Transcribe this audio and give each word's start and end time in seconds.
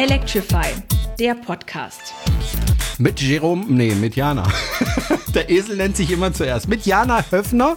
Electrify, 0.00 0.72
der 1.18 1.34
Podcast. 1.34 2.14
Mit 2.96 3.20
Jerome, 3.20 3.66
nee, 3.68 3.94
mit 3.94 4.16
Jana. 4.16 4.50
Der 5.34 5.50
Esel 5.50 5.76
nennt 5.76 5.94
sich 5.94 6.10
immer 6.10 6.32
zuerst. 6.32 6.68
Mit 6.68 6.86
Jana 6.86 7.22
Höfner 7.30 7.76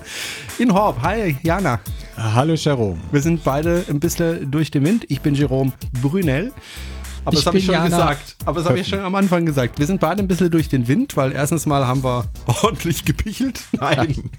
in 0.57 0.73
Horb. 0.73 1.01
Hi, 1.01 1.35
Jana. 1.43 1.81
Hallo, 2.15 2.53
Jerome. 2.53 2.97
Wir 3.11 3.19
sind 3.19 3.43
beide 3.43 3.83
ein 3.89 3.99
bisschen 3.99 4.49
durch 4.49 4.71
den 4.71 4.85
Wind. 4.85 5.03
Ich 5.09 5.19
bin 5.19 5.35
Jerome 5.35 5.73
Brunel. 6.01 6.53
Aber 7.25 7.33
Ich 7.33 7.39
das 7.39 7.45
habe 7.47 7.57
ich 7.57 7.65
schon 7.65 7.73
Jana 7.73 7.85
gesagt. 7.87 8.35
Aber 8.45 8.59
das 8.59 8.69
habe 8.69 8.79
ich 8.79 8.87
schon 8.87 8.99
am 8.99 9.15
Anfang 9.15 9.45
gesagt. 9.45 9.79
Wir 9.79 9.85
sind 9.85 9.99
beide 10.01 10.21
ein 10.21 10.27
bisschen 10.27 10.51
durch 10.51 10.67
den 10.67 10.87
Wind, 10.87 11.15
weil 11.15 11.31
erstens 11.31 11.65
mal 11.65 11.87
haben 11.87 12.03
wir 12.03 12.25
ordentlich 12.63 13.05
gepichelt. 13.05 13.61
Nein. 13.71 14.29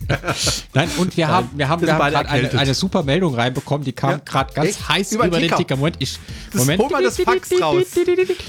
Nein, 0.74 0.90
und 0.98 1.16
wir 1.16 1.28
haben, 1.28 1.48
wir 1.56 1.68
haben, 1.68 1.82
Wir 1.82 1.94
haben 1.94 2.10
gerade 2.12 2.28
eine, 2.28 2.58
eine 2.58 2.74
super 2.74 3.02
Meldung 3.02 3.34
reinbekommen, 3.34 3.84
die 3.84 3.92
kam 3.92 4.10
Ja. 4.10 4.18
gerade 4.18 4.52
ganz 4.54 4.68
Echt? 4.70 4.88
heiß 4.88 5.12
Über 5.12 5.26
über, 5.28 5.38
den 5.40 5.50
Ticker. 5.50 5.76
Moment, 5.76 5.96
ich, 6.00 6.18
Das, 6.52 6.60
Moment. 6.60 6.82
hol 6.82 6.90
mal 6.90 7.02
das 7.02 7.18
Fax 7.18 7.50
raus. 7.60 7.84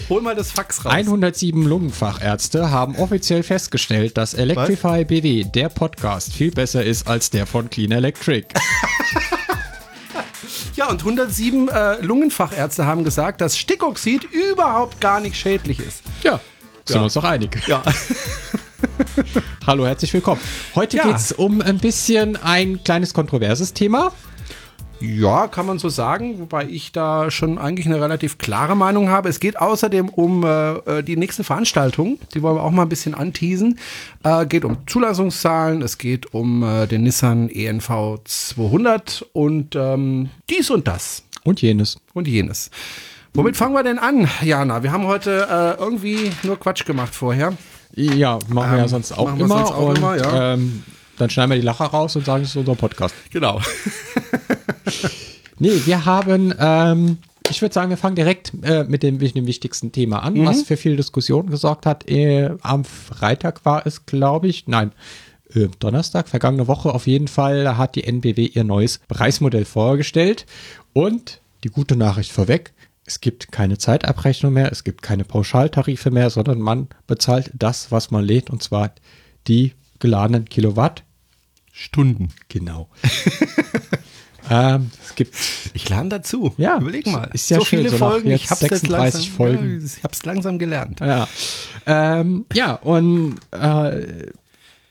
Hol 0.09 0.21
mal 0.21 0.35
das 0.35 0.51
Fax 0.51 0.83
raus. 0.85 0.93
107 0.93 1.63
Lungenfachärzte 1.63 2.71
haben 2.71 2.95
offiziell 2.97 3.43
festgestellt, 3.43 4.17
dass 4.17 4.33
Electrify 4.33 5.05
BW, 5.05 5.45
der 5.45 5.69
Podcast, 5.69 6.33
viel 6.33 6.51
besser 6.51 6.83
ist 6.83 7.07
als 7.07 7.29
der 7.29 7.45
von 7.45 7.69
Clean 7.69 7.91
Electric. 7.91 8.47
Ja, 10.75 10.89
und 10.89 10.99
107 11.01 11.69
äh, 11.69 12.01
Lungenfachärzte 12.01 12.85
haben 12.85 13.03
gesagt, 13.03 13.39
dass 13.41 13.57
Stickoxid 13.57 14.25
überhaupt 14.25 14.99
gar 14.99 15.19
nicht 15.21 15.37
schädlich 15.37 15.79
ist. 15.79 16.01
Ja, 16.23 16.39
sind 16.85 16.97
Ja. 16.97 17.03
uns 17.03 17.13
doch 17.13 17.23
einig. 17.23 17.57
Ja. 17.67 17.81
Hallo, 19.67 19.85
herzlich 19.85 20.13
willkommen. 20.13 20.41
Heute 20.75 20.97
Ja. 20.97 21.03
geht's 21.07 21.31
um 21.31 21.61
ein 21.61 21.77
bisschen 21.77 22.35
ein 22.37 22.83
kleines 22.83 23.13
kontroverses 23.13 23.73
Thema. 23.73 24.11
Ja, 25.01 25.47
kann 25.47 25.65
man 25.65 25.77
so 25.77 25.89
sagen, 25.89 26.39
wobei 26.39 26.65
ich 26.65 26.91
da 26.91 27.29
schon 27.29 27.57
eigentlich 27.57 27.85
eine 27.85 27.99
relativ 28.01 28.37
klare 28.37 28.75
Meinung 28.75 29.09
habe. 29.09 29.27
Es 29.29 29.39
geht 29.39 29.57
außerdem 29.59 30.09
um 30.09 30.43
äh, 30.43 30.73
äh, 30.99 31.03
die 31.03 31.17
nächste 31.17 31.43
Veranstaltung, 31.43 32.17
die 32.33 32.41
wollen 32.41 32.55
wir 32.55 32.63
auch 32.63 32.71
mal 32.71 32.83
ein 32.83 32.89
bisschen 32.89 33.13
anteasen. 33.13 33.77
Äh, 34.23 34.45
geht 34.45 34.63
um 34.63 34.77
Zulassungszahlen, 34.87 35.81
es 35.81 35.97
geht 35.97 36.33
um 36.33 36.63
äh, 36.63 36.87
den 36.87 37.03
Nissan 37.03 37.49
ENV 37.49 38.19
200 38.23 39.25
und 39.33 39.75
ähm, 39.75 40.29
dies 40.49 40.69
und 40.69 40.87
das 40.87 41.23
Und 41.43 41.61
jenes. 41.61 41.97
und 42.13 42.27
jenes. 42.27 42.71
Womit 43.33 43.57
fangen 43.57 43.73
wir 43.75 43.83
denn 43.83 43.99
an, 43.99 44.29
Jana? 44.41 44.81
Wir 44.81 44.93
haben 44.93 45.05
heute 45.07 45.75
äh, 45.77 45.81
irgendwie 45.81 46.31
nur 46.43 46.57
Quatsch 46.57 46.85
gemacht 46.85 47.13
vorher. 47.13 47.51
Ja, 47.93 48.39
machen 48.47 48.71
wir 48.71 48.77
ja 48.77 48.83
Ähm, 48.83 48.87
sonst 48.89 49.11
auch 49.11 49.27
immer. 49.37 49.47
sonst 49.47 49.71
auch 49.71 49.89
und, 49.89 49.97
immer, 49.97 50.15
ja. 50.17 50.53
ähm, 50.53 50.83
dann 51.17 51.29
schneiden 51.29 51.51
wir 51.51 51.57
die 51.59 51.65
Lacher 51.65 51.85
raus 51.85 52.15
und 52.15 52.25
sagen, 52.25 52.43
es 52.43 52.49
ist 52.51 52.55
unser 52.55 52.75
Podcast. 52.75 53.13
Genau. 53.31 53.59
Nee, 55.59 55.71
wir 55.85 56.03
haben, 56.05 56.53
ähm, 56.59 57.17
ich 57.49 57.61
würde 57.61 57.73
sagen, 57.73 57.89
wir 57.89 57.95
fangen 57.95 58.15
direkt 58.17 58.51
äh, 58.63 58.83
mit, 58.83 59.03
dem, 59.03 59.17
mit 59.17 59.35
dem 59.35 59.47
wichtigsten 59.47 59.93
Thema 59.93 60.21
an, 60.21 60.33
Mhm. 60.33 60.45
was 60.45 60.63
für 60.63 60.75
viel 60.75 60.97
Diskussion 60.97 61.49
gesorgt 61.49 61.85
hat. 61.85 62.09
Äh, 62.09 62.49
am 62.61 62.83
Freitag 62.83 63.63
war 63.63 63.87
es, 63.87 64.05
glaube 64.05 64.47
ich, 64.49 64.67
nein, 64.67 64.91
äh, 65.53 65.67
Donnerstag, 65.79 66.27
vergangene 66.27 66.67
Woche 66.67 66.93
auf 66.93 67.07
jeden 67.07 67.29
Fall, 67.29 67.77
hat 67.77 67.95
die 67.95 68.03
NBW 68.03 68.45
ihr 68.47 68.65
neues 68.65 68.99
Preismodell 69.07 69.63
vorgestellt. 69.63 70.45
Und 70.91 71.39
die 71.63 71.69
gute 71.69 71.95
Nachricht 71.95 72.33
vorweg, 72.33 72.73
es 73.05 73.21
gibt 73.21 73.53
keine 73.53 73.77
Zeitabrechnung 73.77 74.51
mehr, 74.51 74.71
es 74.73 74.83
gibt 74.83 75.03
keine 75.03 75.23
Pauschaltarife 75.23 76.11
mehr, 76.11 76.29
sondern 76.31 76.59
man 76.59 76.89
bezahlt 77.07 77.51
das, 77.53 77.91
was 77.93 78.11
man 78.11 78.25
lädt, 78.25 78.49
und 78.49 78.61
zwar 78.61 78.91
die 79.47 79.71
geladenen 79.99 80.45
Kilowatt. 80.49 81.03
Stunden. 81.71 82.29
Genau. 82.49 82.89
ähm, 84.49 84.91
es 85.03 85.15
gibt 85.15 85.35
Ich 85.73 85.89
lerne 85.89 86.09
dazu. 86.09 86.53
Ja, 86.57 86.77
Überleg 86.79 87.07
mal. 87.07 87.29
ist 87.33 87.49
ja 87.49 87.59
so 87.59 87.65
schön, 87.65 87.79
viele 87.79 87.91
so 87.91 87.97
Folgen. 87.97 88.29
jetzt 88.29 88.43
Ich 88.43 88.49
jetzt 88.49 88.59
36 88.59 88.89
langsam, 88.89 89.35
Folgen. 89.35 89.79
Ja, 89.79 89.85
ich 89.85 90.03
hab's 90.03 90.25
langsam 90.25 90.59
gelernt. 90.59 90.99
Ja, 90.99 91.27
ähm, 91.85 92.45
ja 92.53 92.73
und 92.73 93.37
äh, 93.51 94.27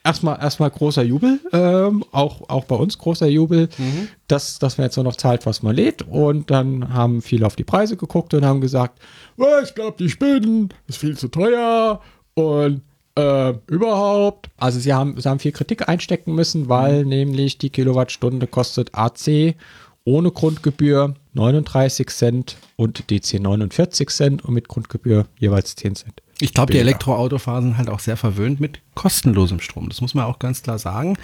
erstmal 0.05 0.39
erstmal 0.41 0.71
großer 0.71 1.03
Jubel, 1.03 1.41
ähm, 1.53 2.05
auch, 2.13 2.49
auch 2.49 2.65
bei 2.65 2.77
uns 2.77 2.99
großer 2.99 3.27
Jubel, 3.27 3.69
dass, 4.29 4.59
dass 4.59 4.77
man 4.79 4.87
jetzt 4.87 4.97
nur 4.97 5.05
noch 5.05 5.17
zahlt, 5.17 5.47
was 5.47 5.63
man 5.63 5.75
lädt. 5.75 6.03
Und 6.03 6.51
dann 6.51 6.93
haben 6.93 7.23
viele 7.23 7.47
auf 7.47 7.57
die 7.57 7.65
Preise 7.65 7.97
geguckt 7.97 8.35
und 8.35 8.45
haben 8.45 8.61
gesagt, 8.61 9.01
"Oh, 9.39 9.47
ich 9.63 9.75
glaube, 9.75 9.97
die 9.99 10.11
spinnen, 10.11 10.69
ist 10.87 10.99
viel 10.99 11.17
zu 11.17 11.29
teuer 11.29 12.01
und 12.35 12.83
äh, 13.17 13.55
überhaupt. 13.69 14.51
Also 14.57 14.81
sie 14.81 14.93
haben, 14.93 15.21
sie 15.21 15.29
haben 15.29 15.39
viel 15.39 15.53
Kritik 15.53 15.89
einstecken 15.89 16.35
müssen, 16.35 16.69
weil 16.69 17.05
nämlich 17.05 17.59
die 17.59 17.71
Kilowattstunde 17.71 18.47
kostet 18.47 18.95
AC 18.95 19.55
ohne 20.05 20.31
Grundgebühr 20.31 21.15
39 21.33 22.09
Cent 22.11 22.57
und 22.77 23.11
DC 23.11 23.41
49 23.41 24.11
Cent 24.11 24.45
und 24.45 24.55
mit 24.55 24.69
Grundgebühr 24.69 25.27
jeweils 25.39 25.77
10 25.77 25.95
Cent. 25.95 26.23
Ich 26.41 26.53
glaube, 26.53 26.73
die 26.73 26.79
Billiger. 26.79 26.91
Elektroautofahren 26.91 27.65
sind 27.65 27.79
halt 27.79 27.89
auch 27.89 28.01
sehr 28.01 28.17
verwöhnt 28.17 28.61
mit 28.61 28.81
kostenlosem 28.95 29.61
Strom. 29.61 29.89
Das 29.89 30.01
muss 30.01 30.15
man 30.15 30.25
auch 30.25 30.39
ganz 30.39 30.63
klar 30.63 30.79
sagen. 30.79 31.17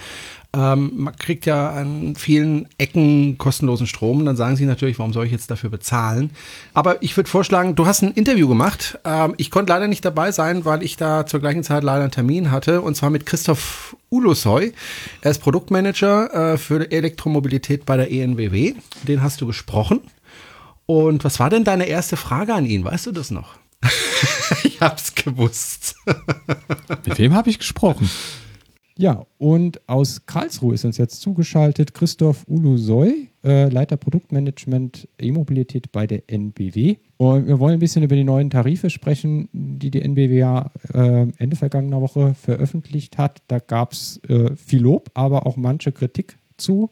Ähm, 0.53 0.91
man 0.95 1.15
kriegt 1.15 1.45
ja 1.45 1.69
an 1.69 2.15
vielen 2.17 2.67
Ecken 2.77 3.37
kostenlosen 3.37 3.87
Strom 3.87 4.25
dann 4.25 4.35
sagen 4.35 4.57
sie 4.57 4.65
natürlich, 4.65 4.99
warum 4.99 5.13
soll 5.13 5.25
ich 5.25 5.31
jetzt 5.31 5.49
dafür 5.49 5.69
bezahlen? 5.69 6.31
Aber 6.73 7.01
ich 7.01 7.15
würde 7.15 7.29
vorschlagen, 7.29 7.75
du 7.75 7.85
hast 7.85 8.01
ein 8.01 8.11
Interview 8.11 8.49
gemacht. 8.49 8.99
Ähm, 9.05 9.33
ich 9.37 9.49
konnte 9.49 9.71
leider 9.71 9.87
nicht 9.87 10.03
dabei 10.03 10.33
sein, 10.33 10.65
weil 10.65 10.83
ich 10.83 10.97
da 10.97 11.25
zur 11.25 11.39
gleichen 11.39 11.63
Zeit 11.63 11.83
leider 11.83 12.03
einen 12.03 12.11
Termin 12.11 12.51
hatte 12.51 12.81
und 12.81 12.95
zwar 12.95 13.09
mit 13.09 13.25
Christoph 13.25 13.95
Ulosoy. 14.09 14.73
Er 15.21 15.31
ist 15.31 15.39
Produktmanager 15.39 16.53
äh, 16.53 16.57
für 16.57 16.91
Elektromobilität 16.91 17.85
bei 17.85 17.95
der 17.95 18.11
ENBW. 18.11 18.73
Den 19.03 19.23
hast 19.23 19.39
du 19.39 19.47
gesprochen. 19.47 20.01
Und 20.85 21.23
was 21.23 21.39
war 21.39 21.49
denn 21.49 21.63
deine 21.63 21.85
erste 21.85 22.17
Frage 22.17 22.53
an 22.53 22.65
ihn? 22.65 22.83
Weißt 22.83 23.05
du 23.05 23.13
das 23.13 23.31
noch? 23.31 23.55
ich 24.63 24.81
hab's 24.81 25.15
gewusst. 25.15 25.95
Mit 27.05 27.17
wem 27.17 27.33
habe 27.33 27.49
ich 27.49 27.59
gesprochen? 27.59 28.09
Ja, 29.01 29.25
und 29.39 29.81
aus 29.89 30.27
Karlsruhe 30.27 30.75
ist 30.75 30.85
uns 30.85 30.99
jetzt 30.99 31.21
zugeschaltet 31.21 31.95
Christoph 31.95 32.45
Ulusoy, 32.47 33.29
äh, 33.43 33.67
Leiter 33.67 33.97
Produktmanagement 33.97 35.07
E-Mobilität 35.19 35.91
bei 35.91 36.05
der 36.05 36.21
NBW. 36.27 36.97
Und 37.17 37.47
wir 37.47 37.57
wollen 37.57 37.73
ein 37.73 37.79
bisschen 37.79 38.03
über 38.03 38.15
die 38.15 38.23
neuen 38.23 38.51
Tarife 38.51 38.91
sprechen, 38.91 39.49
die 39.53 39.89
die 39.89 40.03
NBW 40.03 40.37
ja 40.37 40.69
äh, 40.93 41.25
Ende 41.39 41.55
vergangener 41.55 41.99
Woche 41.99 42.35
veröffentlicht 42.35 43.17
hat. 43.17 43.41
Da 43.47 43.57
gab 43.57 43.93
es 43.93 44.21
äh, 44.29 44.55
viel 44.55 44.83
Lob, 44.83 45.09
aber 45.15 45.47
auch 45.47 45.57
manche 45.57 45.91
Kritik 45.91 46.37
zu. 46.57 46.91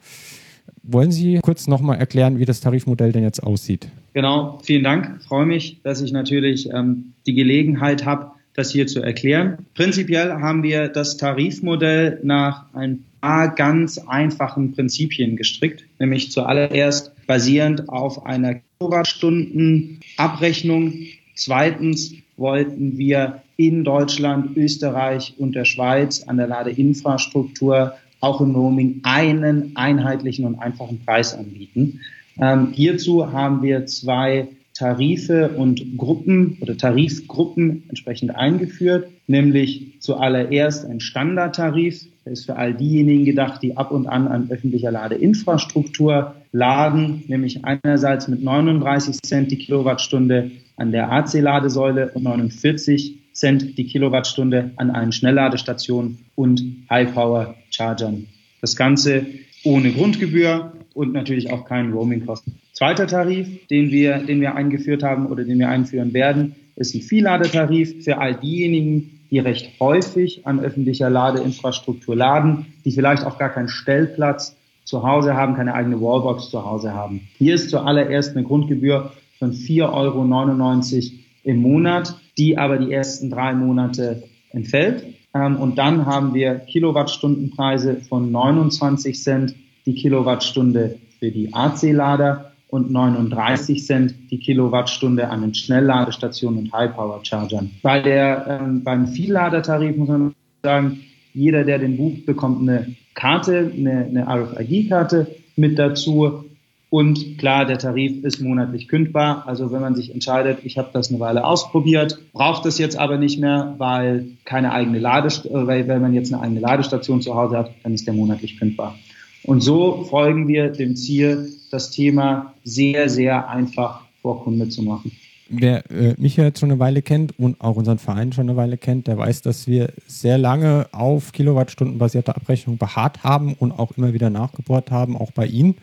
Wollen 0.81 1.11
Sie 1.11 1.37
kurz 1.43 1.67
nochmal 1.67 1.99
erklären, 1.99 2.39
wie 2.39 2.45
das 2.45 2.59
Tarifmodell 2.59 3.11
denn 3.11 3.21
jetzt 3.21 3.43
aussieht? 3.43 3.87
Genau, 4.13 4.57
vielen 4.63 4.83
Dank. 4.83 5.17
Ich 5.19 5.27
freue 5.27 5.45
mich, 5.45 5.83
dass 5.83 6.01
ich 6.01 6.11
natürlich 6.11 6.71
ähm, 6.73 7.13
die 7.27 7.35
Gelegenheit 7.35 8.07
habe, 8.07 8.31
das 8.59 8.71
hier 8.71 8.87
zu 8.87 9.01
erklären. 9.01 9.65
Prinzipiell 9.73 10.33
haben 10.33 10.63
wir 10.63 10.89
das 10.89 11.15
Tarifmodell 11.17 12.19
nach 12.23 12.65
ein 12.73 13.05
paar 13.21 13.55
ganz 13.55 13.97
einfachen 13.97 14.73
Prinzipien 14.73 15.35
gestrickt, 15.35 15.85
nämlich 15.97 16.31
zuallererst 16.31 17.11
basierend 17.25 17.89
auf 17.89 18.25
einer 18.25 18.61
Kilowattstundenabrechnung. 18.79 20.93
Zweitens 21.35 22.13
wollten 22.37 22.97
wir 22.97 23.41
in 23.57 23.83
Deutschland, 23.83 24.55
Österreich 24.55 25.33
und 25.37 25.55
der 25.55 25.65
Schweiz 25.65 26.23
an 26.23 26.37
der 26.37 26.47
Ladeinfrastruktur 26.47 27.95
auch 28.21 28.41
im 28.41 28.55
Roaming 28.55 29.01
einen 29.03 29.75
einheitlichen 29.75 30.45
und 30.45 30.59
einfachen 30.59 31.01
Preis 31.05 31.33
anbieten. 31.33 32.01
Ähm, 32.41 32.71
hierzu 32.73 33.31
haben 33.31 33.61
wir 33.61 33.85
zwei 33.85 34.47
Tarife 34.79 35.49
und 35.57 35.97
Gruppen 35.97 36.57
oder 36.61 36.77
Tarifgruppen 36.77 37.83
entsprechend 37.89 38.33
eingeführt, 38.33 39.09
nämlich 39.27 39.97
zuallererst 39.99 40.85
ein 40.85 41.01
Standardtarif, 41.01 42.05
der 42.23 42.31
ist 42.31 42.45
für 42.45 42.55
all 42.55 42.73
diejenigen 42.73 43.25
gedacht, 43.25 43.61
die 43.61 43.75
ab 43.75 43.91
und 43.91 44.07
an 44.07 44.29
an 44.29 44.49
öffentlicher 44.49 44.89
Ladeinfrastruktur 44.89 46.35
laden, 46.53 47.25
nämlich 47.27 47.65
einerseits 47.65 48.29
mit 48.29 48.41
39 48.41 49.21
Cent 49.21 49.51
die 49.51 49.57
Kilowattstunde 49.57 50.51
an 50.77 50.93
der 50.93 51.11
AC-Ladesäule 51.11 52.11
und 52.13 52.23
49 52.23 53.33
Cent 53.33 53.77
die 53.77 53.85
Kilowattstunde 53.85 54.71
an 54.77 54.91
allen 54.91 55.11
Schnellladestationen 55.11 56.19
und 56.35 56.63
High-Power-Chargern. 56.89 58.27
Das 58.61 58.77
Ganze 58.77 59.25
ohne 59.65 59.91
Grundgebühr 59.91 60.71
und 60.93 61.11
natürlich 61.11 61.51
auch 61.51 61.65
keinen 61.65 61.91
Roaming-Kosten. 61.91 62.59
Zweiter 62.79 63.07
Tarif, 63.07 63.67
den 63.67 63.91
wir, 63.91 64.19
den 64.19 64.39
wir 64.39 64.55
eingeführt 64.55 65.03
haben 65.03 65.25
oder 65.25 65.43
den 65.43 65.59
wir 65.59 65.67
einführen 65.67 66.13
werden, 66.13 66.55
ist 66.77 66.95
ein 66.95 67.01
Vielladetarif 67.01 68.05
für 68.05 68.19
all 68.19 68.35
diejenigen, 68.35 69.19
die 69.29 69.39
recht 69.39 69.77
häufig 69.81 70.47
an 70.47 70.61
öffentlicher 70.61 71.09
Ladeinfrastruktur 71.09 72.15
laden, 72.15 72.67
die 72.85 72.93
vielleicht 72.93 73.25
auch 73.25 73.37
gar 73.37 73.49
keinen 73.49 73.67
Stellplatz 73.67 74.55
zu 74.85 75.03
Hause 75.03 75.33
haben, 75.33 75.55
keine 75.55 75.73
eigene 75.73 75.99
Wallbox 75.99 76.51
zu 76.51 76.63
Hause 76.63 76.93
haben. 76.93 77.27
Hier 77.37 77.55
ist 77.55 77.69
zuallererst 77.69 78.37
eine 78.37 78.45
Grundgebühr 78.45 79.11
von 79.39 79.51
4,99 79.51 79.91
Euro 79.91 81.19
im 81.43 81.61
Monat, 81.61 82.15
die 82.37 82.57
aber 82.57 82.77
die 82.77 82.93
ersten 82.93 83.29
drei 83.29 83.55
Monate 83.55 84.23
entfällt. 84.51 85.03
Ähm, 85.35 85.57
und 85.57 85.77
dann 85.77 86.05
haben 86.05 86.33
wir 86.33 86.55
Kilowattstundenpreise 86.59 87.97
von 88.07 88.31
29 88.31 89.21
Cent 89.21 89.53
die 89.85 89.95
Kilowattstunde 89.95 90.97
für 91.19 91.29
die 91.29 91.53
AC-Lader 91.53 92.48
und 92.69 92.91
39 92.91 93.85
Cent 93.85 94.13
die 94.29 94.39
Kilowattstunde 94.39 95.29
an 95.29 95.41
den 95.41 95.53
Schnellladestationen 95.53 96.59
und 96.59 96.73
High-Power-Chargern. 96.73 97.71
Bei 97.81 97.99
der, 97.99 98.59
ähm, 98.61 98.83
beim 98.83 99.07
Vielladertarif 99.07 99.97
muss 99.97 100.07
man 100.07 100.35
sagen, 100.63 100.99
jeder, 101.33 101.63
der 101.63 101.79
den 101.79 101.97
bucht, 101.97 102.25
bekommt 102.25 102.61
eine 102.61 102.95
Karte, 103.15 103.71
eine, 103.75 104.05
eine 104.05 104.27
RFID-Karte 104.27 105.27
mit 105.55 105.79
dazu. 105.79 106.45
Und 106.91 107.37
klar, 107.37 107.65
der 107.65 107.77
Tarif 107.77 108.23
ist 108.23 108.41
monatlich 108.41 108.87
kündbar. 108.87 109.43
Also 109.47 109.71
wenn 109.71 109.81
man 109.81 109.95
sich 109.95 110.11
entscheidet, 110.11 110.59
ich 110.63 110.77
habe 110.77 110.89
das 110.91 111.09
eine 111.09 111.19
Weile 111.19 111.45
ausprobiert, 111.45 112.19
braucht 112.33 112.65
das 112.65 112.79
jetzt 112.79 112.97
aber 112.97 113.17
nicht 113.17 113.39
mehr, 113.39 113.75
weil 113.77 114.25
keine 114.45 114.71
eigene 114.71 114.97
Ladestation, 114.99 115.63
äh, 115.63 115.67
weil 115.67 115.87
wenn 115.87 116.01
man 116.01 116.13
jetzt 116.13 116.33
eine 116.33 116.41
eigene 116.41 116.59
Ladestation 116.59 117.21
zu 117.21 117.35
Hause 117.35 117.57
hat, 117.57 117.71
dann 117.83 117.93
ist 117.93 118.07
der 118.07 118.13
monatlich 118.13 118.57
kündbar. 118.57 118.95
Und 119.43 119.61
so 119.61 120.03
folgen 120.09 120.47
wir 120.47 120.69
dem 120.69 120.95
Ziel, 120.95 121.53
das 121.71 121.91
Thema 121.91 122.53
sehr, 122.63 123.09
sehr 123.09 123.49
einfach 123.49 124.01
vor 124.21 124.43
Kunde 124.43 124.69
zu 124.69 124.83
machen. 124.83 125.11
Wer 125.51 125.89
äh, 125.89 126.13
mich 126.17 126.37
jetzt 126.37 126.59
schon 126.59 126.69
eine 126.69 126.79
Weile 126.79 127.01
kennt 127.01 127.39
und 127.39 127.59
auch 127.59 127.75
unseren 127.75 127.97
Verein 127.97 128.31
schon 128.31 128.47
eine 128.47 128.55
Weile 128.55 128.77
kennt, 128.77 129.07
der 129.07 129.17
weiß, 129.17 129.41
dass 129.41 129.65
wir 129.65 129.91
sehr 130.05 130.37
lange 130.37 130.87
auf 130.91 131.31
Kilowattstundenbasierte 131.31 132.35
Abrechnung 132.35 132.77
beharrt 132.77 133.23
haben 133.23 133.53
und 133.53 133.71
auch 133.71 133.91
immer 133.97 134.13
wieder 134.13 134.29
nachgebohrt 134.29 134.91
haben, 134.91 135.17
auch 135.17 135.31
bei 135.31 135.47
Ihnen 135.47 135.75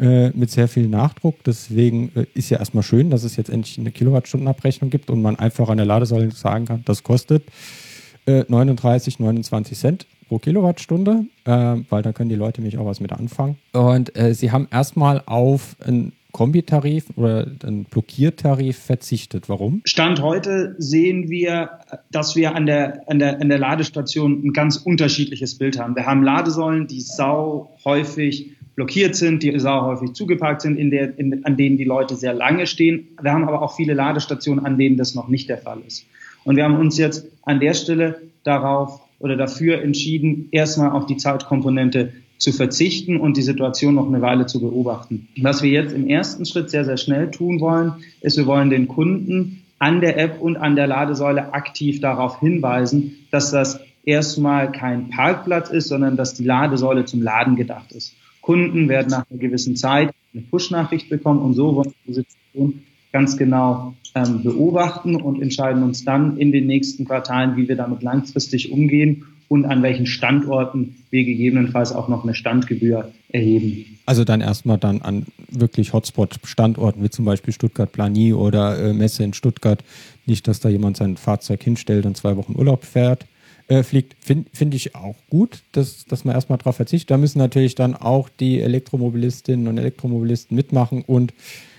äh, 0.00 0.30
mit 0.30 0.50
sehr 0.50 0.66
viel 0.66 0.88
Nachdruck. 0.88 1.36
Deswegen 1.44 2.10
äh, 2.16 2.26
ist 2.34 2.50
ja 2.50 2.58
erstmal 2.58 2.82
schön, 2.82 3.10
dass 3.10 3.22
es 3.22 3.36
jetzt 3.36 3.48
endlich 3.48 3.78
eine 3.78 3.92
Kilowattstundenabrechnung 3.92 4.90
gibt 4.90 5.08
und 5.08 5.22
man 5.22 5.36
einfach 5.36 5.68
an 5.68 5.76
der 5.76 5.86
Ladesäule 5.86 6.32
sagen 6.32 6.64
kann, 6.64 6.82
das 6.84 7.04
kostet 7.04 7.44
39, 8.26 9.20
äh, 9.20 9.22
29 9.22 9.78
Cent 9.78 10.06
pro 10.28 10.38
Kilowattstunde, 10.38 11.26
äh, 11.44 11.50
weil 11.88 12.02
da 12.02 12.12
können 12.12 12.28
die 12.28 12.36
Leute 12.36 12.60
nämlich 12.60 12.78
auch 12.78 12.86
was 12.86 13.00
mit 13.00 13.12
anfangen. 13.12 13.58
Und 13.72 14.16
äh, 14.16 14.34
sie 14.34 14.50
haben 14.50 14.68
erstmal 14.70 15.22
auf 15.26 15.76
einen 15.84 16.12
Kombitarif 16.36 17.06
oder 17.16 17.46
einen 17.64 17.84
Blockiertarif 17.84 18.76
verzichtet. 18.76 19.48
Warum? 19.48 19.80
Stand 19.86 20.20
heute 20.20 20.74
sehen 20.76 21.30
wir, 21.30 21.70
dass 22.10 22.36
wir 22.36 22.54
an 22.54 22.66
der, 22.66 23.08
an 23.08 23.18
der, 23.18 23.40
an 23.40 23.48
der 23.48 23.58
Ladestation 23.58 24.44
ein 24.44 24.52
ganz 24.52 24.76
unterschiedliches 24.76 25.56
Bild 25.56 25.78
haben. 25.78 25.96
Wir 25.96 26.04
haben 26.04 26.22
Ladesäulen, 26.22 26.88
die 26.88 27.00
sau 27.00 27.70
häufig 27.86 28.50
blockiert 28.74 29.16
sind, 29.16 29.42
die 29.42 29.58
sau 29.58 29.86
häufig 29.86 30.12
zugeparkt 30.12 30.60
sind, 30.60 30.76
in 30.76 30.90
der, 30.90 31.18
in, 31.18 31.42
an 31.46 31.56
denen 31.56 31.78
die 31.78 31.84
Leute 31.84 32.16
sehr 32.16 32.34
lange 32.34 32.66
stehen. 32.66 33.08
Wir 33.20 33.32
haben 33.32 33.48
aber 33.48 33.62
auch 33.62 33.74
viele 33.74 33.94
Ladestationen, 33.94 34.66
an 34.66 34.76
denen 34.76 34.98
das 34.98 35.14
noch 35.14 35.28
nicht 35.28 35.48
der 35.48 35.56
Fall 35.56 35.80
ist. 35.86 36.04
Und 36.44 36.56
wir 36.56 36.64
haben 36.64 36.78
uns 36.78 36.98
jetzt 36.98 37.26
an 37.42 37.60
der 37.60 37.72
Stelle 37.72 38.20
darauf 38.44 39.00
oder 39.18 39.36
dafür 39.36 39.82
entschieden, 39.82 40.48
erstmal 40.50 40.90
auf 40.90 41.06
die 41.06 41.16
Zeitkomponente 41.16 42.12
zu 42.38 42.52
verzichten 42.52 43.16
und 43.16 43.36
die 43.36 43.42
Situation 43.42 43.94
noch 43.94 44.06
eine 44.06 44.20
Weile 44.20 44.46
zu 44.46 44.60
beobachten. 44.60 45.28
Was 45.40 45.62
wir 45.62 45.70
jetzt 45.70 45.94
im 45.94 46.06
ersten 46.06 46.44
Schritt 46.44 46.70
sehr, 46.70 46.84
sehr 46.84 46.98
schnell 46.98 47.30
tun 47.30 47.60
wollen, 47.60 47.94
ist, 48.20 48.36
wir 48.36 48.46
wollen 48.46 48.70
den 48.70 48.88
Kunden 48.88 49.62
an 49.78 50.00
der 50.00 50.18
App 50.18 50.40
und 50.40 50.56
an 50.56 50.76
der 50.76 50.86
Ladesäule 50.86 51.54
aktiv 51.54 52.00
darauf 52.00 52.40
hinweisen, 52.40 53.16
dass 53.30 53.50
das 53.50 53.80
erstmal 54.04 54.70
kein 54.72 55.10
Parkplatz 55.10 55.70
ist, 55.70 55.88
sondern 55.88 56.16
dass 56.16 56.34
die 56.34 56.44
Ladesäule 56.44 57.04
zum 57.04 57.22
Laden 57.22 57.56
gedacht 57.56 57.92
ist. 57.92 58.14
Kunden 58.40 58.88
werden 58.88 59.08
nach 59.08 59.24
einer 59.30 59.40
gewissen 59.40 59.76
Zeit 59.76 60.14
eine 60.32 60.42
Push-Nachricht 60.42 61.08
bekommen 61.08 61.40
und 61.40 61.54
so 61.54 61.74
wollen 61.74 61.92
wir 62.04 62.14
die 62.14 62.14
Situation 62.14 62.82
ganz 63.16 63.38
genau 63.38 63.94
ähm, 64.14 64.42
beobachten 64.42 65.16
und 65.16 65.40
entscheiden 65.40 65.82
uns 65.82 66.04
dann 66.04 66.36
in 66.36 66.52
den 66.52 66.66
nächsten 66.66 67.06
Quartalen, 67.06 67.56
wie 67.56 67.66
wir 67.66 67.74
damit 67.74 68.02
langfristig 68.02 68.70
umgehen 68.70 69.24
und 69.48 69.64
an 69.64 69.82
welchen 69.82 70.04
Standorten 70.04 70.96
wir 71.08 71.24
gegebenenfalls 71.24 71.92
auch 71.92 72.08
noch 72.08 72.24
eine 72.24 72.34
Standgebühr 72.34 73.10
erheben. 73.30 73.86
Also 74.04 74.24
dann 74.24 74.42
erstmal 74.42 74.76
dann 74.76 75.00
an 75.00 75.24
wirklich 75.50 75.94
Hotspot-Standorten 75.94 77.02
wie 77.02 77.08
zum 77.08 77.24
Beispiel 77.24 77.54
Stuttgart-Planie 77.54 78.34
oder 78.34 78.78
äh, 78.78 78.92
Messe 78.92 79.24
in 79.24 79.32
Stuttgart. 79.32 79.82
Nicht, 80.26 80.46
dass 80.46 80.60
da 80.60 80.68
jemand 80.68 80.98
sein 80.98 81.16
Fahrzeug 81.16 81.62
hinstellt 81.62 82.04
und 82.04 82.18
zwei 82.18 82.36
Wochen 82.36 82.54
Urlaub 82.54 82.84
fährt, 82.84 83.24
äh, 83.68 83.82
fliegt. 83.82 84.16
Finde 84.20 84.48
find 84.52 84.74
ich 84.74 84.94
auch 84.94 85.16
gut, 85.28 85.62
dass, 85.72 86.04
dass 86.04 86.24
man 86.24 86.34
erstmal 86.34 86.58
darauf 86.58 86.76
verzichtet. 86.76 87.10
Da 87.10 87.16
müssen 87.16 87.38
natürlich 87.38 87.74
dann 87.74 87.94
auch 87.94 88.28
die 88.28 88.60
Elektromobilistinnen 88.60 89.68
und 89.68 89.78
Elektromobilisten 89.78 90.56
mitmachen 90.56 91.02
und 91.06 91.32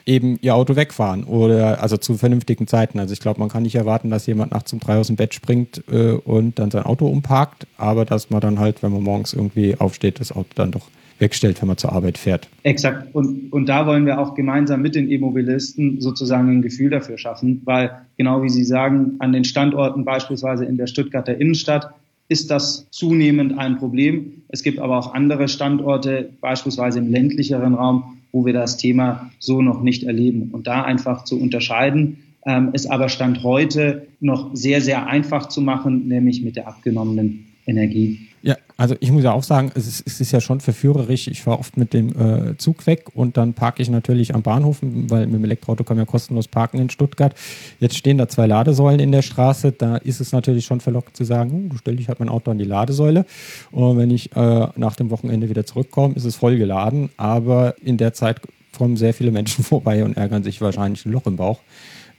eben 0.06 0.40
ihr 0.42 0.56
Auto 0.56 0.76
wegfahren 0.76 1.26
oder 1.26 1.82
also 1.82 1.98
zu 1.98 2.18
vernünftigen 2.18 2.66
Zeiten. 2.66 3.00
Also 3.00 3.14
ich 3.14 3.20
glaube, 3.20 3.40
man 3.40 3.50
kann 3.50 3.64
nicht 3.64 3.76
erwarten, 3.76 4.10
dass 4.10 4.26
jemand 4.26 4.54
nachts 4.54 4.72
um 4.72 4.80
drei 4.80 4.98
aus 4.98 5.08
dem 5.08 5.18
Bett 5.18 5.34
springt 5.34 5.84
äh, 5.92 6.12
und 6.14 6.60
dann 6.60 6.72
sein 6.72 6.84
Auto 6.84 7.08
umparkt, 7.08 7.68
aber 7.78 8.06
dass 8.06 8.30
man 8.30 8.40
dann 8.40 8.60
halt, 8.60 8.82
wenn 8.84 8.94
man 8.94 9.04
morgens 9.04 9.34
irgendwie 9.34 9.76
aufsteht, 9.78 10.20
das 10.20 10.32
Auto 10.32 10.50
dann 10.56 10.72
doch 10.72 10.88
wegstellt, 11.20 11.62
wenn 11.62 11.68
man 11.68 11.78
zur 11.78 11.92
Arbeit 11.92 12.18
fährt. 12.18 12.48
Exakt. 12.64 13.14
Und, 13.14 13.52
und 13.52 13.68
da 13.68 13.86
wollen 13.88 14.06
wir 14.06 14.20
auch 14.20 14.36
gemeinsam 14.36 14.82
mit 14.82 14.96
den 14.96 15.10
E-Mobilisten 15.10 16.02
sozusagen 16.02 16.50
ein 16.50 16.62
Gefühl 16.62 16.90
dafür 16.90 17.18
schaffen, 17.18 17.62
weil 17.66 17.92
genau 18.18 18.44
wie 18.44 18.50
Sie 18.50 18.64
sagen, 18.64 19.16
an 19.20 19.34
den 19.34 19.44
Standorten 19.44 20.06
beispielsweise 20.06 20.66
in 20.66 20.78
der 20.78 20.88
Stuttgarter 20.88 21.40
Innenstadt 21.40 21.94
ist 22.30 22.52
das 22.52 22.88
zunehmend 22.92 23.58
ein 23.58 23.78
Problem. 23.78 24.44
Es 24.50 24.64
gibt 24.64 24.80
aber 24.80 24.98
auch 24.98 25.14
andere 25.14 25.48
Standorte, 25.48 26.30
beispielsweise 26.42 27.00
im 27.00 27.12
ländlicheren 27.12 27.74
Raum, 27.74 28.18
wo 28.32 28.46
wir 28.46 28.54
das 28.54 28.78
Thema 28.78 29.32
so 29.40 29.62
noch 29.62 29.82
nicht 29.82 30.04
erleben. 30.04 30.50
Und 30.52 30.68
da 30.68 30.84
einfach 30.84 31.24
zu 31.24 31.40
unterscheiden, 31.40 32.18
ähm, 32.46 32.70
ist 32.74 32.90
aber 32.90 33.10
Stand 33.10 33.44
heute 33.44 34.08
noch 34.20 34.56
sehr, 34.56 34.82
sehr 34.82 35.08
einfach 35.08 35.48
zu 35.48 35.62
machen, 35.62 36.08
nämlich 36.08 36.42
mit 36.42 36.56
der 36.56 36.68
abgenommenen 36.68 37.46
Energie. 37.66 38.27
Ja, 38.44 38.56
also 38.78 38.96
ich 39.00 39.12
muss 39.12 39.24
ja 39.24 39.32
auch 39.32 39.44
sagen, 39.44 39.72
es 39.74 39.88
ist, 39.88 40.06
es 40.06 40.22
ist 40.22 40.32
ja 40.32 40.40
schon 40.40 40.60
verführerisch. 40.60 41.28
Ich 41.28 41.42
fahre 41.42 41.60
oft 41.60 41.76
mit 41.76 41.94
dem 41.94 42.10
äh, 42.10 42.58
Zug 42.58 42.86
weg 42.86 43.06
und 43.16 43.36
dann 43.36 43.54
parke 43.54 43.82
ich 43.82 43.90
natürlich 43.90 44.36
am 44.36 44.44
Bahnhof, 44.44 44.78
weil 44.82 45.26
mit 45.26 45.36
dem 45.36 45.44
Elektroauto 45.44 45.84
kann 45.84 45.98
man 45.98 46.06
ja 46.06 46.12
kostenlos 46.12 46.48
parken 46.48 46.80
in 46.80 46.90
Stuttgart. 46.90 47.34
Jetzt 47.80 47.98
stehen 47.98 48.18
da 48.18 48.28
zwei 48.28 48.46
Ladesäulen 48.46 49.00
in 49.00 49.12
der 49.12 49.24
Straße. 49.24 49.72
Da 49.72 49.98
ist 49.98 50.22
es 50.22 50.32
natürlich 50.32 50.66
schon 50.66 50.82
verlockend 50.82 51.18
zu 51.18 51.24
sagen, 51.24 51.52
hm, 51.52 51.70
du 51.70 51.78
stell 51.78 51.96
dich 51.96 52.08
halt 52.08 52.20
mein 52.20 52.30
Auto 52.30 52.52
an 52.52 52.60
die 52.60 52.66
Ladesäule. 52.66 53.26
Und 53.72 53.98
wenn 53.98 54.12
ich 54.12 54.36
äh, 54.36 54.68
nach 54.76 54.96
dem 54.96 55.10
Wochenende 55.10 55.50
wieder 55.50 55.66
zurückkomme, 55.66 56.14
ist 56.14 56.26
es 56.26 56.36
voll 56.36 56.58
geladen. 56.58 57.10
Aber 57.18 57.76
in 57.82 57.98
der 57.98 58.14
Zeit 58.14 58.42
kommen 58.78 58.98
sehr 58.98 59.14
viele 59.14 59.32
Menschen 59.32 59.64
vorbei 59.64 60.04
und 60.04 60.16
ärgern 60.16 60.44
sich 60.44 60.62
wahrscheinlich 60.62 61.06
ein 61.06 61.12
Loch 61.12 61.26
im 61.26 61.38
Bauch, 61.38 61.60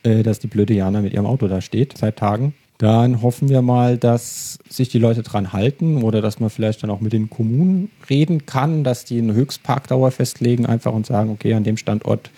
äh, 0.03 0.25
dass 0.25 0.41
die 0.41 0.49
blöde 0.49 0.75
Jana 0.75 1.00
mit 1.00 1.12
ihrem 1.12 1.26
Auto 1.26 1.47
da 1.47 1.61
steht 1.61 1.97
seit 1.97 2.17
Tagen. 2.17 2.55
Dann 2.78 3.22
hoffen 3.22 3.48
wir 3.48 3.60
mal, 3.60 3.98
dass 3.98 4.58
sich 4.69 4.88
die 4.88 5.00
Leute 5.00 5.22
dran 5.22 5.52
halten 5.52 6.02
oder 6.04 6.22
dass 6.22 6.38
man 6.38 6.48
vielleicht 6.48 6.82
dann 6.82 6.90
auch 6.90 7.00
mit 7.00 7.12
den 7.12 7.28
Kommunen 7.28 7.90
reden 8.08 8.46
kann, 8.46 8.84
dass 8.84 9.04
die 9.04 9.19
eine 9.19 9.34
Höchstparkdauer 9.34 10.12
festlegen 10.12 10.64
einfach 10.64 10.92
und 10.92 11.04
sagen, 11.04 11.30
okay, 11.30 11.54
an 11.54 11.64
dem 11.64 11.76
Standort 11.76 12.30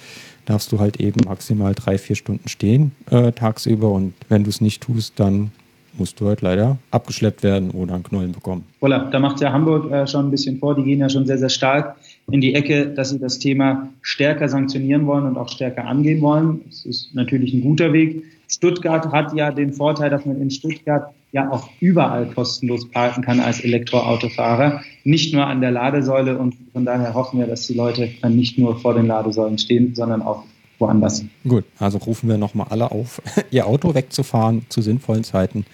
darfst 0.47 0.73
du 0.73 0.81
halt 0.81 0.99
eben 0.99 1.21
maximal 1.27 1.75
drei, 1.75 1.99
vier 1.99 2.17
Stunden 2.17 2.49
stehen 2.49 2.93
äh, 3.11 3.33
tagsüber 3.33 3.91
und 3.91 4.15
wenn 4.31 4.45
du 4.45 4.51
es 4.51 4.63
nicht 4.63 4.83
tust, 4.83 5.21
dann 5.21 5.53
musst 5.99 6.21
du 6.21 6.27
halt 6.29 6.41
leider 6.41 6.79
abgeschleppt 6.91 7.43
werden 7.43 7.71
oder 7.71 7.95
einen 7.95 8.03
Knollen 8.03 8.33
bekommen. 8.33 8.65
Voilà, 8.81 9.11
da 9.11 9.19
macht 9.19 9.41
ja 9.41 9.53
Hamburg 9.53 9.91
äh, 9.93 10.07
schon 10.07 10.27
ein 10.27 10.31
bisschen 10.31 10.59
vor. 10.59 10.75
Die 10.75 10.83
gehen 10.83 11.01
ja 11.01 11.09
schon 11.09 11.27
sehr, 11.27 11.39
sehr 11.39 11.49
stark 11.49 11.97
in 12.31 12.41
die 12.41 12.55
Ecke, 12.55 12.87
dass 12.87 13.11
sie 13.11 13.19
das 13.19 13.39
Thema 13.39 13.89
stärker 14.03 14.49
sanktionieren 14.49 15.07
wollen 15.07 15.25
und 15.25 15.37
auch 15.37 15.49
stärker 15.49 15.85
angehen 15.87 16.21
wollen. 16.21 16.61
Das 16.67 16.85
ist 16.85 17.15
natürlich 17.15 17.53
ein 17.53 17.63
guter 17.63 17.93
Weg. 17.93 18.25
Stuttgart 18.49 19.13
hat 19.13 19.35
ja 19.35 19.51
den 19.51 19.73
Vorteil, 19.73 20.11
dass 20.11 20.25
man 20.25 20.41
in 20.41 20.51
Stuttgart 20.51 21.13
ja 21.33 21.51
auch 21.51 21.69
überall 21.81 22.27
kostenlos 22.27 22.91
parken 22.91 23.23
kann 23.23 23.41
als 23.41 23.61
Elektroautofahrer, 23.61 24.83
nicht 25.05 25.33
nur 25.33 25.47
an 25.47 25.61
der 25.61 25.71
Ladesäule 25.71 26.37
und 26.39 26.57
von 26.73 26.85
daher 26.85 27.15
hoffen 27.15 27.39
wir, 27.39 27.47
dass 27.47 27.67
die 27.67 27.75
Leute 27.75 28.11
dann 28.21 28.35
nicht 28.35 28.59
nur 28.59 28.81
vor 28.81 28.95
den 28.95 29.07
Ladesäulen 29.07 29.59
stehen, 29.59 29.95
sondern 29.95 30.23
auch 30.23 30.45
woanders. 30.79 31.25
Gut, 31.47 31.65
also 31.79 31.99
rufen 31.99 32.29
wir 32.29 32.39
nochmal 32.39 32.67
alle 32.71 32.91
auf, 32.91 33.23
ihr 33.51 33.67
Auto 33.67 33.95
wegzufahren 33.95 34.63
zu 34.69 34.83
sinnvollen 34.83 35.23
Zeiten 35.23 35.65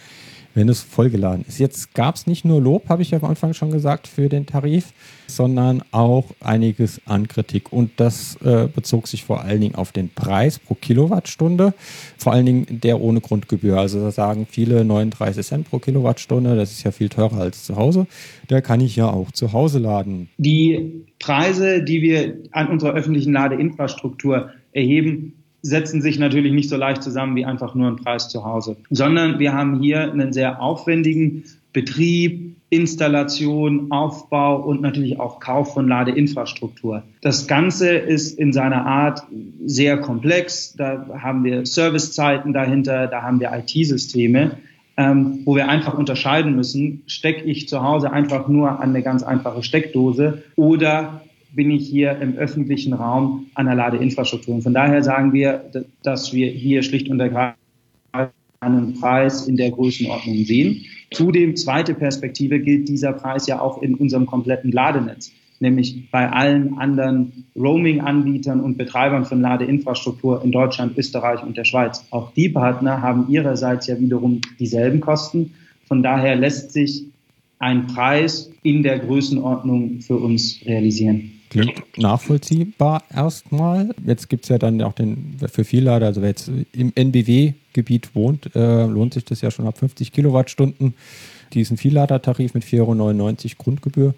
wenn 0.57 0.71
es 0.71 0.81
vollgeladen 0.81 1.45
ist. 1.47 1.59
Jetzt 1.59 1.95
gab 1.95 2.15
es 2.15 2.27
nicht 2.27 2.45
nur 2.45 2.63
Lob, 2.63 2.89
habe 2.89 3.03
ich 3.03 3.11
ja 3.11 3.19
am 3.19 3.29
Anfang 3.29 3.53
schon 3.53 3.71
gesagt, 3.71 4.09
für 4.09 4.31
den 4.31 4.47
Tarif, 4.47 4.95
sondern 5.27 5.83
auch 5.93 6.31
einiges 6.41 7.01
an 7.05 7.29
Kritik. 7.29 7.73
Und 7.73 7.91
das 7.99 8.37
äh, 8.43 8.67
bezog 8.75 9.07
sich 9.07 9.25
vor 9.25 9.43
allen 9.43 9.61
Dingen 9.61 9.75
auf 9.75 9.93
den 9.93 10.09
Preis 10.09 10.59
pro 10.59 10.75
Kilowattstunde, 10.75 11.75
vor 12.17 12.33
allen 12.33 12.47
Dingen 12.47 12.67
der 12.71 13.03
ohne 13.03 13.21
Grundgebühr. 13.21 13.79
Also 13.79 14.01
da 14.01 14.11
sagen 14.11 14.47
viele 14.51 14.85
39 14.85 15.47
Cent 15.47 15.71
pro 15.71 15.79
Kilowattstunde, 15.79 16.57
das 16.57 16.73
ist 16.73 16.85
ja 16.85 16.91
viel 16.91 17.11
teurer 17.11 17.39
als 17.39 17.65
zu 17.65 17.77
Hause. 17.77 18.07
Da 18.49 18.63
kann 18.63 18.81
ich 18.81 18.97
ja 18.97 19.11
auch 19.11 19.33
zu 19.33 19.53
Hause 19.53 19.79
laden. 19.79 20.31
Die 20.39 21.05
Preise, 21.19 21.83
die 21.83 22.01
wir 22.01 22.39
an 22.53 22.69
unserer 22.69 22.95
öffentlichen 22.95 23.35
Ladeinfrastruktur 23.35 24.53
erheben, 24.73 25.35
setzen 25.69 26.01
sich 26.01 26.19
natürlich 26.19 26.53
nicht 26.53 26.69
so 26.69 26.77
leicht 26.77 27.03
zusammen 27.03 27.37
wie 27.37 27.45
einfach 27.45 27.75
nur 27.75 27.89
ein 27.89 27.97
Preis 27.97 28.29
zu 28.29 28.45
Hause, 28.45 28.77
sondern 28.91 29.39
wir 29.39 29.53
haben 29.53 29.81
hier 29.81 30.13
einen 30.13 30.33
sehr 30.33 30.63
aufwendigen 30.63 31.45
Betrieb, 31.73 32.57
Installation, 32.71 33.91
Aufbau 33.91 34.61
und 34.61 34.81
natürlich 34.81 35.21
auch 35.21 35.39
Kauf 35.39 35.75
von 35.75 35.87
Ladeinfrastruktur. 35.87 37.05
Das 37.21 37.47
Ganze 37.47 37.91
ist 37.91 38.39
in 38.39 38.53
seiner 38.53 38.87
Art 38.87 39.23
sehr 39.65 39.99
komplex. 39.99 40.75
Da 40.77 41.07
haben 41.19 41.45
wir 41.45 41.65
Servicezeiten 41.65 42.53
dahinter, 42.53 43.07
da 43.07 43.23
haben 43.23 43.39
wir 43.41 43.53
IT-Systeme, 43.53 44.59
ähm, 44.97 45.41
wo 45.45 45.55
wir 45.55 45.69
einfach 45.69 45.97
unterscheiden 45.97 46.57
müssen, 46.57 47.03
stecke 47.07 47.45
ich 47.45 47.69
zu 47.69 47.83
Hause 47.83 48.11
einfach 48.11 48.49
nur 48.49 48.81
an 48.81 48.91
eine 48.91 49.03
ganz 49.03 49.23
einfache 49.23 49.63
Steckdose 49.63 50.43
oder 50.57 51.21
bin 51.57 51.71
ich 51.71 51.89
hier 51.89 52.19
im 52.21 52.37
öffentlichen 52.37 52.93
Raum 52.93 53.47
an 53.55 53.67
der 53.67 53.75
Ladeinfrastruktur. 53.75 54.55
Und 54.55 54.63
von 54.63 54.75
daher 54.75 55.03
sagen 55.03 55.33
wir, 55.33 55.65
dass 56.03 56.33
wir 56.33 56.49
hier 56.49 56.83
schlicht 56.83 57.09
und 57.09 57.19
ergreifend 57.19 57.57
einen 58.61 58.95
Preis 58.95 59.49
in 59.49 59.57
der 59.57 59.71
Größenordnung 59.71 60.45
sehen. 60.45 60.85
Zudem, 61.13 61.57
zweite 61.57 61.95
Perspektive, 61.95 62.61
gilt 62.61 62.89
dieser 62.89 63.13
Preis 63.13 63.47
ja 63.47 63.61
auch 63.61 63.83
in 63.83 63.95
unserem 63.95 64.27
kompletten 64.27 64.73
Ladenetz, 64.73 65.33
nämlich 65.61 66.11
bei 66.11 66.31
allen 66.31 66.79
anderen 66.79 67.47
Roaming-Anbietern 67.57 68.61
und 68.61 68.77
Betreibern 68.77 69.25
von 69.25 69.41
Ladeinfrastruktur 69.41 70.43
in 70.45 70.53
Deutschland, 70.53 70.97
Österreich 70.99 71.43
und 71.43 71.57
der 71.57 71.65
Schweiz. 71.65 72.05
Auch 72.11 72.33
die 72.33 72.49
Partner 72.49 73.03
haben 73.03 73.29
ihrerseits 73.29 73.87
ja 73.87 73.99
wiederum 73.99 74.41
dieselben 74.59 75.01
Kosten. 75.01 75.55
Von 75.87 76.03
daher 76.03 76.37
lässt 76.37 76.73
sich 76.73 77.05
ein 77.59 77.87
Preis 77.87 78.51
in 78.63 78.83
der 78.83 78.99
Größenordnung 78.99 80.01
für 80.01 80.17
uns 80.17 80.61
realisieren. 80.67 81.36
Klingt 81.51 81.83
nachvollziehbar 81.97 83.05
erstmal. 83.15 83.95
Jetzt 84.05 84.29
gibt 84.29 84.45
es 84.45 84.49
ja 84.49 84.59
dann 84.59 84.83
auch 84.83 84.93
den, 84.93 85.37
für 85.51 85.65
Viellader, 85.65 86.07
also 86.07 86.23
wer 86.23 86.31
jetzt 86.31 86.51
im 86.73 86.93
NBW-Gebiet 86.95 88.15
wohnt, 88.15 88.55
äh, 88.55 88.87
lohnt 88.87 89.15
sich 89.15 89.25
das 89.25 89.41
ja 89.41 89.51
schon 89.51 89.67
ab 89.67 89.79
50 89.79 90.13
Kilowattstunden, 90.13 90.95
diesen 91.53 91.77
Vielladertarif 91.77 92.55
mit 92.55 92.65
4,99 92.65 92.81
Euro 92.81 93.63
Grundgebühr 93.63 94.15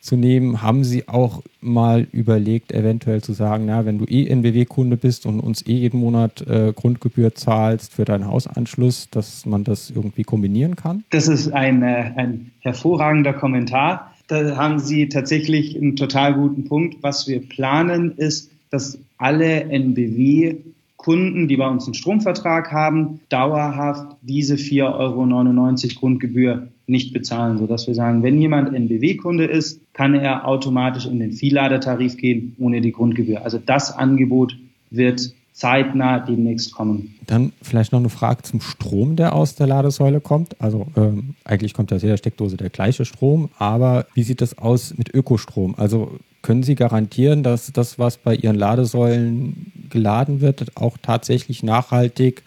zu 0.00 0.16
nehmen. 0.16 0.62
Haben 0.62 0.84
Sie 0.84 1.08
auch 1.08 1.42
mal 1.60 2.06
überlegt, 2.12 2.72
eventuell 2.72 3.22
zu 3.22 3.32
sagen, 3.32 3.66
na, 3.66 3.84
wenn 3.84 3.98
du 3.98 4.04
eh 4.04 4.26
NBW-Kunde 4.28 4.96
bist 4.96 5.26
und 5.26 5.40
uns 5.40 5.66
eh 5.66 5.74
jeden 5.74 6.00
Monat 6.00 6.46
äh, 6.46 6.72
Grundgebühr 6.74 7.34
zahlst 7.34 7.94
für 7.94 8.04
deinen 8.04 8.26
Hausanschluss, 8.26 9.10
dass 9.10 9.46
man 9.46 9.64
das 9.64 9.90
irgendwie 9.90 10.22
kombinieren 10.22 10.76
kann? 10.76 11.04
Das 11.10 11.28
ist 11.28 11.52
ein, 11.52 11.82
äh, 11.82 12.12
ein 12.16 12.52
hervorragender 12.60 13.32
Kommentar. 13.32 14.12
Da 14.28 14.56
haben 14.56 14.78
Sie 14.78 15.08
tatsächlich 15.08 15.76
einen 15.76 15.96
total 15.96 16.34
guten 16.34 16.64
Punkt. 16.64 17.02
Was 17.02 17.28
wir 17.28 17.40
planen, 17.40 18.12
ist, 18.16 18.50
dass 18.70 18.98
alle 19.18 19.64
NBW 19.64 20.56
Kunden, 20.96 21.46
die 21.46 21.56
bei 21.56 21.68
uns 21.68 21.84
einen 21.84 21.94
Stromvertrag 21.94 22.72
haben, 22.72 23.20
dauerhaft 23.28 24.16
diese 24.22 24.56
4,99 24.56 25.84
Euro 25.84 26.00
Grundgebühr 26.00 26.68
nicht 26.88 27.12
bezahlen, 27.12 27.58
sodass 27.58 27.86
wir 27.86 27.94
sagen, 27.94 28.24
wenn 28.24 28.40
jemand 28.40 28.74
NBW-Kunde 28.74 29.44
ist, 29.44 29.80
kann 29.92 30.14
er 30.14 30.48
automatisch 30.48 31.06
in 31.06 31.20
den 31.20 31.32
Vielladertarif 31.32 32.16
gehen 32.16 32.56
ohne 32.58 32.80
die 32.80 32.92
Grundgebühr. 32.92 33.42
Also 33.44 33.60
das 33.64 33.96
Angebot 33.96 34.56
wird 34.90 35.32
zeitnah 35.56 36.20
demnächst 36.20 36.74
kommen. 36.74 37.14
Dann 37.26 37.52
vielleicht 37.62 37.90
noch 37.90 37.98
eine 37.98 38.10
Frage 38.10 38.42
zum 38.42 38.60
Strom, 38.60 39.16
der 39.16 39.34
aus 39.34 39.54
der 39.54 39.66
Ladesäule 39.66 40.20
kommt. 40.20 40.60
Also 40.60 40.86
ähm, 40.96 41.34
eigentlich 41.44 41.72
kommt 41.72 41.90
aus 41.94 42.02
jeder 42.02 42.18
Steckdose 42.18 42.58
der 42.58 42.68
gleiche 42.68 43.06
Strom, 43.06 43.48
aber 43.58 44.06
wie 44.12 44.22
sieht 44.22 44.42
das 44.42 44.58
aus 44.58 44.94
mit 44.98 45.14
Ökostrom? 45.14 45.74
Also 45.78 46.18
können 46.42 46.62
Sie 46.62 46.74
garantieren, 46.74 47.42
dass 47.42 47.72
das, 47.72 47.98
was 47.98 48.18
bei 48.18 48.34
Ihren 48.34 48.56
Ladesäulen 48.56 49.72
geladen 49.88 50.42
wird, 50.42 50.76
auch 50.76 50.98
tatsächlich 51.00 51.62
nachhaltig 51.62 52.42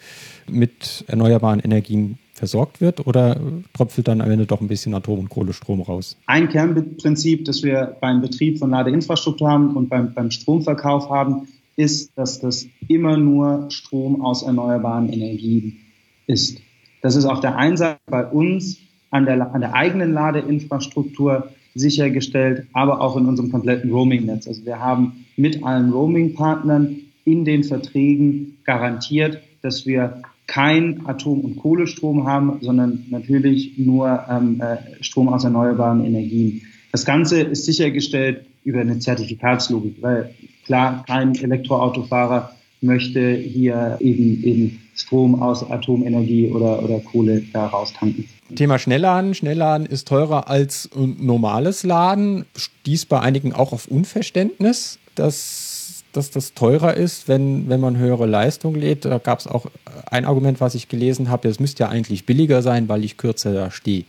mit 0.48 1.04
erneuerbaren 1.08 1.58
Energien 1.58 2.16
versorgt 2.32 2.80
wird 2.80 3.06
oder 3.08 3.38
tröpfelt 3.74 4.06
dann 4.06 4.20
am 4.20 4.30
Ende 4.30 4.46
doch 4.46 4.60
ein 4.60 4.68
bisschen 4.68 4.94
Atom- 4.94 5.18
und 5.18 5.28
Kohlestrom 5.30 5.82
raus? 5.82 6.16
Ein 6.26 6.48
Kernprinzip, 6.48 7.44
das 7.44 7.64
wir 7.64 7.96
beim 8.00 8.20
Betrieb 8.20 8.60
von 8.60 8.70
Ladeinfrastruktur 8.70 9.50
haben 9.50 9.76
und 9.76 9.88
beim, 9.88 10.14
beim 10.14 10.30
Stromverkauf 10.30 11.10
haben, 11.10 11.48
ist, 11.76 12.16
dass 12.16 12.40
das 12.40 12.66
immer 12.88 13.16
nur 13.16 13.70
Strom 13.70 14.22
aus 14.22 14.42
erneuerbaren 14.42 15.12
Energien 15.12 15.78
ist. 16.26 16.60
Das 17.02 17.16
ist 17.16 17.24
auf 17.24 17.40
der 17.40 17.56
einen 17.56 17.76
Seite 17.76 18.00
bei 18.06 18.26
uns 18.26 18.78
an 19.10 19.24
der, 19.24 19.54
an 19.54 19.60
der 19.60 19.74
eigenen 19.74 20.12
Ladeinfrastruktur 20.12 21.50
sichergestellt, 21.74 22.66
aber 22.72 23.00
auch 23.00 23.16
in 23.16 23.26
unserem 23.26 23.50
kompletten 23.50 23.90
Roaming-Netz. 23.90 24.46
Also 24.46 24.64
wir 24.64 24.80
haben 24.80 25.24
mit 25.36 25.64
allen 25.64 25.92
Roaming-Partnern 25.92 26.96
in 27.24 27.44
den 27.44 27.64
Verträgen 27.64 28.58
garantiert, 28.64 29.40
dass 29.62 29.86
wir 29.86 30.22
kein 30.46 31.06
Atom- 31.06 31.42
und 31.42 31.56
Kohlestrom 31.56 32.26
haben, 32.26 32.58
sondern 32.60 33.06
natürlich 33.10 33.78
nur 33.78 34.24
ähm, 34.28 34.60
äh, 34.60 35.02
Strom 35.02 35.28
aus 35.28 35.44
erneuerbaren 35.44 36.04
Energien. 36.04 36.62
Das 36.90 37.04
Ganze 37.04 37.40
ist 37.40 37.66
sichergestellt 37.66 38.46
über 38.64 38.80
eine 38.80 38.98
Zertifikatslogik, 38.98 40.02
weil 40.02 40.34
klar, 40.64 41.04
kein 41.06 41.34
Elektroautofahrer 41.34 42.50
möchte 42.80 43.34
hier 43.34 43.98
eben, 44.00 44.42
eben 44.42 44.82
Strom 44.94 45.42
aus 45.42 45.68
Atomenergie 45.70 46.50
oder, 46.50 46.82
oder 46.82 47.00
Kohle 47.00 47.42
da 47.52 47.66
raustanken. 47.66 48.28
Thema 48.54 48.78
Schnellladen. 48.78 49.34
Schnellladen 49.34 49.86
ist 49.86 50.08
teurer 50.08 50.48
als 50.48 50.90
normales 50.94 51.82
Laden. 51.84 52.46
Stieß 52.56 53.06
bei 53.06 53.20
einigen 53.20 53.52
auch 53.52 53.72
auf 53.72 53.86
Unverständnis, 53.86 54.98
dass, 55.14 56.04
dass 56.12 56.30
das 56.30 56.54
teurer 56.54 56.94
ist, 56.94 57.28
wenn, 57.28 57.68
wenn 57.68 57.80
man 57.80 57.96
höhere 57.96 58.26
Leistung 58.26 58.74
lädt. 58.74 59.04
Da 59.04 59.18
gab 59.18 59.38
es 59.38 59.46
auch 59.46 59.66
ein 60.10 60.24
Argument, 60.24 60.60
was 60.60 60.74
ich 60.74 60.88
gelesen 60.88 61.28
habe. 61.28 61.48
Es 61.48 61.60
müsste 61.60 61.84
ja 61.84 61.88
eigentlich 61.90 62.26
billiger 62.26 62.62
sein, 62.62 62.88
weil 62.88 63.04
ich 63.04 63.16
kürzer 63.16 63.52
da 63.52 63.70
stehe. 63.70 64.04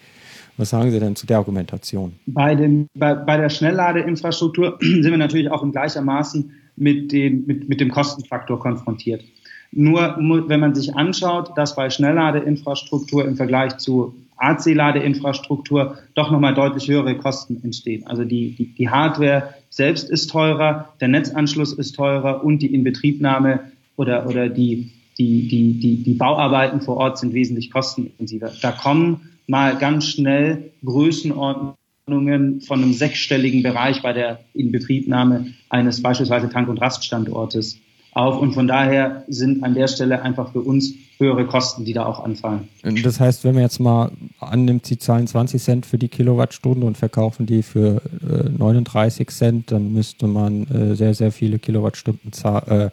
Was 0.57 0.69
sagen 0.69 0.91
Sie 0.91 0.99
denn 0.99 1.15
zu 1.15 1.25
der 1.25 1.37
Argumentation? 1.37 2.13
Bei, 2.25 2.55
dem, 2.55 2.87
bei, 2.93 3.15
bei 3.15 3.37
der 3.37 3.49
Schnellladeinfrastruktur 3.49 4.77
sind 4.81 5.03
wir 5.03 5.17
natürlich 5.17 5.49
auch 5.49 5.63
in 5.63 5.71
gleichermaßen 5.71 6.51
mit 6.75 7.11
dem, 7.11 7.45
mit, 7.45 7.69
mit 7.69 7.79
dem 7.79 7.89
Kostenfaktor 7.91 8.59
konfrontiert. 8.59 9.23
Nur 9.71 10.17
wenn 10.19 10.59
man 10.59 10.75
sich 10.75 10.95
anschaut, 10.95 11.57
dass 11.57 11.75
bei 11.75 11.89
Schnellladeinfrastruktur 11.89 13.25
im 13.25 13.37
Vergleich 13.37 13.77
zu 13.77 14.15
AC-Ladeinfrastruktur 14.41 15.97
doch 16.15 16.31
nochmal 16.31 16.53
deutlich 16.53 16.89
höhere 16.89 17.15
Kosten 17.17 17.61
entstehen. 17.63 18.05
Also 18.07 18.25
die, 18.25 18.55
die, 18.55 18.73
die 18.73 18.89
Hardware 18.89 19.53
selbst 19.69 20.09
ist 20.09 20.31
teurer, 20.31 20.89
der 20.99 21.07
Netzanschluss 21.07 21.73
ist 21.73 21.93
teurer 21.93 22.43
und 22.43 22.59
die 22.59 22.73
Inbetriebnahme 22.73 23.71
oder, 23.95 24.27
oder 24.27 24.49
die, 24.49 24.91
die, 25.17 25.47
die, 25.47 25.79
die, 25.79 26.03
die 26.03 26.13
Bauarbeiten 26.15 26.81
vor 26.81 26.97
Ort 26.97 27.19
sind 27.19 27.33
wesentlich 27.33 27.71
kostenintensiver. 27.71 28.51
Da 28.61 28.71
kommen 28.71 29.30
mal 29.47 29.77
ganz 29.77 30.05
schnell 30.05 30.71
Größenordnungen 30.83 32.61
von 32.61 32.81
einem 32.81 32.93
sechsstelligen 32.93 33.63
Bereich 33.63 34.01
bei 34.01 34.13
der 34.13 34.39
Inbetriebnahme 34.53 35.53
eines 35.69 36.01
beispielsweise 36.01 36.49
Tank- 36.49 36.69
und 36.69 36.79
Raststandortes 36.79 37.79
auf. 38.13 38.39
Und 38.39 38.53
von 38.53 38.67
daher 38.67 39.23
sind 39.27 39.63
an 39.63 39.73
der 39.73 39.87
Stelle 39.87 40.21
einfach 40.21 40.51
für 40.51 40.61
uns 40.61 40.93
höhere 41.17 41.45
Kosten, 41.45 41.85
die 41.85 41.93
da 41.93 42.05
auch 42.05 42.23
anfallen. 42.23 42.67
Das 43.03 43.19
heißt, 43.19 43.43
wenn 43.43 43.53
man 43.53 43.63
jetzt 43.63 43.79
mal 43.79 44.11
annimmt, 44.39 44.85
sie 44.85 44.97
zahlen 44.97 45.27
20 45.27 45.61
Cent 45.61 45.85
für 45.85 45.97
die 45.97 46.07
Kilowattstunde 46.07 46.85
und 46.85 46.97
verkaufen 46.97 47.45
die 47.45 47.61
für 47.61 48.01
äh, 48.27 48.49
39 48.49 49.29
Cent, 49.29 49.71
dann 49.71 49.93
müsste 49.93 50.27
man 50.27 50.67
äh, 50.67 50.95
sehr, 50.95 51.13
sehr 51.13 51.31
viele 51.31 51.59
Kilowattstunden 51.59 52.31
äh, 52.67 52.89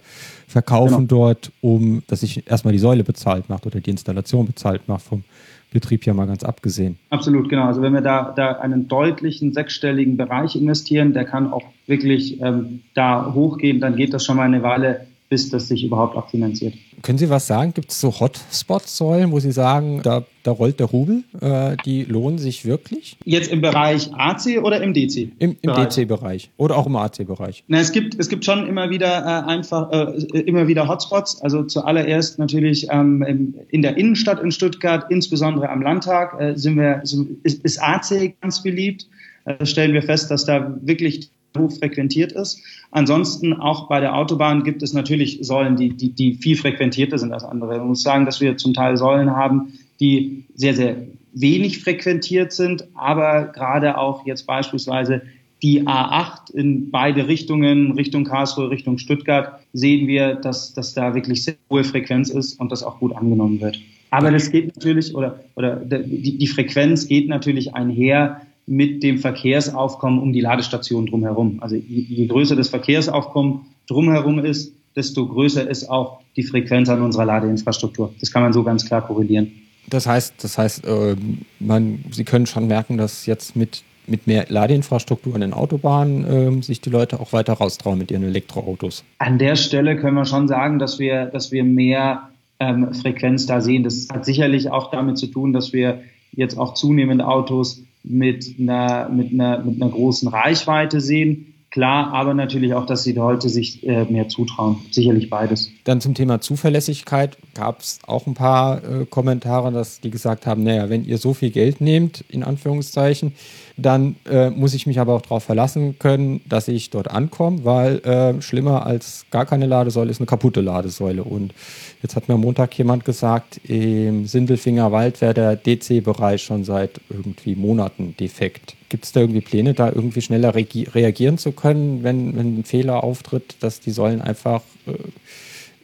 verkaufen 0.46 1.08
genau. 1.08 1.26
dort, 1.26 1.52
um 1.62 2.02
dass 2.06 2.20
sich 2.20 2.46
erstmal 2.46 2.72
die 2.72 2.78
Säule 2.78 3.02
bezahlt 3.02 3.48
macht 3.48 3.66
oder 3.66 3.80
die 3.80 3.90
Installation 3.90 4.46
bezahlt 4.46 4.88
macht 4.88 5.02
vom 5.02 5.24
Betrieb 5.70 6.06
ja 6.06 6.14
mal 6.14 6.26
ganz 6.26 6.44
abgesehen. 6.44 6.98
Absolut, 7.10 7.48
genau. 7.48 7.66
Also 7.66 7.82
wenn 7.82 7.92
wir 7.92 8.00
da, 8.00 8.32
da 8.34 8.52
einen 8.52 8.88
deutlichen 8.88 9.52
sechsstelligen 9.52 10.16
Bereich 10.16 10.56
investieren, 10.56 11.12
der 11.12 11.24
kann 11.24 11.52
auch 11.52 11.64
wirklich 11.86 12.40
ähm, 12.40 12.80
da 12.94 13.32
hochgehen, 13.34 13.80
dann 13.80 13.96
geht 13.96 14.14
das 14.14 14.24
schon 14.24 14.36
mal 14.36 14.44
eine 14.44 14.62
Weile 14.62 15.06
bis 15.28 15.50
das 15.50 15.68
sich 15.68 15.84
überhaupt 15.84 16.16
auch 16.16 16.30
finanziert. 16.30 16.74
Können 17.02 17.18
Sie 17.18 17.28
was 17.28 17.46
sagen? 17.46 17.74
Gibt 17.74 17.90
es 17.90 18.00
so 18.00 18.18
Hotspot-Säulen, 18.18 19.30
wo 19.30 19.38
Sie 19.40 19.52
sagen, 19.52 20.00
da, 20.02 20.24
da 20.42 20.50
rollt 20.50 20.80
der 20.80 20.86
Rubel, 20.86 21.22
äh, 21.40 21.76
die 21.84 22.04
lohnen 22.04 22.38
sich 22.38 22.64
wirklich? 22.64 23.16
Jetzt 23.24 23.52
im 23.52 23.60
Bereich 23.60 24.10
AC 24.14 24.62
oder 24.62 24.82
im 24.82 24.94
DC? 24.94 25.30
Im, 25.38 25.56
im 25.60 25.74
DC-Bereich 25.74 26.50
oder 26.56 26.76
auch 26.76 26.86
im 26.86 26.96
AC-Bereich? 26.96 27.64
es 27.68 27.92
gibt, 27.92 28.18
es 28.18 28.28
gibt 28.28 28.44
schon 28.44 28.66
immer 28.66 28.90
wieder 28.90 29.06
äh, 29.06 29.48
einfach 29.48 29.92
äh, 29.92 30.40
immer 30.40 30.66
wieder 30.66 30.88
Hotspots. 30.88 31.42
Also 31.42 31.62
zuallererst 31.64 32.38
natürlich 32.38 32.88
ähm, 32.90 33.54
in 33.68 33.82
der 33.82 33.96
Innenstadt 33.96 34.42
in 34.42 34.50
Stuttgart, 34.50 35.06
insbesondere 35.10 35.68
am 35.68 35.82
Landtag, 35.82 36.40
äh, 36.40 36.56
sind 36.56 36.76
wir, 36.76 37.02
ist, 37.42 37.64
ist 37.64 37.82
AC 37.82 38.34
ganz 38.40 38.62
beliebt. 38.62 39.06
Äh, 39.44 39.64
stellen 39.66 39.92
wir 39.92 40.02
fest, 40.02 40.30
dass 40.30 40.44
da 40.44 40.74
wirklich 40.82 41.30
hoch 41.56 41.72
frequentiert 41.72 42.32
ist. 42.32 42.62
Ansonsten 42.90 43.54
auch 43.54 43.88
bei 43.88 44.00
der 44.00 44.16
Autobahn 44.16 44.64
gibt 44.64 44.82
es 44.82 44.92
natürlich 44.92 45.38
Säulen, 45.42 45.76
die, 45.76 45.90
die, 45.90 46.10
die 46.10 46.34
viel 46.34 46.56
frequentierter 46.56 47.18
sind 47.18 47.32
als 47.32 47.44
andere. 47.44 47.78
Man 47.78 47.88
muss 47.88 48.02
sagen, 48.02 48.26
dass 48.26 48.40
wir 48.40 48.56
zum 48.56 48.74
Teil 48.74 48.96
Säulen 48.96 49.30
haben, 49.30 49.72
die 50.00 50.44
sehr, 50.54 50.74
sehr 50.74 50.96
wenig 51.32 51.80
frequentiert 51.80 52.52
sind, 52.52 52.86
aber 52.94 53.46
gerade 53.46 53.98
auch 53.98 54.26
jetzt 54.26 54.46
beispielsweise 54.46 55.22
die 55.62 55.82
A8 55.86 56.54
in 56.54 56.90
beide 56.90 57.26
Richtungen, 57.26 57.92
Richtung 57.92 58.24
Karlsruhe, 58.24 58.70
Richtung 58.70 58.98
Stuttgart, 58.98 59.60
sehen 59.72 60.06
wir, 60.06 60.36
dass, 60.36 60.72
dass 60.72 60.94
da 60.94 61.14
wirklich 61.14 61.44
sehr 61.44 61.54
hohe 61.68 61.84
Frequenz 61.84 62.30
ist 62.30 62.60
und 62.60 62.70
das 62.70 62.82
auch 62.82 63.00
gut 63.00 63.14
angenommen 63.14 63.60
wird. 63.60 63.80
Aber 64.10 64.30
das 64.30 64.50
geht 64.50 64.74
natürlich, 64.74 65.14
oder, 65.14 65.40
oder 65.56 65.76
die, 65.76 66.38
die 66.38 66.46
Frequenz 66.46 67.08
geht 67.08 67.28
natürlich 67.28 67.74
einher 67.74 68.40
mit 68.68 69.02
dem 69.02 69.18
Verkehrsaufkommen 69.18 70.20
um 70.20 70.32
die 70.32 70.40
Ladestation 70.40 71.06
drumherum. 71.06 71.58
Also 71.60 71.76
je, 71.76 71.82
je 72.00 72.26
größer 72.26 72.56
das 72.56 72.68
Verkehrsaufkommen 72.68 73.66
drumherum 73.86 74.38
ist, 74.40 74.72
desto 74.94 75.26
größer 75.26 75.68
ist 75.68 75.88
auch 75.88 76.20
die 76.36 76.42
Frequenz 76.42 76.88
an 76.88 77.02
unserer 77.02 77.24
Ladeinfrastruktur. 77.24 78.14
Das 78.20 78.30
kann 78.30 78.42
man 78.42 78.52
so 78.52 78.62
ganz 78.62 78.84
klar 78.84 79.06
korrelieren. 79.06 79.52
Das 79.88 80.06
heißt, 80.06 80.34
das 80.42 80.58
heißt, 80.58 80.86
äh, 80.86 81.16
man, 81.60 82.04
Sie 82.10 82.24
können 82.24 82.46
schon 82.46 82.66
merken, 82.66 82.98
dass 82.98 83.26
jetzt 83.26 83.56
mit 83.56 83.82
mit 84.08 84.26
mehr 84.26 84.46
Ladeinfrastruktur 84.48 85.34
in 85.34 85.42
den 85.42 85.52
Autobahnen 85.52 86.26
ähm, 86.28 86.62
sich 86.62 86.80
die 86.80 86.90
Leute 86.90 87.20
auch 87.20 87.32
weiter 87.32 87.52
raustrauen 87.54 87.98
mit 87.98 88.10
ihren 88.10 88.22
Elektroautos? 88.22 89.04
An 89.18 89.38
der 89.38 89.56
Stelle 89.56 89.96
können 89.96 90.16
wir 90.16 90.24
schon 90.24 90.48
sagen, 90.48 90.78
dass 90.78 90.98
wir, 90.98 91.26
dass 91.26 91.52
wir 91.52 91.62
mehr 91.62 92.30
ähm, 92.58 92.94
Frequenz 92.94 93.46
da 93.46 93.60
sehen. 93.60 93.84
Das 93.84 94.08
hat 94.10 94.24
sicherlich 94.24 94.70
auch 94.70 94.90
damit 94.90 95.18
zu 95.18 95.26
tun, 95.26 95.52
dass 95.52 95.72
wir 95.72 96.00
jetzt 96.32 96.58
auch 96.58 96.74
zunehmend 96.74 97.22
Autos 97.22 97.82
mit 98.02 98.56
einer, 98.58 99.08
mit 99.08 99.32
einer, 99.32 99.62
mit 99.64 99.80
einer 99.80 99.90
großen 99.90 100.28
Reichweite 100.28 101.00
sehen. 101.00 101.54
Klar, 101.70 102.12
aber 102.14 102.32
natürlich 102.34 102.74
auch, 102.74 102.86
dass 102.86 103.04
die 103.04 103.12
Leute 103.12 103.48
sich 103.48 103.86
äh, 103.86 104.04
mehr 104.04 104.28
zutrauen. 104.28 104.78
Sicherlich 104.90 105.28
beides. 105.28 105.70
Dann 105.88 106.02
zum 106.02 106.12
Thema 106.12 106.38
Zuverlässigkeit 106.42 107.38
gab 107.54 107.80
es 107.80 108.00
auch 108.06 108.26
ein 108.26 108.34
paar 108.34 108.84
äh, 108.84 109.06
Kommentare, 109.06 109.72
dass 109.72 110.02
die 110.02 110.10
gesagt 110.10 110.46
haben, 110.46 110.62
naja, 110.62 110.90
wenn 110.90 111.06
ihr 111.06 111.16
so 111.16 111.32
viel 111.32 111.48
Geld 111.48 111.80
nehmt, 111.80 112.26
in 112.28 112.42
Anführungszeichen, 112.42 113.32
dann 113.78 114.16
äh, 114.28 114.50
muss 114.50 114.74
ich 114.74 114.86
mich 114.86 115.00
aber 115.00 115.14
auch 115.14 115.22
darauf 115.22 115.44
verlassen 115.44 115.98
können, 115.98 116.42
dass 116.46 116.68
ich 116.68 116.90
dort 116.90 117.10
ankomme, 117.10 117.64
weil 117.64 118.00
äh, 118.00 118.42
schlimmer 118.42 118.84
als 118.84 119.24
gar 119.30 119.46
keine 119.46 119.64
Ladesäule 119.64 120.10
ist 120.10 120.20
eine 120.20 120.26
kaputte 120.26 120.60
Ladesäule. 120.60 121.24
Und 121.24 121.54
jetzt 122.02 122.16
hat 122.16 122.28
mir 122.28 122.34
am 122.34 122.42
Montag 122.42 122.76
jemand 122.76 123.06
gesagt, 123.06 123.58
im 123.64 124.26
Sindelfinger 124.26 124.92
Wald 124.92 125.22
wäre 125.22 125.32
der 125.32 125.56
DC-Bereich 125.56 126.42
schon 126.42 126.64
seit 126.64 127.00
irgendwie 127.08 127.56
Monaten 127.56 128.14
defekt. 128.20 128.76
Gibt 128.90 129.06
es 129.06 129.12
da 129.12 129.20
irgendwie 129.20 129.40
Pläne, 129.40 129.72
da 129.72 129.88
irgendwie 129.88 130.20
schneller 130.20 130.54
reagieren 130.54 131.38
zu 131.38 131.52
können, 131.52 132.02
wenn, 132.02 132.36
wenn 132.36 132.58
ein 132.58 132.64
Fehler 132.64 133.02
auftritt, 133.02 133.56
dass 133.60 133.80
die 133.80 133.92
Säulen 133.92 134.20
einfach 134.20 134.60
äh, 134.86 134.92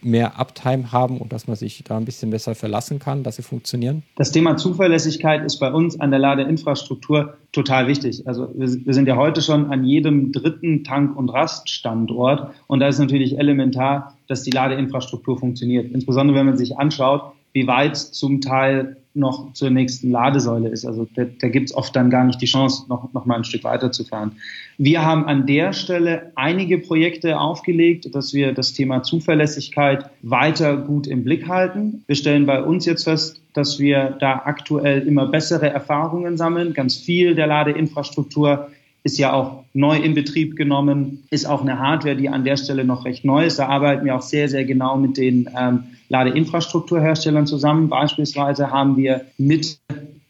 mehr 0.05 0.39
Uptime 0.39 0.93
haben 0.93 1.19
und 1.19 1.33
dass 1.33 1.47
man 1.47 1.57
sich 1.57 1.83
da 1.85 1.97
ein 1.97 2.05
bisschen 2.05 2.31
besser 2.31 2.55
verlassen 2.55 2.99
kann, 2.99 3.23
dass 3.23 3.37
sie 3.37 3.43
funktionieren? 3.43 4.03
Das 4.17 4.33
Thema 4.33 4.57
Zuverlässigkeit 4.57 5.45
ist 5.45 5.59
bei 5.59 5.73
uns 5.73 5.99
an 5.99 6.11
der 6.11 6.21
Ladeinfrastruktur 6.21 7.35
total 7.53 7.87
wichtig. 7.87 8.27
Also 8.27 8.49
wir, 8.55 8.69
wir 8.69 8.95
sind 8.95 9.09
ja 9.09 9.17
heute 9.17 9.43
schon 9.43 9.71
an 9.71 9.85
jedem 9.85 10.33
dritten 10.33 10.85
Tank- 10.85 11.17
und 11.17 11.29
Raststandort 11.29 12.55
und 12.67 12.81
da 12.81 12.89
ist 12.89 12.99
natürlich 12.99 13.39
elementar, 13.39 14.17
dass 14.29 14.43
die 14.43 14.51
Ladeinfrastruktur 14.51 15.39
funktioniert. 15.39 15.93
Insbesondere 15.93 16.39
wenn 16.39 16.47
man 16.47 16.57
sich 16.57 16.79
anschaut, 16.79 17.33
wie 17.53 17.67
weit 17.67 17.97
zum 17.97 18.41
Teil 18.41 18.97
noch 19.15 19.53
zur 19.53 19.71
nächsten 19.71 20.11
Ladesäule 20.11 20.69
ist. 20.69 20.85
Also 20.85 21.07
da, 21.15 21.25
da 21.25 21.49
gibt 21.49 21.71
es 21.71 21.77
oft 21.77 21.95
dann 21.95 22.11
gar 22.11 22.25
nicht 22.25 22.41
die 22.43 22.47
Chance, 22.47 22.85
noch, 22.89 23.13
noch 23.13 23.27
mal 23.27 23.37
ein 23.37 23.45
Stück 23.45 23.65
weiterzufahren. 23.65 24.33
Wir 24.77 25.05
haben 25.05 25.25
an 25.27 25.47
der 25.47 25.73
Stelle 25.73 26.33
einige 26.35 26.79
Projekte 26.79 27.39
aufgelegt, 27.39 28.13
dass 28.15 28.35
wir 28.35 28.53
das 28.53 28.73
Thema 28.73 29.05
Zuverlässigkeit 29.05 30.11
weiter 30.23 30.77
gut 30.77 31.07
im 31.07 31.23
Blick 31.23 31.49
halten. 31.49 32.03
Wir 32.09 32.17
stellen 32.17 32.45
bei 32.45 32.63
uns 32.63 32.87
jetzt 32.87 33.05
fest, 33.05 33.41
dass 33.53 33.79
wir 33.79 34.17
da 34.19 34.43
aktuell 34.45 35.07
immer 35.07 35.27
bessere 35.27 35.71
Erfahrungen 35.71 36.37
sammeln. 36.37 36.75
Ganz 36.75 36.97
viel 36.97 37.37
der 37.37 37.47
Ladeinfrastruktur 37.47 38.69
ist 39.05 39.19
ja 39.19 39.33
auch 39.33 39.65
neu 39.75 39.97
in 39.97 40.15
Betrieb 40.15 40.57
genommen, 40.57 41.25
ist 41.31 41.45
auch 41.45 41.61
eine 41.61 41.79
Hardware, 41.79 42.17
die 42.17 42.31
an 42.31 42.45
der 42.45 42.57
Stelle 42.57 42.85
noch 42.85 43.05
recht 43.05 43.25
neu 43.25 43.45
ist. 43.45 43.59
Da 43.59 43.69
arbeiten 43.69 44.05
wir 44.07 44.17
auch 44.17 44.23
sehr, 44.23 44.49
sehr 44.49 44.65
genau 44.65 44.97
mit 44.97 45.19
den 45.19 45.49
ähm, 45.57 45.85
Ladeinfrastrukturherstellern 46.15 47.47
zusammen. 47.47 47.89
Beispielsweise 47.89 48.71
haben 48.71 48.97
wir 48.97 49.23
mit 49.37 49.81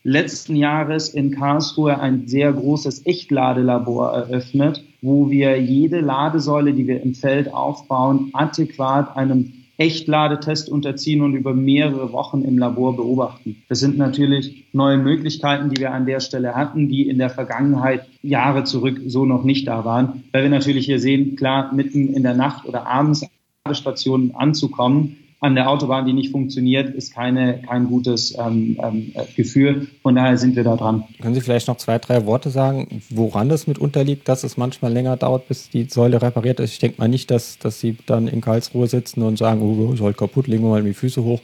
letzten 0.02 0.56
Jahres 0.56 1.10
in 1.10 1.30
Karlsruhe 1.30 2.00
ein 2.00 2.26
sehr 2.26 2.52
großes 2.54 3.04
Echtladelabor 3.04 4.10
eröffnet, 4.12 4.82
wo 5.02 5.28
wir 5.30 5.60
jede 5.60 6.00
Ladesäule, 6.00 6.72
die 6.72 6.86
wir 6.86 7.02
im 7.02 7.14
Feld 7.14 7.52
aufbauen, 7.52 8.30
adäquat 8.32 9.14
einem 9.14 9.52
Echtladetest 9.76 10.70
unterziehen 10.70 11.20
und 11.20 11.34
über 11.34 11.52
mehrere 11.52 12.12
Wochen 12.12 12.42
im 12.42 12.56
Labor 12.56 12.96
beobachten. 12.96 13.56
Das 13.68 13.80
sind 13.80 13.98
natürlich 13.98 14.66
neue 14.72 14.96
Möglichkeiten, 14.96 15.68
die 15.68 15.80
wir 15.80 15.92
an 15.92 16.06
der 16.06 16.20
Stelle 16.20 16.54
hatten, 16.54 16.88
die 16.88 17.08
in 17.08 17.18
der 17.18 17.28
Vergangenheit 17.28 18.06
Jahre 18.22 18.64
zurück 18.64 19.02
so 19.06 19.26
noch 19.26 19.44
nicht 19.44 19.66
da 19.66 19.84
waren, 19.84 20.24
weil 20.32 20.44
wir 20.44 20.50
natürlich 20.50 20.86
hier 20.86 21.00
sehen, 21.00 21.36
klar, 21.36 21.74
mitten 21.74 22.14
in 22.14 22.22
der 22.22 22.34
Nacht 22.34 22.66
oder 22.66 22.86
abends 22.86 23.26
Ladestationen 23.66 24.34
anzukommen, 24.34 25.16
an 25.44 25.54
der 25.54 25.68
Autobahn, 25.68 26.06
die 26.06 26.14
nicht 26.14 26.32
funktioniert, 26.32 26.94
ist 26.94 27.12
keine, 27.12 27.60
kein 27.60 27.86
gutes 27.86 28.34
ähm, 28.38 28.78
ähm, 28.82 29.12
Gefühl. 29.36 29.88
Von 30.00 30.14
daher 30.14 30.38
sind 30.38 30.56
wir 30.56 30.64
da 30.64 30.74
dran. 30.74 31.04
Können 31.20 31.34
Sie 31.34 31.42
vielleicht 31.42 31.68
noch 31.68 31.76
zwei, 31.76 31.98
drei 31.98 32.24
Worte 32.24 32.48
sagen, 32.48 33.02
woran 33.10 33.50
das 33.50 33.66
mitunter 33.66 34.04
liegt, 34.04 34.26
dass 34.26 34.42
es 34.42 34.56
manchmal 34.56 34.90
länger 34.94 35.18
dauert, 35.18 35.46
bis 35.46 35.68
die 35.68 35.84
Säule 35.84 36.22
repariert 36.22 36.60
ist? 36.60 36.72
Ich 36.72 36.78
denke 36.78 36.98
mal 36.98 37.08
nicht, 37.08 37.30
dass, 37.30 37.58
dass 37.58 37.78
Sie 37.78 37.98
dann 38.06 38.26
in 38.26 38.40
Karlsruhe 38.40 38.86
sitzen 38.86 39.20
und 39.20 39.36
sagen, 39.36 39.60
oh, 39.60 39.92
ist 39.92 40.00
halt 40.00 40.16
kaputt, 40.16 40.46
legen 40.46 40.62
wir 40.62 40.70
mal 40.70 40.82
die 40.82 40.94
Füße 40.94 41.22
hoch. 41.22 41.42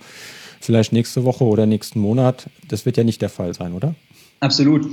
Vielleicht 0.61 0.95
nächste 0.95 1.25
Woche 1.25 1.45
oder 1.45 1.67
nächsten 1.67 2.01
Monat. 2.01 2.49
Das 2.69 2.87
wird 2.87 2.97
ja 2.97 3.05
nicht 3.05 3.21
der 3.21 3.29
Fall 3.29 3.53
sein, 3.53 3.75
oder? 3.75 3.95
Absolut. 4.41 4.87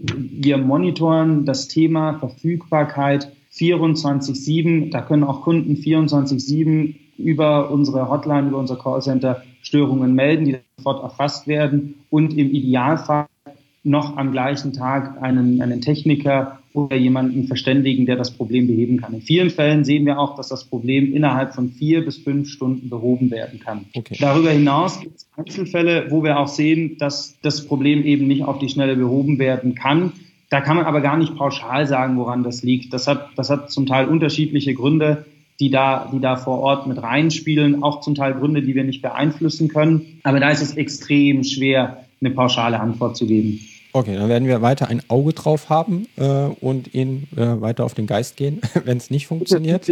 Wir 0.00 0.58
monitoren 0.58 1.44
das 1.44 1.68
Thema 1.68 2.18
Verfügbarkeit 2.18 3.30
24-7. 3.54 4.90
Da 4.90 5.02
können 5.02 5.22
auch 5.22 5.42
Kunden 5.42 5.76
24-7 5.76 6.96
über 7.18 7.70
unsere 7.70 8.08
Hotline, 8.08 8.48
über 8.48 8.58
unser 8.58 8.76
Callcenter 8.76 9.42
Störungen 9.62 10.14
melden, 10.14 10.44
die 10.44 10.56
sofort 10.76 11.02
erfasst 11.02 11.46
werden 11.46 11.96
und 12.10 12.36
im 12.36 12.50
Idealfall 12.54 13.26
noch 13.84 14.16
am 14.16 14.32
gleichen 14.32 14.72
Tag 14.72 15.20
einen, 15.22 15.60
einen 15.60 15.80
Techniker 15.80 16.58
oder 16.72 16.96
jemanden 16.96 17.46
verständigen, 17.46 18.06
der 18.06 18.16
das 18.16 18.30
Problem 18.30 18.66
beheben 18.66 18.98
kann. 19.00 19.14
In 19.14 19.22
vielen 19.22 19.50
Fällen 19.50 19.84
sehen 19.84 20.06
wir 20.06 20.18
auch, 20.18 20.36
dass 20.36 20.48
das 20.48 20.64
Problem 20.64 21.12
innerhalb 21.12 21.54
von 21.54 21.70
vier 21.70 22.04
bis 22.04 22.18
fünf 22.18 22.48
Stunden 22.48 22.88
behoben 22.88 23.30
werden 23.30 23.58
kann. 23.58 23.86
Okay. 23.94 24.16
Darüber 24.20 24.50
hinaus 24.50 25.00
gibt 25.00 25.16
es 25.16 25.28
Einzelfälle, 25.36 26.06
wo 26.10 26.22
wir 26.22 26.38
auch 26.38 26.48
sehen, 26.48 26.96
dass 26.98 27.36
das 27.42 27.66
Problem 27.66 28.04
eben 28.04 28.26
nicht 28.26 28.44
auf 28.44 28.58
die 28.58 28.68
Schnelle 28.68 28.96
behoben 28.96 29.38
werden 29.38 29.74
kann. 29.74 30.12
Da 30.50 30.60
kann 30.60 30.76
man 30.76 30.86
aber 30.86 31.00
gar 31.00 31.16
nicht 31.16 31.36
pauschal 31.36 31.86
sagen, 31.86 32.16
woran 32.16 32.42
das 32.42 32.62
liegt. 32.62 32.92
Das 32.92 33.06
hat, 33.06 33.30
das 33.36 33.50
hat 33.50 33.70
zum 33.70 33.86
Teil 33.86 34.06
unterschiedliche 34.06 34.74
Gründe 34.74 35.26
die 35.60 35.70
da, 35.70 36.08
die 36.12 36.20
da 36.20 36.36
vor 36.36 36.60
Ort 36.60 36.86
mit 36.86 37.02
reinspielen, 37.02 37.82
auch 37.82 38.00
zum 38.00 38.14
Teil 38.14 38.34
Gründe, 38.34 38.62
die 38.62 38.74
wir 38.74 38.84
nicht 38.84 39.02
beeinflussen 39.02 39.68
können. 39.68 40.20
Aber 40.22 40.40
da 40.40 40.50
ist 40.50 40.62
es 40.62 40.76
extrem 40.76 41.42
schwer, 41.42 42.04
eine 42.20 42.30
pauschale 42.30 42.78
Antwort 42.78 43.16
zu 43.16 43.26
geben. 43.26 43.60
Okay, 43.92 44.14
dann 44.14 44.28
werden 44.28 44.46
wir 44.46 44.62
weiter 44.62 44.88
ein 44.88 45.02
Auge 45.08 45.32
drauf 45.32 45.70
haben 45.70 46.06
äh, 46.16 46.24
und 46.60 46.94
Ihnen 46.94 47.26
äh, 47.36 47.60
weiter 47.60 47.84
auf 47.84 47.94
den 47.94 48.06
Geist 48.06 48.36
gehen, 48.36 48.60
wenn 48.84 48.98
es 48.98 49.10
nicht 49.10 49.26
funktioniert. 49.26 49.90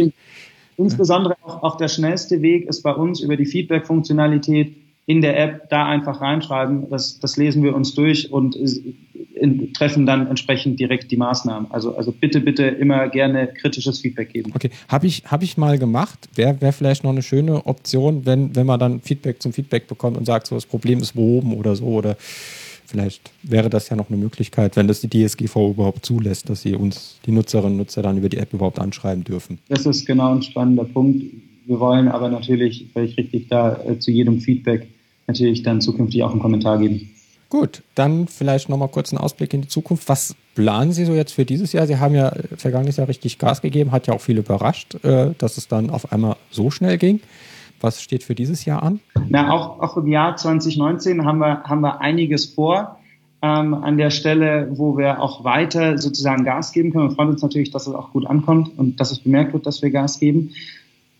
Insbesondere 0.77 1.35
auch, 1.43 1.63
auch 1.63 1.77
der 1.77 1.87
schnellste 1.87 2.41
Weg 2.41 2.67
ist 2.67 2.83
bei 2.83 2.93
uns 2.93 3.19
über 3.19 3.35
die 3.35 3.45
Feedback-Funktionalität 3.45 4.75
in 5.07 5.21
der 5.21 5.39
App 5.39 5.69
da 5.69 5.85
einfach 5.85 6.19
reinschreiben. 6.19 6.89
Das, 6.89 7.19
das 7.19 7.37
lesen 7.37 7.63
wir 7.63 7.73
uns 7.73 7.95
durch 7.95 8.31
und 8.31 8.55
in, 8.55 9.71
treffen 9.73 10.05
dann 10.05 10.27
entsprechend 10.27 10.81
direkt 10.81 11.09
die 11.11 11.17
Maßnahmen. 11.17 11.71
Also, 11.71 11.95
also 11.95 12.11
bitte, 12.11 12.41
bitte 12.41 12.63
immer 12.63 13.07
gerne 13.07 13.47
kritisches 13.47 13.99
Feedback 13.99 14.33
geben. 14.33 14.51
Okay, 14.53 14.69
habe 14.89 15.07
ich, 15.07 15.23
hab 15.25 15.43
ich 15.43 15.57
mal 15.57 15.79
gemacht. 15.79 16.27
Wäre 16.35 16.59
wär 16.59 16.73
vielleicht 16.73 17.05
noch 17.05 17.11
eine 17.11 17.21
schöne 17.21 17.65
Option, 17.65 18.25
wenn, 18.25 18.53
wenn 18.53 18.65
man 18.65 18.81
dann 18.81 18.99
Feedback 18.99 19.41
zum 19.41 19.53
Feedback 19.53 19.87
bekommt 19.87 20.17
und 20.17 20.25
sagt, 20.25 20.47
so 20.47 20.55
das 20.55 20.65
Problem 20.65 20.99
ist 20.99 21.13
behoben 21.13 21.53
oder 21.53 21.77
so 21.77 21.85
oder 21.85 22.17
vielleicht 22.85 23.31
wäre 23.43 23.69
das 23.69 23.87
ja 23.87 23.95
noch 23.95 24.09
eine 24.09 24.17
Möglichkeit, 24.17 24.75
wenn 24.75 24.89
das 24.89 24.99
die 24.99 25.09
DSGV 25.09 25.55
überhaupt 25.55 26.05
zulässt, 26.05 26.49
dass 26.49 26.63
sie 26.63 26.75
uns, 26.75 27.17
die 27.25 27.31
Nutzerinnen 27.31 27.73
und 27.73 27.77
Nutzer, 27.77 28.01
dann 28.01 28.17
über 28.17 28.27
die 28.27 28.37
App 28.37 28.53
überhaupt 28.53 28.79
anschreiben 28.79 29.23
dürfen. 29.23 29.59
Das 29.69 29.85
ist 29.85 30.05
genau 30.05 30.35
ein 30.35 30.43
spannender 30.43 30.83
Punkt. 30.83 31.23
Wir 31.65 31.79
wollen 31.79 32.09
aber 32.09 32.29
natürlich, 32.29 32.87
völlig 32.91 33.17
richtig, 33.17 33.47
da 33.47 33.81
äh, 33.83 33.99
zu 33.99 34.11
jedem 34.11 34.41
Feedback 34.41 34.87
natürlich 35.27 35.63
dann 35.63 35.81
zukünftig 35.81 36.23
auch 36.23 36.31
einen 36.31 36.39
Kommentar 36.39 36.79
geben. 36.79 37.11
Gut, 37.49 37.83
dann 37.95 38.27
vielleicht 38.27 38.67
nochmal 38.67 38.89
kurz 38.89 39.13
einen 39.13 39.19
Ausblick 39.19 39.53
in 39.53 39.61
die 39.61 39.67
Zukunft. 39.67 40.09
Was 40.09 40.35
planen 40.55 40.91
Sie 40.91 41.05
so 41.05 41.13
jetzt 41.13 41.31
für 41.31 41.45
dieses 41.45 41.71
Jahr? 41.71 41.87
Sie 41.87 41.97
haben 41.97 42.13
ja 42.13 42.33
vergangenes 42.57 42.97
Jahr 42.97 43.07
richtig 43.07 43.37
Gas 43.37 43.61
gegeben, 43.61 43.91
hat 43.91 44.07
ja 44.07 44.13
auch 44.13 44.21
viel 44.21 44.37
überrascht, 44.37 44.95
äh, 45.05 45.33
dass 45.37 45.57
es 45.57 45.67
dann 45.67 45.89
auf 45.89 46.11
einmal 46.11 46.35
so 46.51 46.71
schnell 46.71 46.97
ging. 46.97 47.21
Was 47.79 48.01
steht 48.01 48.23
für 48.23 48.35
dieses 48.35 48.65
Jahr 48.65 48.83
an? 48.83 48.99
Na, 49.29 49.51
auch, 49.51 49.79
auch 49.79 49.97
im 49.97 50.07
Jahr 50.07 50.35
2019 50.35 51.23
haben 51.25 51.39
wir, 51.39 51.63
haben 51.63 51.81
wir 51.81 52.01
einiges 52.01 52.47
vor. 52.47 52.97
Ähm, 53.41 53.75
an 53.75 53.97
der 53.97 54.09
Stelle, 54.09 54.67
wo 54.71 54.97
wir 54.97 55.21
auch 55.21 55.43
weiter 55.43 55.99
sozusagen 55.99 56.43
Gas 56.43 56.71
geben 56.71 56.91
können. 56.91 57.09
Wir 57.09 57.15
freuen 57.15 57.29
uns 57.29 57.43
natürlich, 57.43 57.69
dass 57.69 57.85
es 57.85 57.93
auch 57.93 58.11
gut 58.11 58.25
ankommt 58.25 58.71
und 58.77 58.99
dass 58.99 59.11
es 59.11 59.19
bemerkt 59.19 59.53
wird, 59.53 59.67
dass 59.67 59.83
wir 59.83 59.91
Gas 59.91 60.19
geben. 60.19 60.53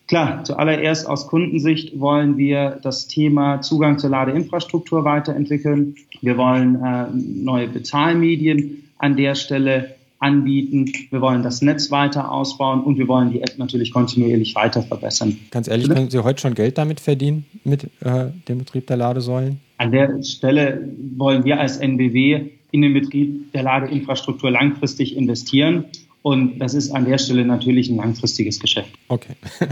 Klar, 0.08 0.46
zuallererst 0.46 1.06
aus 1.06 1.28
Kundensicht 1.28 2.00
wollen 2.00 2.38
wir 2.38 2.80
das 2.82 3.08
Thema 3.08 3.62
Zugang 3.62 4.00
zur 4.00 4.10
Ladeinfrastruktur 4.10 5.04
weiterentwickeln. 5.04 5.96
Wir 6.22 6.38
wollen 6.38 6.76
äh, 6.82 7.08
neue 7.14 7.68
Bezahlmedien 7.68 8.90
an 8.98 9.18
der 9.18 9.36
Stelle 9.36 9.96
anbieten. 10.20 10.92
Wir 11.10 11.20
wollen 11.20 11.44
das 11.44 11.62
Netz 11.62 11.92
weiter 11.92 12.32
ausbauen 12.32 12.84
und 12.84 12.98
wir 12.98 13.10
wollen 13.10 13.32
die 13.32 13.42
App 13.42 13.58
natürlich 13.58 13.92
kontinuierlich 13.92 14.56
weiter 14.56 14.82
verbessern. 14.82 15.38
Ganz 15.52 15.68
ehrlich, 15.68 15.90
können 15.90 16.10
Sie 16.10 16.24
heute 16.24 16.42
schon 16.42 16.56
Geld 16.56 16.78
damit 16.78 17.02
verdienen, 17.02 17.46
mit 17.66 17.84
äh, 18.00 18.32
dem 18.48 18.60
Betrieb 18.60 18.88
der 18.88 18.96
Ladesäulen? 18.96 19.60
An 19.78 19.92
der 19.92 20.24
Stelle 20.24 20.90
wollen 21.18 21.44
wir 21.44 21.60
als 21.60 21.78
NBW 21.78 22.46
in 22.72 22.82
den 22.82 22.94
Betrieb 22.94 23.52
der 23.52 23.64
Ladeinfrastruktur 23.64 24.52
langfristig 24.52 25.18
investieren 25.18 25.86
und 26.28 26.60
das 26.60 26.74
ist 26.74 26.92
an 26.92 27.06
der 27.06 27.18
Stelle 27.20 27.46
natürlich 27.46 27.90
ein 27.90 27.96
langfristiges 27.96 28.60
Geschäft. 28.60 28.92
Okay, 29.08 29.36
dann 29.60 29.70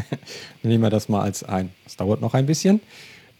nehmen 0.63 0.83
wir 0.83 0.89
das 0.89 1.09
mal 1.09 1.19
als 1.19 1.43
ein. 1.43 1.71
Es 1.85 1.97
dauert 1.97 2.21
noch 2.21 2.33
ein 2.33 2.45
bisschen. 2.45 2.79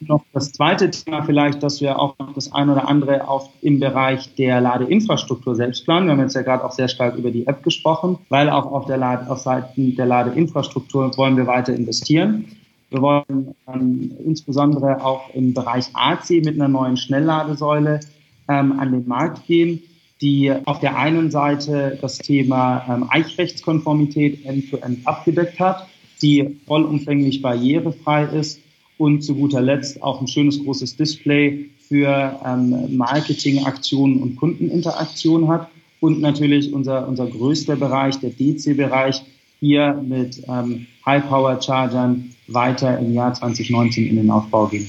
noch 0.02 0.26
das 0.34 0.52
zweite 0.52 0.92
Thema 0.92 1.24
vielleicht, 1.24 1.64
dass 1.64 1.80
wir 1.80 1.98
auch 1.98 2.20
noch 2.20 2.34
das 2.34 2.52
eine 2.52 2.74
oder 2.74 2.90
andere 2.90 3.30
auch 3.30 3.52
im 3.62 3.80
Bereich 3.80 4.36
der 4.36 4.60
Ladeinfrastruktur 4.60 5.56
selbst 5.56 5.86
planen. 5.86 6.08
Wir 6.08 6.12
haben 6.12 6.20
jetzt 6.20 6.36
ja 6.36 6.42
gerade 6.42 6.66
auch 6.66 6.74
sehr 6.74 6.90
stark 6.90 7.16
über 7.16 7.32
die 7.32 7.48
App 7.48 7.64
gesprochen, 7.64 8.18
weil 8.28 8.50
auch 8.50 8.70
auf 8.70 8.86
der 8.86 8.98
Lade, 8.98 9.32
auf 9.32 9.40
Seiten 9.40 9.96
der 9.96 10.08
Ladeinfrastruktur 10.08 11.16
wollen 11.16 11.38
wir 11.38 11.48
weiter 11.48 11.74
investieren. 11.74 12.46
Wir 12.90 13.02
wollen 13.02 13.56
ähm, 13.74 14.12
insbesondere 14.26 15.02
auch 15.06 15.34
im 15.34 15.54
Bereich 15.54 15.86
AC 15.94 16.32
mit 16.32 16.56
einer 16.56 16.68
neuen 16.68 16.98
Schnellladesäule 16.98 18.02
ähm, 18.50 18.78
an 18.78 18.92
den 18.92 19.08
Markt 19.08 19.48
gehen, 19.48 19.82
die 20.22 20.52
auf 20.66 20.80
der 20.80 20.98
einen 20.98 21.30
Seite 21.32 21.98
das 22.02 22.18
Thema 22.18 22.86
ähm, 22.90 23.06
Eichrechtskonformität 23.10 24.46
end-to-end 24.46 25.06
abgedeckt 25.06 25.60
hat, 25.60 25.88
die 26.22 26.58
vollumfänglich 26.66 27.42
barrierefrei 27.42 28.26
ist 28.26 28.62
und 28.98 29.22
zu 29.24 29.36
guter 29.36 29.62
Letzt 29.62 30.02
auch 30.02 30.22
ein 30.22 30.28
schönes 30.28 30.64
großes 30.64 30.96
Display 30.96 31.70
für 31.88 32.40
ähm, 32.46 32.96
Marketingaktionen 32.96 34.22
und 34.22 34.38
Kundeninteraktion 34.38 35.48
hat 35.50 35.70
und 36.00 36.22
natürlich 36.22 36.74
unser, 36.74 37.08
unser 37.08 37.28
größter 37.28 37.76
Bereich, 37.76 38.20
der 38.20 38.32
DC-Bereich, 38.32 39.24
hier 39.60 40.02
mit 40.06 40.42
ähm, 40.48 40.88
High-Power-Chargern 41.06 42.32
weiter 42.48 43.00
im 43.00 43.14
Jahr 43.14 43.34
2019 43.34 44.08
in 44.08 44.16
den 44.18 44.30
Aufbau 44.30 44.68
gehen. 44.68 44.88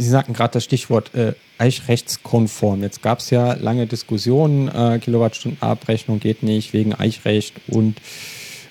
Sie 0.00 0.08
sagten 0.08 0.32
gerade 0.32 0.54
das 0.54 0.64
Stichwort 0.64 1.14
äh, 1.14 1.34
Eichrechtskonform. 1.58 2.82
Jetzt 2.82 3.02
gab 3.02 3.18
es 3.18 3.30
ja 3.30 3.52
lange 3.52 3.86
Diskussionen, 3.86 4.68
äh, 4.68 4.98
Kilowattstundenabrechnung 4.98 6.20
geht 6.20 6.42
nicht 6.42 6.72
wegen 6.72 6.94
Eichrecht 6.94 7.54
und 7.68 8.00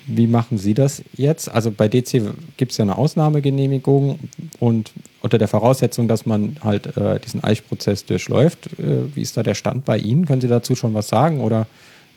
wie 0.06 0.26
machen 0.26 0.58
Sie 0.58 0.74
das 0.74 1.04
jetzt? 1.16 1.48
Also 1.48 1.70
bei 1.70 1.86
DC 1.86 2.32
gibt 2.56 2.72
es 2.72 2.78
ja 2.78 2.84
eine 2.84 2.98
Ausnahmegenehmigung 2.98 4.18
und 4.58 4.92
unter 5.20 5.38
der 5.38 5.46
Voraussetzung, 5.46 6.08
dass 6.08 6.26
man 6.26 6.56
halt 6.64 6.96
äh, 6.96 7.20
diesen 7.20 7.44
Eichprozess 7.44 8.06
durchläuft. 8.06 8.78
Äh, 8.78 9.14
wie 9.14 9.22
ist 9.22 9.36
da 9.36 9.44
der 9.44 9.54
Stand 9.54 9.84
bei 9.84 9.98
Ihnen? 9.98 10.26
Können 10.26 10.40
Sie 10.40 10.48
dazu 10.48 10.74
schon 10.74 10.94
was 10.94 11.08
sagen 11.08 11.40
oder 11.40 11.68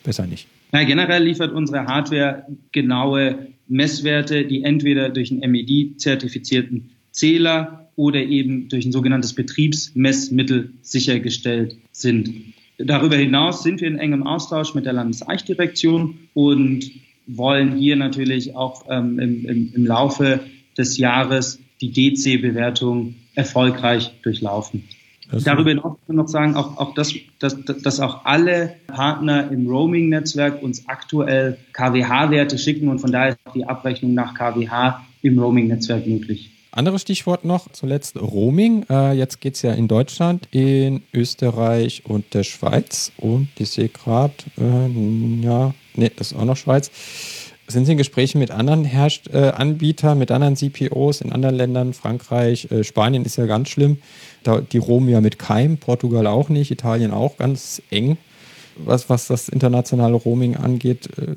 besser 0.04 0.26
nicht? 0.26 0.47
Na, 0.71 0.84
generell 0.86 1.23
liefert 1.23 1.52
unsere 1.52 1.86
Hardware 1.86 2.47
genaue 2.71 3.47
Messwerte, 3.67 4.45
die 4.45 4.63
entweder 4.63 5.10
durch 5.10 5.32
einen 5.32 5.52
MED-zertifizierten 5.52 6.89
Zähler 7.12 7.83
oder 7.95 8.19
eben 8.19 8.69
durch 8.69 8.86
ein 8.86 8.91
sogenanntes 8.91 9.34
Betriebsmessmittel 9.34 10.71
sichergestellt 10.82 11.77
sind. 11.91 12.53
Darüber 12.77 13.15
hinaus 13.15 13.63
sind 13.63 13.82
wir 13.82 13.88
in 13.88 13.99
engem 13.99 14.23
Austausch 14.23 14.73
mit 14.73 14.86
der 14.86 14.93
Landeseichdirektion 14.93 16.17
und 16.34 16.91
wollen 17.27 17.77
hier 17.77 17.95
natürlich 17.95 18.56
auch 18.56 18.86
ähm, 18.89 19.19
im, 19.19 19.45
im, 19.45 19.73
im 19.73 19.86
Laufe 19.86 20.41
des 20.77 20.97
Jahres 20.97 21.60
die 21.82 21.91
DC-Bewertung 21.91 23.15
erfolgreich 23.36 24.12
durchlaufen. 24.23 24.84
Das 25.32 25.45
Darüber 25.45 25.69
hinaus 25.69 25.97
kann 26.06 26.15
man 26.15 26.17
noch 26.17 26.27
sagen, 26.27 26.56
auch, 26.56 26.77
auch 26.77 26.93
das, 26.93 27.13
dass, 27.39 27.58
dass 27.65 27.99
auch 27.99 28.25
alle 28.25 28.75
Partner 28.88 29.49
im 29.51 29.67
Roaming-Netzwerk 29.67 30.62
uns 30.62 30.88
aktuell 30.88 31.58
KWH-Werte 31.73 32.58
schicken 32.58 32.88
und 32.88 32.99
von 32.99 33.12
daher 33.12 33.29
ist 33.29 33.39
auch 33.45 33.53
die 33.53 33.65
Abrechnung 33.65 34.13
nach 34.13 34.36
KWH 34.36 35.03
im 35.21 35.39
Roaming-Netzwerk 35.39 36.06
möglich. 36.06 36.51
Anderes 36.75 37.03
Stichwort 37.03 37.45
noch, 37.45 37.71
zuletzt 37.71 38.19
Roaming. 38.19 38.88
Äh, 38.89 39.13
jetzt 39.13 39.41
geht 39.41 39.53
es 39.53 39.62
ja 39.62 39.73
in 39.73 39.88
Deutschland, 39.88 40.47
in 40.49 41.03
Österreich 41.13 42.01
und 42.03 42.33
der 42.33 42.43
Schweiz. 42.43 43.12
Und 43.17 43.49
ich 43.59 43.69
sehe 43.69 43.89
gerade, 43.89 44.33
äh, 44.57 45.43
ja, 45.43 45.75
nee, 45.93 46.12
das 46.15 46.31
ist 46.31 46.38
auch 46.38 46.45
noch 46.45 46.57
Schweiz. 46.57 46.89
Sind 47.67 47.86
Sie 47.86 47.91
in 47.91 47.99
Gesprächen 47.99 48.39
mit 48.39 48.49
anderen 48.49 48.86
Herst 48.86 49.31
äh, 49.31 49.51
Anbietern, 49.55 50.17
mit 50.17 50.31
anderen 50.31 50.55
CPOs 50.55 51.21
in 51.21 51.31
anderen 51.31 51.55
Ländern? 51.55 51.93
Frankreich, 51.93 52.71
äh, 52.71 52.83
Spanien 52.83 53.23
ist 53.23 53.36
ja 53.36 53.45
ganz 53.45 53.69
schlimm. 53.69 53.99
Da, 54.41 54.59
die 54.59 54.79
roamen 54.79 55.09
ja 55.09 55.21
mit 55.21 55.38
Keim, 55.38 55.77
Portugal 55.77 56.25
auch 56.25 56.49
nicht, 56.49 56.71
Italien 56.71 57.12
auch 57.12 57.38
ganz 57.38 57.83
eng. 57.91 58.17
Was, 58.77 59.12
was 59.12 59.27
das 59.27 59.47
internationale 59.47 60.15
Roaming 60.15 60.57
angeht, 60.57 61.07
äh, 61.19 61.36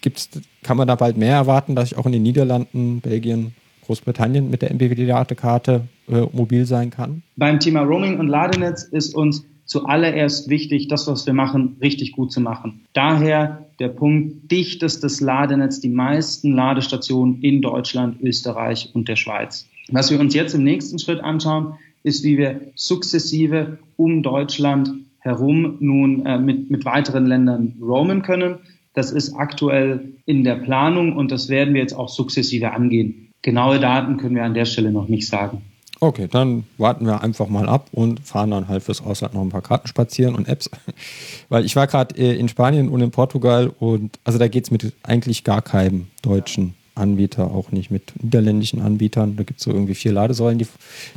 gibt's, 0.00 0.28
kann 0.62 0.76
man 0.76 0.86
da 0.86 0.94
bald 0.94 1.16
mehr 1.16 1.34
erwarten, 1.34 1.74
dass 1.74 1.90
ich 1.90 1.98
auch 1.98 2.06
in 2.06 2.12
den 2.12 2.22
Niederlanden, 2.22 3.00
Belgien, 3.00 3.52
Großbritannien 3.84 4.50
mit 4.50 4.62
der 4.62 4.72
MBWD-Karte 4.72 5.82
äh, 6.08 6.22
mobil 6.32 6.66
sein 6.66 6.90
kann? 6.90 7.22
Beim 7.36 7.60
Thema 7.60 7.82
Roaming 7.82 8.18
und 8.18 8.28
Ladenetz 8.28 8.84
ist 8.84 9.14
uns 9.14 9.44
zuallererst 9.64 10.48
wichtig, 10.50 10.88
das, 10.88 11.06
was 11.06 11.26
wir 11.26 11.32
machen, 11.32 11.76
richtig 11.80 12.12
gut 12.12 12.32
zu 12.32 12.40
machen. 12.40 12.82
Daher 12.92 13.66
der 13.78 13.88
Punkt, 13.88 14.50
dichtestes 14.50 15.20
Ladenetz, 15.20 15.80
die 15.80 15.88
meisten 15.88 16.52
Ladestationen 16.52 17.40
in 17.42 17.62
Deutschland, 17.62 18.20
Österreich 18.20 18.90
und 18.94 19.08
der 19.08 19.16
Schweiz. 19.16 19.66
Was 19.90 20.10
wir 20.10 20.20
uns 20.20 20.34
jetzt 20.34 20.54
im 20.54 20.64
nächsten 20.64 20.98
Schritt 20.98 21.20
anschauen, 21.20 21.74
ist, 22.02 22.24
wie 22.24 22.38
wir 22.38 22.60
sukzessive 22.74 23.78
um 23.96 24.22
Deutschland 24.22 24.90
herum 25.18 25.76
nun 25.80 26.26
äh, 26.26 26.38
mit, 26.38 26.70
mit 26.70 26.84
weiteren 26.84 27.26
Ländern 27.26 27.74
roamen 27.80 28.22
können. 28.22 28.56
Das 28.92 29.10
ist 29.10 29.34
aktuell 29.34 30.12
in 30.26 30.44
der 30.44 30.56
Planung 30.56 31.16
und 31.16 31.32
das 31.32 31.48
werden 31.48 31.74
wir 31.74 31.80
jetzt 31.80 31.94
auch 31.94 32.08
sukzessive 32.08 32.72
angehen. 32.72 33.23
Genaue 33.44 33.78
Daten 33.78 34.16
können 34.16 34.34
wir 34.34 34.42
an 34.42 34.54
der 34.54 34.64
Stelle 34.64 34.90
noch 34.90 35.06
nicht 35.06 35.28
sagen. 35.28 35.60
Okay, 36.00 36.28
dann 36.30 36.64
warten 36.78 37.06
wir 37.06 37.22
einfach 37.22 37.46
mal 37.46 37.68
ab 37.68 37.88
und 37.92 38.20
fahren 38.20 38.50
dann 38.50 38.68
halt 38.68 38.82
fürs 38.82 39.02
Ausland 39.02 39.34
noch 39.34 39.42
ein 39.42 39.50
paar 39.50 39.62
Karten 39.62 39.86
spazieren 39.86 40.34
und 40.34 40.48
Apps. 40.48 40.70
Weil 41.50 41.64
ich 41.64 41.76
war 41.76 41.86
gerade 41.86 42.16
äh, 42.16 42.34
in 42.36 42.48
Spanien 42.48 42.88
und 42.88 43.02
in 43.02 43.10
Portugal 43.10 43.70
und 43.78 44.18
also 44.24 44.38
da 44.38 44.48
geht 44.48 44.64
es 44.64 44.70
mit 44.70 44.94
eigentlich 45.02 45.44
gar 45.44 45.60
keinem 45.60 46.06
deutschen 46.22 46.74
Anbieter, 46.94 47.50
auch 47.50 47.70
nicht 47.70 47.90
mit 47.90 48.12
niederländischen 48.22 48.80
Anbietern. 48.80 49.36
Da 49.36 49.42
gibt 49.42 49.60
es 49.60 49.64
so 49.64 49.72
irgendwie 49.72 49.94
vier 49.94 50.12
Ladesäulen, 50.12 50.58
die, 50.58 50.66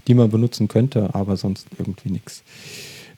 die 0.08 0.14
man 0.14 0.30
benutzen 0.30 0.68
könnte, 0.68 1.10
aber 1.14 1.38
sonst 1.38 1.68
irgendwie 1.80 2.12
nichts. 2.12 2.44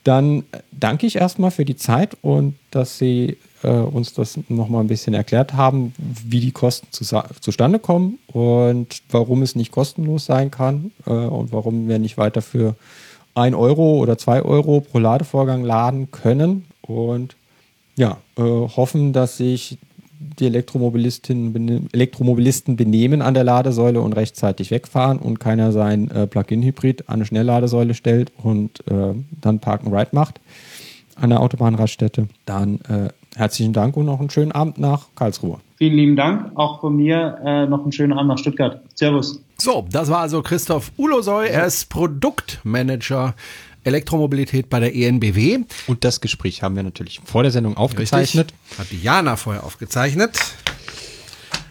Dann 0.04 0.44
danke 0.72 1.08
ich 1.08 1.16
erstmal 1.16 1.52
für 1.52 1.66
die 1.66 1.76
Zeit 1.76 2.16
und 2.22 2.56
dass 2.72 3.00
Sie 3.00 3.38
äh, 3.64 3.70
uns 3.70 4.14
das 4.14 4.40
nochmal 4.48 4.84
ein 4.84 4.88
bisschen 4.88 5.14
erklärt 5.14 5.54
haben, 5.54 5.94
wie 5.98 6.40
die 6.40 6.52
Kosten 6.52 6.88
zu, 6.92 7.04
zustande 7.40 7.80
kommen 7.80 8.20
und 8.28 9.02
warum 9.10 9.42
es 9.42 9.56
nicht 9.56 9.72
kostenlos 9.72 10.26
sein 10.26 10.52
kann 10.52 10.92
äh, 11.06 11.12
und 11.12 11.52
warum 11.52 11.88
wir 11.88 12.00
nicht 12.00 12.18
weiter 12.18 12.42
für 12.42 12.76
1 13.36 13.56
Euro 13.56 13.98
oder 13.98 14.18
2 14.18 14.42
Euro 14.44 14.82
pro 14.82 15.00
Ladevorgang 15.00 15.64
laden 15.64 16.12
können. 16.12 16.66
Und 16.82 17.36
ja, 17.96 18.18
äh, 18.38 18.42
hoffen, 18.42 19.14
dass 19.14 19.38
sich 19.38 19.78
die 20.20 20.46
Elektromobilistinnen, 20.48 21.90
Elektromobilisten 21.92 22.76
benehmen 22.76 23.22
an 23.22 23.34
der 23.34 23.44
Ladesäule 23.44 24.02
und 24.02 24.14
rechtzeitig 24.14 24.72
wegfahren 24.72 25.18
und 25.20 25.40
keiner 25.40 25.72
sein 25.72 26.12
äh, 26.12 26.28
Plug-in-Hybrid 26.28 27.08
an 27.08 27.16
eine 27.16 27.26
Schnellladesäule 27.26 27.94
stellt 27.94 28.32
und 28.42 28.80
äh, 28.88 29.14
dann 29.42 29.60
Park 29.60 29.86
and 29.86 29.94
Ride 29.94 30.10
macht 30.12 30.40
an 31.16 31.30
der 31.30 31.42
Autobahnraststätte. 31.42 32.28
Dann 32.46 32.80
äh, 32.82 33.10
herzlichen 33.40 33.74
Dank 33.74 33.98
und 33.98 34.06
noch 34.06 34.20
einen 34.20 34.30
schönen 34.30 34.52
Abend 34.52 34.78
nach 34.78 35.08
Karlsruhe. 35.16 35.60
Vielen 35.78 35.96
lieben 35.96 36.16
Dank. 36.16 36.52
Auch 36.56 36.82
von 36.82 36.96
mir 36.96 37.40
äh, 37.44 37.66
noch 37.66 37.84
einen 37.84 37.92
schönen 37.92 38.14
Abend 38.14 38.28
nach 38.28 38.38
Stuttgart. 38.38 38.82
Servus. 38.96 39.42
So, 39.58 39.88
das 39.90 40.10
war 40.10 40.20
also 40.20 40.42
Christoph 40.42 40.92
Ulosoy. 40.98 41.48
Er 41.48 41.66
ist 41.66 41.90
Produktmanager 41.90 43.34
Elektromobilität 43.84 44.70
bei 44.70 44.80
der 44.80 44.96
ENBW. 44.96 45.60
Und 45.88 46.04
das 46.04 46.22
Gespräch 46.22 46.64
haben 46.64 46.76
wir 46.76 46.84
natürlich 46.84 47.22
vor 47.24 47.44
der 47.44 47.52
Sendung 47.52 47.78
aufgezeichnet. 47.78 48.54
Richtig. 48.54 48.80
Hat 48.80 48.92
Diana 48.92 49.36
vorher 49.36 49.64
aufgezeichnet. 49.64 50.38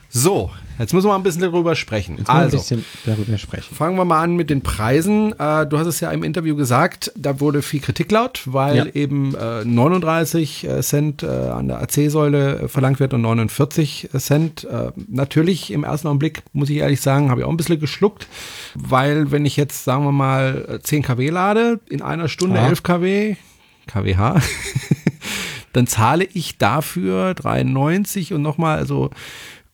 So, 0.08 0.50
Jetzt 0.78 0.94
müssen 0.94 1.06
wir 1.06 1.10
mal 1.10 1.16
ein 1.16 1.22
bisschen 1.22 1.42
darüber 1.42 1.74
sprechen. 1.74 2.18
Jetzt 2.18 2.30
also, 2.30 2.56
ein 2.56 2.60
bisschen 2.60 2.84
darüber 3.04 3.36
sprechen. 3.38 3.74
Fangen 3.74 3.96
wir 3.96 4.04
mal 4.04 4.22
an 4.22 4.36
mit 4.36 4.48
den 4.48 4.62
Preisen. 4.62 5.32
Äh, 5.38 5.66
du 5.66 5.78
hast 5.78 5.86
es 5.86 6.00
ja 6.00 6.10
im 6.10 6.22
Interview 6.22 6.54
gesagt, 6.54 7.12
da 7.16 7.40
wurde 7.40 7.62
viel 7.62 7.80
Kritik 7.80 8.12
laut, 8.12 8.42
weil 8.46 8.76
ja. 8.76 8.86
eben 8.94 9.32
39 9.32 10.64
äh, 10.64 10.80
Cent 10.82 11.22
äh, 11.22 11.26
an 11.26 11.68
der 11.68 11.80
AC-Säule 11.80 12.68
verlangt 12.68 13.00
wird 13.00 13.12
und 13.14 13.22
49 13.22 14.10
Cent. 14.18 14.66
natürlich 15.08 15.72
im 15.72 15.84
ersten 15.84 16.08
Augenblick, 16.08 16.42
muss 16.52 16.70
ich 16.70 16.78
ehrlich 16.78 17.00
sagen, 17.00 17.30
habe 17.30 17.40
ich 17.40 17.46
auch 17.46 17.50
ein 17.50 17.56
bisschen 17.56 17.80
geschluckt, 17.80 18.26
weil 18.74 19.30
wenn 19.30 19.46
ich 19.46 19.56
jetzt, 19.56 19.84
sagen 19.84 20.04
wir 20.04 20.12
mal, 20.12 20.80
10 20.82 21.02
kW 21.02 21.30
lade, 21.30 21.80
in 21.88 22.02
einer 22.02 22.28
Stunde 22.28 22.60
ah. 22.60 22.68
11 22.68 22.82
kW, 22.82 23.36
kWh, 23.86 24.40
dann 25.72 25.86
zahle 25.86 26.24
ich 26.24 26.58
dafür 26.58 27.34
93 27.34 28.32
und 28.32 28.42
nochmal, 28.42 28.78
also 28.78 29.10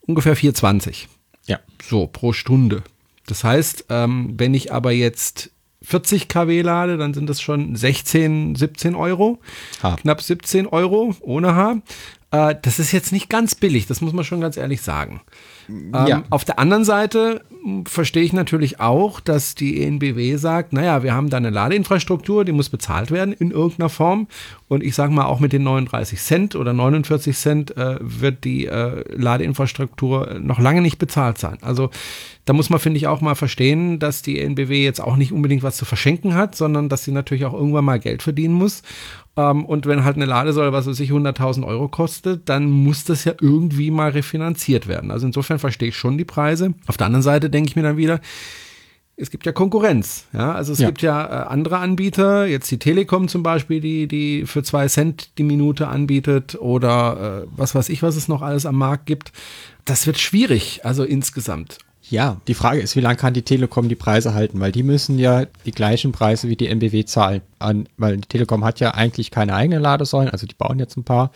ungefähr 0.07 0.37
4,20. 0.37 1.07
Ja. 1.47 1.61
So, 1.83 2.07
pro 2.07 2.33
Stunde. 2.33 2.83
Das 3.27 3.45
heißt, 3.45 3.87
ähm, 3.89 4.35
wenn 4.37 4.55
ich 4.55 4.73
aber 4.73 4.93
jetzt 4.93 5.51
40 5.83 6.29
kW 6.29 6.63
lade, 6.63 6.97
dann 6.97 7.15
sind 7.15 7.29
das 7.29 7.41
schon 7.41 7.77
16, 7.77 8.55
17 8.55 8.95
Euro. 8.95 9.39
H. 9.83 9.97
Knapp 9.97 10.23
17 10.23 10.67
Euro 10.67 11.15
ohne 11.21 11.55
H. 11.55 11.77
Äh, 12.31 12.57
das 12.61 12.79
ist 12.79 12.93
jetzt 12.93 13.13
nicht 13.13 13.29
ganz 13.29 13.55
billig, 13.55 13.87
das 13.87 14.01
muss 14.01 14.13
man 14.13 14.25
schon 14.25 14.41
ganz 14.41 14.57
ehrlich 14.57 14.83
sagen. 14.83 15.21
Ähm, 15.69 15.93
ja. 15.93 16.25
Auf 16.31 16.45
der 16.45 16.59
anderen 16.59 16.85
Seite 16.85 17.45
verstehe 17.87 18.23
ich 18.23 18.35
natürlich 18.35 18.81
auch, 18.81 19.21
dass 19.21 19.55
die 19.55 19.83
ENBW 19.83 20.37
sagt, 20.37 20.75
naja, 20.75 21.03
wir 21.03 21.15
haben 21.15 21.31
da 21.31 21.39
eine 21.39 21.49
Ladeinfrastruktur, 21.49 22.45
die 22.45 22.53
muss 22.53 22.69
bezahlt 22.69 23.11
werden 23.11 23.33
in 23.33 23.51
irgendeiner 23.51 23.89
Form. 23.89 24.27
Und 24.69 24.83
ich 24.83 24.95
sage 24.95 25.13
mal, 25.13 25.25
auch 25.25 25.41
mit 25.41 25.55
den 25.55 25.63
39 25.63 26.21
Cent 26.21 26.57
oder 26.57 26.75
49 26.75 27.35
Cent 27.35 27.77
äh, 27.77 27.97
wird 28.01 28.45
die 28.45 28.67
äh, 28.67 29.05
Ladeinfrastruktur 29.15 30.39
noch 30.41 30.59
lange 30.59 30.83
nicht 30.83 30.99
bezahlt 30.99 31.39
sein. 31.39 31.57
Also 31.63 31.91
da 32.45 32.53
muss 32.53 32.69
man, 32.69 32.81
finde 32.81 32.99
ich, 32.99 33.07
auch 33.07 33.23
mal 33.23 33.35
verstehen, 33.35 33.99
dass 33.99 34.21
die 34.21 34.41
NBW 34.41 34.85
jetzt 34.85 35.01
auch 35.01 35.17
nicht 35.17 35.33
unbedingt 35.33 35.63
was 35.63 35.77
zu 35.77 35.87
verschenken 35.87 36.35
hat, 36.35 36.55
sondern 36.55 36.91
dass 36.91 37.05
sie 37.05 37.13
natürlich 37.13 37.47
auch 37.47 37.55
irgendwann 37.55 37.87
mal 37.87 37.99
Geld 37.99 38.23
verdienen 38.23 38.55
muss. 38.55 38.83
Ähm, 39.37 39.65
und 39.65 39.87
wenn 39.87 40.05
halt 40.05 40.17
eine 40.17 40.27
Ladesäule, 40.27 40.73
was 40.73 40.87
weiß 40.87 41.01
ich, 41.01 41.11
100.000 41.11 41.67
Euro 41.67 41.89
kostet, 41.89 42.49
dann 42.49 42.71
muss 42.71 43.05
das 43.05 43.25
ja 43.25 43.35
irgendwie 43.41 43.91
mal 43.91 44.11
refinanziert 44.11 44.87
werden. 44.87 45.11
Also 45.11 45.27
insofern 45.27 45.59
verstehe 45.59 45.89
ich 45.89 45.97
schon 45.97 46.19
die 46.19 46.25
Preise. 46.25 46.75
Auf 46.87 46.97
der 46.97 47.07
anderen 47.07 47.23
Seite 47.23 47.51
denke 47.51 47.69
ich 47.69 47.77
mir 47.77 47.83
dann 47.83 47.97
wieder, 47.97 48.21
es 49.17 49.31
gibt 49.31 49.47
ja 49.47 49.53
Konkurrenz. 49.53 50.27
Ja, 50.33 50.53
also 50.53 50.73
es 50.73 50.81
ja. 50.81 50.89
gibt 50.89 51.03
ja 51.03 51.25
äh, 51.25 51.47
andere 51.47 51.79
Anbieter, 51.79 52.47
jetzt 52.47 52.71
die 52.71 52.79
Telekom 52.79 53.29
zum 53.29 53.43
Beispiel, 53.43 53.81
die, 53.81 54.09
die 54.09 54.45
für 54.47 54.63
zwei 54.63 54.89
Cent 54.89 55.39
die 55.39 55.45
Minute 55.45 55.89
anbietet 55.89 56.57
oder 56.61 57.45
äh, 57.45 57.49
was 57.57 57.75
weiß 57.75 57.89
ich, 57.91 58.03
was 58.03 58.17
es 58.17 58.29
noch 58.29 58.43
alles 58.43 58.67
am 58.67 58.77
Markt 58.77 59.07
gibt. 59.07 59.33
Das 59.85 60.07
wird 60.07 60.19
schwierig, 60.19 60.81
also 60.85 61.05
insgesamt. 61.05 61.79
Ja, 62.11 62.41
die 62.49 62.55
Frage 62.55 62.81
ist, 62.81 62.97
wie 62.97 63.01
lange 63.01 63.17
kann 63.17 63.33
die 63.33 63.43
Telekom 63.43 63.89
die 63.89 63.95
Preise 63.95 64.35
halten? 64.35 64.61
Weil 64.61 64.73
die 64.73 64.83
müssen 64.83 65.19
ja 65.19 65.47
die 65.65 65.73
gleichen 65.73 66.13
Preise 66.13 66.49
wie 66.49 66.57
die 66.57 66.69
MBW 66.69 67.07
zahlen. 67.07 67.41
An, 67.59 67.89
weil 67.97 68.19
die 68.19 68.29
Telekom 68.29 68.63
hat 68.63 68.79
ja 68.81 68.93
eigentlich 68.93 69.31
keine 69.31 69.55
eigenen 69.55 69.83
Ladesäulen, 69.83 70.29
also 70.29 70.47
die 70.47 70.55
bauen 70.55 70.79
jetzt 70.79 70.99
ein 70.99 71.05
paar, 71.05 71.31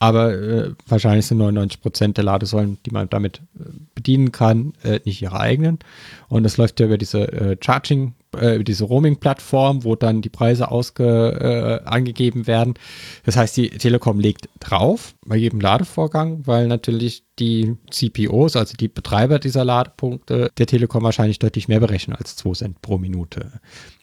aber 0.00 0.32
äh, 0.32 0.72
wahrscheinlich 0.88 1.26
sind 1.26 1.38
99 1.38 1.80
Prozent 1.80 2.16
der 2.16 2.24
Ladesäulen, 2.24 2.78
die 2.84 2.90
man 2.90 3.08
damit 3.08 3.42
äh, 3.60 3.70
bedienen 3.94 4.32
kann, 4.32 4.72
äh, 4.82 4.98
nicht 5.04 5.22
ihre 5.22 5.38
eigenen. 5.38 5.78
Und 6.28 6.42
das 6.42 6.56
läuft 6.56 6.80
ja 6.80 6.86
über 6.86 6.98
diese 6.98 7.30
äh, 7.32 7.56
Charging 7.60 8.14
äh, 8.36 8.62
diese 8.64 8.84
Roaming-Plattform, 8.84 9.84
wo 9.84 9.96
dann 9.96 10.22
die 10.22 10.28
Preise 10.28 10.70
ausge, 10.70 11.82
äh, 11.84 11.88
angegeben 11.88 12.46
werden. 12.46 12.74
Das 13.24 13.36
heißt, 13.36 13.56
die 13.56 13.70
Telekom 13.70 14.20
legt 14.20 14.48
drauf 14.60 15.14
bei 15.26 15.36
jedem 15.36 15.60
Ladevorgang, 15.60 16.46
weil 16.46 16.66
natürlich 16.66 17.24
die 17.38 17.76
CPOs, 17.90 18.56
also 18.56 18.76
die 18.76 18.88
Betreiber 18.88 19.38
dieser 19.38 19.64
Ladepunkte, 19.64 20.50
der 20.58 20.66
Telekom 20.66 21.02
wahrscheinlich 21.04 21.38
deutlich 21.38 21.68
mehr 21.68 21.80
berechnen 21.80 22.16
als 22.16 22.36
2 22.36 22.52
Cent 22.52 22.82
pro 22.82 22.98
Minute. 22.98 23.52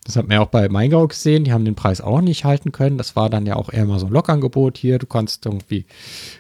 Das 0.06 0.16
hat 0.16 0.28
man 0.28 0.36
ja 0.36 0.44
auch 0.44 0.50
bei 0.50 0.70
Maingau 0.70 1.08
gesehen, 1.08 1.44
die 1.44 1.52
haben 1.52 1.66
den 1.66 1.76
Preis 1.76 2.00
auch 2.00 2.22
nicht 2.22 2.46
halten 2.46 2.72
können. 2.72 2.98
Das 2.98 3.16
war 3.16 3.30
dann 3.30 3.46
ja 3.46 3.56
auch 3.56 3.72
eher 3.72 3.86
mal 3.86 4.00
so 4.00 4.06
ein 4.06 4.14
Lockangebot 4.14 4.78
hier. 4.78 5.00
Du 5.00 5.08
kannst 5.08 5.46
irgendwie 5.46 5.86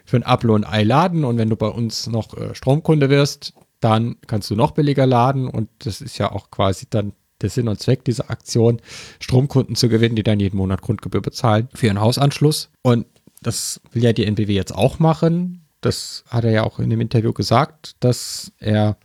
für 0.06 0.18
ein 0.18 0.24
Apple 0.24 0.52
und 0.52 0.66
Ei 0.66 0.84
laden 0.84 1.24
und 1.24 1.38
wenn 1.38 1.50
du 1.50 1.56
bei 1.56 1.68
uns 1.68 2.08
noch 2.08 2.36
äh, 2.38 2.54
Stromkunde 2.56 3.10
wirst, 3.10 3.54
dann 3.80 4.16
kannst 4.28 4.50
du 4.50 4.56
noch 4.56 4.72
billiger 4.72 5.06
laden 5.06 5.48
und 5.48 5.70
das 5.80 6.02
ist 6.02 6.18
ja 6.18 6.32
auch 6.32 6.50
quasi 6.50 6.88
dann 6.90 7.14
der 7.42 7.50
Sinn 7.50 7.68
und 7.68 7.80
Zweck 7.80 8.04
dieser 8.06 8.30
Aktion, 8.30 8.82
Stromkunden 9.20 9.76
zu 9.76 9.90
gewinnen, 9.90 10.16
die 10.16 10.24
dann 10.24 10.40
jeden 10.40 10.58
Monat 10.58 10.82
Grundgebühr 10.82 11.22
bezahlen 11.22 11.70
für 11.74 11.88
ihren 11.88 12.02
Hausanschluss. 12.02 12.70
Und 12.82 13.06
das 13.42 13.82
will 13.92 14.04
ja 14.04 14.14
die 14.14 14.26
NBW 14.26 14.54
jetzt 14.54 14.74
auch 14.74 15.00
machen. 15.00 15.66
Das 15.82 16.24
hat 16.28 16.46
er 16.46 16.52
ja 16.52 16.64
auch 16.64 16.80
in 16.80 16.90
dem 16.90 17.02
Interview 17.02 17.34
gesagt, 17.34 17.96
dass 18.00 18.52
er, 18.60 18.98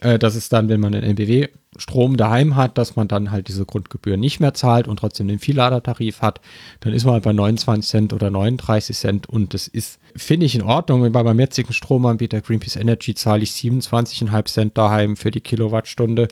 äh, 0.00 0.18
dass 0.18 0.34
es 0.34 0.48
dann, 0.48 0.68
wenn 0.68 0.80
man 0.80 0.94
einen 0.94 1.04
NBW 1.04 1.48
Strom 1.76 2.16
daheim 2.16 2.56
hat, 2.56 2.78
dass 2.78 2.96
man 2.96 3.06
dann 3.06 3.30
halt 3.30 3.46
diese 3.46 3.64
Grundgebühr 3.64 4.16
nicht 4.16 4.40
mehr 4.40 4.54
zahlt 4.54 4.88
und 4.88 4.98
trotzdem 4.98 5.28
den 5.28 5.38
Vielladertarif 5.38 6.20
hat, 6.20 6.40
dann 6.80 6.92
ist 6.92 7.04
man 7.04 7.14
halt 7.14 7.24
bei 7.24 7.32
29 7.32 7.88
Cent 7.88 8.12
oder 8.12 8.28
39 8.30 8.96
Cent 8.96 9.28
und 9.28 9.54
das 9.54 9.68
ist, 9.68 10.00
finde 10.16 10.46
ich, 10.46 10.56
in 10.56 10.62
Ordnung. 10.62 11.12
Bei 11.12 11.22
meinem 11.22 11.38
jetzigen 11.38 11.72
Stromanbieter 11.72 12.40
Greenpeace 12.40 12.76
Energy 12.76 13.14
zahle 13.14 13.44
ich 13.44 13.52
27,5 13.52 14.44
Cent 14.46 14.78
daheim 14.78 15.16
für 15.16 15.30
die 15.30 15.40
Kilowattstunde 15.40 16.28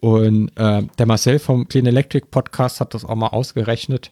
und 0.00 0.50
äh, 0.56 0.82
der 0.98 1.06
Marcel 1.06 1.38
vom 1.38 1.68
Clean 1.68 1.86
Electric 1.86 2.26
Podcast 2.30 2.80
hat 2.80 2.94
das 2.94 3.04
auch 3.04 3.14
mal 3.14 3.28
ausgerechnet. 3.28 4.10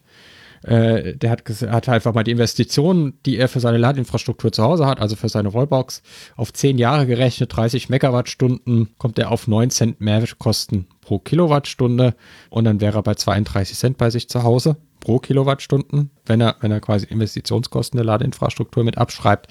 Äh, 0.63 1.17
der 1.17 1.31
hat, 1.31 1.49
hat 1.49 1.89
einfach 1.89 2.15
mal 2.15 2.23
die 2.23 2.33
Investitionen, 2.33 3.15
die 3.25 3.39
er 3.39 3.49
für 3.49 3.61
seine 3.61 3.79
Ladinfrastruktur 3.79 4.53
zu 4.53 4.63
Hause 4.63 4.87
hat, 4.87 5.01
also 5.01 5.17
für 5.17 5.29
seine 5.29 5.55
Wallbox, 5.55 6.03
auf 6.37 6.53
10 6.53 6.79
Jahre 6.79 7.07
gerechnet, 7.07 7.57
30 7.57 7.89
Megawattstunden, 7.89 8.91
kommt 8.99 9.19
er 9.19 9.31
auf 9.31 9.49
9 9.49 9.71
Cent 9.71 10.01
Mehrkosten 10.01 10.87
pro 11.01 11.19
Kilowattstunde 11.19 12.15
und 12.51 12.65
dann 12.65 12.81
wäre 12.81 12.99
er 12.99 13.03
bei 13.03 13.15
32 13.15 13.77
Cent 13.77 13.99
bei 13.99 14.11
sich 14.11 14.29
zu 14.29 14.43
Hause 14.43 14.77
pro 15.01 15.19
Kilowattstunden, 15.19 16.11
wenn 16.27 16.41
er, 16.41 16.57
wenn 16.61 16.71
er 16.71 16.81
quasi 16.81 17.07
Investitionskosten 17.07 17.97
der 17.97 18.05
Ladeinfrastruktur 18.05 18.85
mit 18.85 18.99
abschreibt. 18.99 19.49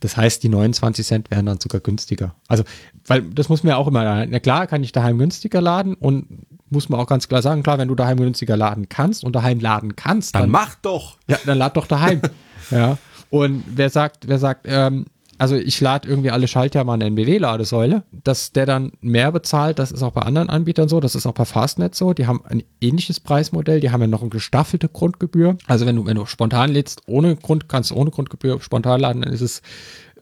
Das 0.00 0.16
heißt, 0.16 0.42
die 0.42 0.48
29 0.48 1.06
Cent 1.06 1.30
wären 1.30 1.46
dann 1.46 1.60
sogar 1.60 1.80
günstiger. 1.80 2.34
Also, 2.48 2.64
weil 3.06 3.22
das 3.22 3.48
muss 3.48 3.62
man 3.62 3.70
ja 3.70 3.76
auch 3.76 3.86
immer, 3.86 4.26
na 4.26 4.40
klar 4.40 4.66
kann 4.66 4.82
ich 4.82 4.92
daheim 4.92 5.18
günstiger 5.18 5.60
laden 5.60 5.94
und 5.94 6.26
muss 6.70 6.88
man 6.88 7.00
auch 7.00 7.06
ganz 7.06 7.28
klar 7.28 7.42
sagen, 7.42 7.62
klar, 7.62 7.78
wenn 7.78 7.88
du 7.88 7.94
daheim 7.94 8.18
günstiger 8.18 8.56
laden 8.56 8.88
kannst 8.88 9.24
und 9.24 9.34
daheim 9.34 9.60
laden 9.60 9.96
kannst, 9.96 10.34
dann, 10.34 10.42
dann 10.42 10.50
mach 10.50 10.74
doch. 10.76 11.18
Ja, 11.28 11.38
dann 11.44 11.58
lad 11.58 11.76
doch 11.76 11.86
daheim. 11.86 12.22
ja. 12.70 12.96
Und 13.28 13.64
wer 13.66 13.90
sagt, 13.90 14.26
wer 14.28 14.38
sagt, 14.38 14.66
ähm, 14.68 15.06
also 15.40 15.56
ich 15.56 15.80
lade 15.80 16.06
irgendwie 16.06 16.30
alle 16.30 16.46
Schalter 16.46 16.84
mal 16.84 16.94
eine 16.94 17.06
NBW-Ladesäule, 17.06 18.02
dass 18.12 18.52
der 18.52 18.66
dann 18.66 18.92
mehr 19.00 19.32
bezahlt, 19.32 19.78
das 19.78 19.90
ist 19.90 20.02
auch 20.02 20.12
bei 20.12 20.20
anderen 20.20 20.50
Anbietern 20.50 20.90
so, 20.90 21.00
das 21.00 21.14
ist 21.14 21.24
auch 21.24 21.32
bei 21.32 21.46
Fastnet 21.46 21.94
so, 21.94 22.12
die 22.12 22.26
haben 22.26 22.42
ein 22.44 22.62
ähnliches 22.82 23.20
Preismodell, 23.20 23.80
die 23.80 23.90
haben 23.90 24.02
ja 24.02 24.06
noch 24.06 24.20
eine 24.20 24.28
gestaffelte 24.28 24.90
Grundgebühr. 24.90 25.56
Also 25.66 25.86
wenn 25.86 25.96
du, 25.96 26.04
wenn 26.04 26.16
du 26.16 26.26
spontan 26.26 26.70
lädst, 26.70 27.00
ohne 27.06 27.36
Grund, 27.36 27.70
kannst 27.70 27.90
du 27.90 27.94
ohne 27.94 28.10
Grundgebühr 28.10 28.60
spontan 28.60 29.00
laden, 29.00 29.22
dann 29.22 29.32
ist 29.32 29.40
es 29.40 29.62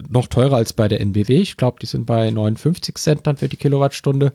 noch 0.09 0.29
teurer 0.29 0.55
als 0.55 0.73
bei 0.73 0.87
der 0.87 1.01
NBW. 1.01 1.41
Ich 1.41 1.57
glaube, 1.57 1.79
die 1.83 1.87
sind 1.87 2.07
bei 2.07 2.31
59 2.31 2.97
Cent 2.97 3.27
dann 3.27 3.39
für 3.39 3.49
die 3.49 3.57
Kilowattstunde. 3.57 4.33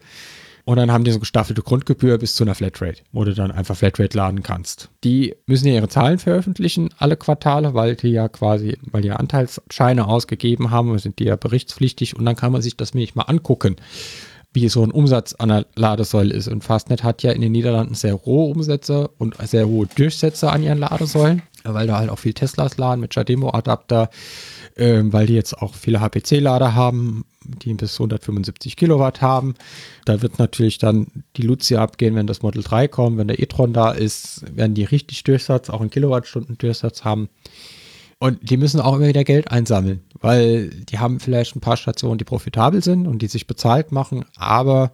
Und 0.65 0.78
dann 0.78 0.91
haben 0.91 1.04
die 1.04 1.12
so 1.12 1.19
gestaffelte 1.19 1.62
Grundgebühr 1.62 2.17
bis 2.17 2.36
zu 2.36 2.43
einer 2.43 2.56
Flatrate, 2.56 3.02
wo 3.12 3.26
du 3.26 3.34
dann 3.34 3.52
einfach 3.52 3.76
Flatrate 3.76 4.15
laden 4.15 4.43
kannst. 4.43 4.89
Die 5.04 5.36
müssen 5.45 5.67
ja 5.67 5.73
ihre 5.73 5.89
Zahlen 5.89 6.19
veröffentlichen, 6.19 6.89
alle 6.97 7.17
Quartale, 7.17 7.73
weil 7.73 7.95
die 7.95 8.10
ja 8.10 8.30
quasi, 8.30 8.78
weil 8.91 9.02
die 9.02 9.10
ja 9.10 9.17
Anteilsscheine 9.17 10.08
ausgegeben 10.08 10.71
haben, 10.71 10.97
sind 10.99 11.19
die 11.19 11.26
ja 11.26 11.36
berichtspflichtig 11.36 12.15
und 12.15 12.23
dann 12.23 12.38
kann 12.38 12.54
man 12.54 12.62
sich 12.62 12.78
das 12.78 12.93
nämlich 12.93 13.15
mal 13.15 13.23
angucken 13.23 13.76
wie 14.54 14.69
so 14.69 14.84
ein 14.84 14.91
Umsatz 14.91 15.34
an 15.34 15.49
der 15.49 15.65
Ladesäule 15.76 16.34
ist. 16.34 16.47
Und 16.47 16.63
Fastnet 16.63 17.04
hat 17.04 17.23
ja 17.23 17.32
in 17.32 17.41
den 17.41 17.52
Niederlanden 17.52 17.95
sehr 17.95 18.23
hohe 18.23 18.52
Umsätze 18.52 19.10
und 19.17 19.36
sehr 19.47 19.67
hohe 19.67 19.88
Durchsätze 19.88 20.52
an 20.52 20.63
ihren 20.63 20.78
Ladesäulen, 20.78 21.41
weil 21.63 21.88
da 21.88 21.97
halt 21.97 22.10
auch 22.10 22.19
viel 22.19 22.34
Teslas 22.34 22.78
laden 22.78 23.02
mit 23.02 23.15
Jademo-Adapter, 23.15 24.10
äh, 24.75 25.01
weil 25.03 25.27
die 25.27 25.33
jetzt 25.33 25.57
auch 25.57 25.75
viele 25.75 25.99
HPC-Lader 25.99 26.75
haben, 26.75 27.25
die 27.43 27.73
bis 27.73 27.95
175 27.95 28.75
Kilowatt 28.75 29.21
haben. 29.21 29.55
Da 30.05 30.21
wird 30.21 30.39
natürlich 30.39 30.77
dann 30.77 31.07
die 31.36 31.41
Lucia 31.41 31.81
abgehen, 31.81 32.15
wenn 32.15 32.27
das 32.27 32.41
Model 32.41 32.63
3 32.63 32.88
kommt, 32.88 33.17
wenn 33.17 33.27
der 33.27 33.39
e-tron 33.39 33.73
da 33.73 33.91
ist, 33.91 34.43
werden 34.55 34.73
die 34.73 34.86
richtig 34.86 35.23
Durchsatz, 35.23 35.69
auch 35.69 35.81
einen 35.81 35.89
Kilowattstunden 35.89 36.57
Durchsatz 36.57 37.03
haben. 37.03 37.29
Und 38.19 38.49
die 38.49 38.57
müssen 38.57 38.79
auch 38.79 38.95
immer 38.95 39.07
wieder 39.07 39.25
Geld 39.25 39.51
einsammeln, 39.51 40.01
weil 40.21 40.69
die 40.69 40.99
haben 40.99 41.19
vielleicht 41.19 41.57
ein 41.57 41.62
paar 41.62 41.75
Stationen, 41.75 42.17
die 42.17 42.23
profitabel 42.23 42.81
sind 42.81 43.05
und 43.05 43.21
die 43.21 43.27
sich 43.27 43.47
bezahlt 43.47 43.91
machen, 43.91 44.23
aber 44.38 44.93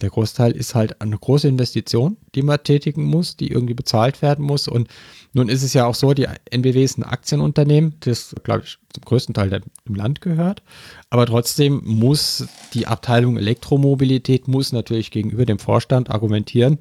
der 0.00 0.10
Großteil 0.10 0.52
ist 0.52 0.74
halt 0.74 1.00
eine 1.00 1.16
große 1.18 1.46
Investition, 1.46 2.16
die 2.34 2.42
man 2.42 2.62
tätigen 2.62 3.04
muss, 3.04 3.36
die 3.36 3.48
irgendwie 3.48 3.74
bezahlt 3.74 4.22
werden 4.22 4.44
muss. 4.44 4.66
Und 4.66 4.88
nun 5.34 5.48
ist 5.48 5.64
es 5.64 5.74
ja 5.74 5.84
auch 5.84 5.96
so, 5.96 6.14
die 6.14 6.28
NBW 6.50 6.82
ist 6.82 6.96
ein 6.96 7.02
Aktienunternehmen, 7.02 7.96
das, 8.00 8.34
glaube 8.44 8.62
ich, 8.64 8.78
zum 8.92 9.04
größten 9.04 9.34
Teil 9.34 9.60
im 9.84 9.94
Land 9.96 10.20
gehört. 10.20 10.62
Aber 11.10 11.26
trotzdem 11.26 11.82
muss 11.84 12.46
die 12.72 12.86
Abteilung 12.86 13.36
Elektromobilität 13.36 14.46
muss 14.46 14.72
natürlich 14.72 15.10
gegenüber 15.10 15.44
dem 15.44 15.58
Vorstand 15.58 16.10
argumentieren, 16.10 16.78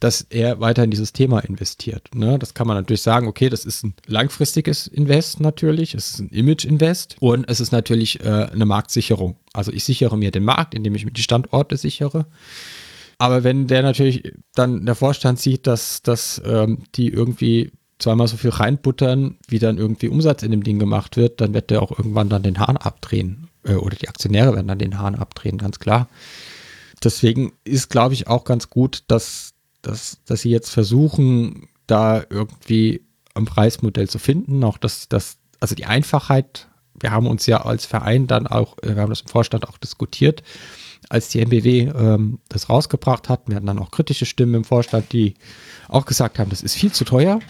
dass 0.00 0.22
er 0.30 0.60
weiter 0.60 0.82
in 0.82 0.90
dieses 0.90 1.12
Thema 1.12 1.40
investiert. 1.40 2.14
Ne? 2.14 2.38
Das 2.38 2.54
kann 2.54 2.66
man 2.66 2.78
natürlich 2.78 3.02
sagen, 3.02 3.28
okay, 3.28 3.50
das 3.50 3.66
ist 3.66 3.84
ein 3.84 3.92
langfristiges 4.06 4.86
Invest 4.86 5.40
natürlich, 5.40 5.94
es 5.94 6.12
ist 6.12 6.20
ein 6.20 6.30
Image-Invest 6.30 7.16
und 7.20 7.48
es 7.50 7.60
ist 7.60 7.70
natürlich 7.70 8.20
äh, 8.24 8.48
eine 8.50 8.64
Marktsicherung. 8.64 9.36
Also 9.52 9.72
ich 9.72 9.84
sichere 9.84 10.16
mir 10.16 10.30
den 10.30 10.44
Markt, 10.44 10.74
indem 10.74 10.94
ich 10.94 11.04
mir 11.04 11.12
die 11.12 11.22
Standorte 11.22 11.76
sichere. 11.76 12.26
Aber 13.18 13.44
wenn 13.44 13.66
der 13.66 13.82
natürlich 13.82 14.32
dann 14.54 14.86
der 14.86 14.94
Vorstand 14.94 15.38
sieht, 15.38 15.66
dass, 15.66 16.00
dass 16.00 16.40
ähm, 16.46 16.84
die 16.94 17.08
irgendwie 17.08 17.70
zweimal 18.00 18.28
so 18.28 18.36
viel 18.36 18.50
reinbuttern, 18.50 19.36
wie 19.48 19.58
dann 19.58 19.78
irgendwie 19.78 20.08
Umsatz 20.08 20.42
in 20.42 20.50
dem 20.50 20.64
Ding 20.64 20.78
gemacht 20.78 21.16
wird, 21.16 21.40
dann 21.40 21.54
wird 21.54 21.70
der 21.70 21.82
auch 21.82 21.96
irgendwann 21.96 22.28
dann 22.28 22.42
den 22.42 22.58
Hahn 22.58 22.76
abdrehen. 22.76 23.48
Äh, 23.64 23.74
oder 23.74 23.96
die 23.96 24.08
Aktionäre 24.08 24.54
werden 24.54 24.68
dann 24.68 24.78
den 24.78 24.98
Hahn 24.98 25.14
abdrehen, 25.14 25.58
ganz 25.58 25.78
klar. 25.78 26.08
Deswegen 27.02 27.52
ist, 27.64 27.88
glaube 27.88 28.14
ich, 28.14 28.26
auch 28.26 28.44
ganz 28.44 28.68
gut, 28.68 29.04
dass 29.08 29.54
dass, 29.82 30.18
dass 30.26 30.42
sie 30.42 30.50
jetzt 30.50 30.70
versuchen, 30.70 31.68
da 31.86 32.22
irgendwie 32.28 33.02
ein 33.34 33.44
Preismodell 33.44 34.08
zu 34.08 34.18
finden. 34.18 34.62
Auch 34.64 34.78
das, 34.78 35.08
das, 35.08 35.38
also 35.60 35.74
die 35.74 35.86
Einfachheit, 35.86 36.68
wir 37.00 37.10
haben 37.10 37.26
uns 37.26 37.46
ja 37.46 37.64
als 37.64 37.86
Verein 37.86 38.26
dann 38.26 38.46
auch, 38.46 38.76
äh, 38.82 38.94
wir 38.94 39.02
haben 39.02 39.10
das 39.10 39.22
im 39.22 39.28
Vorstand 39.28 39.66
auch 39.68 39.78
diskutiert, 39.78 40.42
als 41.08 41.28
die 41.28 41.40
MBW 41.40 41.92
ähm, 41.94 42.38
das 42.48 42.68
rausgebracht 42.68 43.28
hat. 43.28 43.42
Wir 43.46 43.56
hatten 43.56 43.66
dann 43.66 43.78
auch 43.78 43.90
kritische 43.90 44.26
Stimmen 44.26 44.54
im 44.54 44.64
Vorstand, 44.64 45.12
die 45.12 45.34
auch 45.88 46.04
gesagt 46.04 46.38
haben, 46.38 46.50
das 46.50 46.62
ist 46.62 46.74
viel 46.74 46.92
zu 46.92 47.04
teuer. 47.04 47.40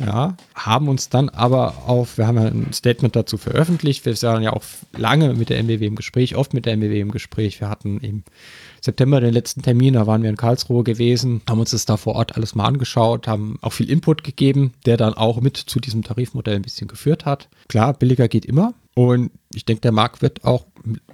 Ja, 0.00 0.36
haben 0.54 0.88
uns 0.88 1.10
dann 1.10 1.28
aber 1.28 1.74
auf, 1.86 2.16
wir 2.16 2.26
haben 2.26 2.36
ja 2.36 2.44
ein 2.44 2.72
Statement 2.72 3.14
dazu 3.14 3.36
veröffentlicht, 3.36 4.06
wir 4.06 4.20
waren 4.22 4.42
ja 4.42 4.52
auch 4.52 4.62
lange 4.96 5.34
mit 5.34 5.50
der 5.50 5.58
MBW 5.58 5.86
im 5.86 5.96
Gespräch, 5.96 6.36
oft 6.36 6.54
mit 6.54 6.66
der 6.66 6.72
MBW 6.76 7.00
im 7.00 7.10
Gespräch. 7.10 7.60
Wir 7.60 7.68
hatten 7.68 7.98
im 8.00 8.22
September 8.80 9.20
den 9.20 9.34
letzten 9.34 9.62
Termin, 9.62 9.94
da 9.94 10.06
waren 10.06 10.22
wir 10.22 10.30
in 10.30 10.36
Karlsruhe 10.36 10.84
gewesen, 10.84 11.42
haben 11.48 11.60
uns 11.60 11.72
das 11.72 11.84
da 11.84 11.96
vor 11.96 12.14
Ort 12.14 12.36
alles 12.36 12.54
mal 12.54 12.64
angeschaut, 12.64 13.28
haben 13.28 13.58
auch 13.60 13.72
viel 13.72 13.90
Input 13.90 14.24
gegeben, 14.24 14.72
der 14.86 14.96
dann 14.96 15.14
auch 15.14 15.40
mit 15.40 15.56
zu 15.56 15.80
diesem 15.80 16.02
Tarifmodell 16.02 16.56
ein 16.56 16.62
bisschen 16.62 16.88
geführt 16.88 17.26
hat. 17.26 17.48
Klar, 17.68 17.92
billiger 17.92 18.28
geht 18.28 18.46
immer 18.46 18.72
und 18.94 19.30
ich 19.54 19.66
denke, 19.66 19.82
der 19.82 19.92
Markt 19.92 20.22
wird 20.22 20.44
auch 20.44 20.66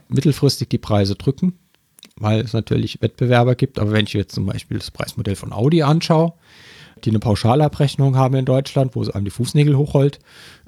mittelfristig 0.09 0.68
die 0.68 0.79
Preise 0.79 1.16
drücken, 1.16 1.59
weil 2.16 2.40
es 2.40 2.53
natürlich 2.53 3.03
Wettbewerber 3.03 3.57
gibt. 3.57 3.79
Aber 3.79 3.92
wenn 3.92 4.07
ich 4.07 4.12
jetzt 4.12 4.35
zum 4.35 4.46
Beispiel 4.46 4.79
das 4.79 4.90
Preismodell 4.90 5.37
von 5.37 5.53
Audi 5.53 5.83
anschaue, 5.83 6.35
die 7.05 7.11
eine 7.11 7.19
Pauschalabrechnung 7.19 8.17
haben 8.17 8.35
in 8.37 8.45
Deutschland, 8.45 8.95
wo 8.97 9.03
es 9.03 9.11
einem 9.11 9.27
die 9.27 9.31
Fußnägel 9.31 9.77
hochrollt. 9.77 10.19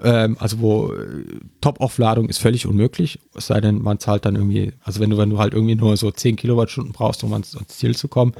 Ähm, 0.03 0.37
also 0.39 0.61
wo 0.61 0.93
äh, 0.93 1.25
Top-Aufladung 1.61 2.29
ist 2.29 2.39
völlig 2.39 2.67
unmöglich, 2.67 3.19
es 3.35 3.47
sei 3.49 3.61
denn, 3.61 3.83
man 3.83 3.99
zahlt 3.99 4.25
dann 4.25 4.37
irgendwie, 4.37 4.73
also 4.83 5.01
wenn 5.01 5.11
du, 5.11 5.19
wenn 5.19 5.31
du 5.31 5.39
halt 5.39 5.55
irgendwie 5.55 5.75
nur 5.75 5.97
so 5.97 6.11
10 6.11 6.37
Kilowattstunden 6.37 6.93
brauchst, 6.93 7.25
um 7.25 7.33
ans, 7.33 7.57
ans 7.57 7.79
Ziel 7.79 7.97
zu 7.97 8.09
kommen 8.09 8.33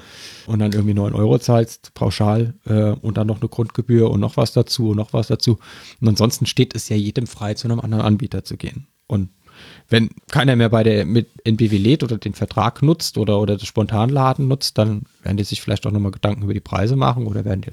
und 0.47 0.59
dann 0.59 0.73
irgendwie 0.73 0.95
9 0.95 1.15
Euro 1.15 1.39
zahlst, 1.39 1.95
pauschal 1.95 2.55
äh, 2.67 2.91
und 2.91 3.17
dann 3.17 3.27
noch 3.27 3.41
eine 3.41 3.49
Grundgebühr 3.49 4.11
und 4.11 4.21
noch 4.21 4.37
was 4.37 4.53
dazu 4.53 4.91
und 4.91 4.97
noch 4.97 5.13
was 5.13 5.29
dazu. 5.29 5.59
Und 6.01 6.09
ansonsten 6.09 6.47
steht 6.47 6.77
es 6.77 6.89
ja 6.89 6.97
jedem 6.97 7.27
frei, 7.27 7.55
zu 7.55 7.69
einem 7.69 7.81
anderen 7.81 8.05
Anbieter 8.05 8.45
zu 8.45 8.57
gehen. 8.57 8.87
Und 9.07 9.31
wenn 9.89 10.11
keiner 10.31 10.57
mehr 10.57 10.69
bei 10.69 10.83
der 10.83 11.05
mit 11.05 11.29
NBW 11.45 11.77
lädt 11.77 12.03
oder 12.03 12.19
den 12.19 12.35
Vertrag 12.35 12.83
nutzt 12.83 13.19
oder, 13.19 13.41
oder 13.41 13.57
das 13.57 13.67
Spontanladen 13.67 14.49
nutzt, 14.49 14.79
dann 14.79 15.03
werden 15.23 15.37
die 15.37 15.45
sich 15.45 15.63
vielleicht 15.63 15.87
auch 15.87 15.91
nochmal 15.91 16.13
Gedanken 16.13 16.43
über 16.43 16.55
die 16.55 16.61
Preise 16.61 16.97
machen 16.97 17.27
oder 17.27 17.45
werden 17.45 17.63
die 17.63 17.73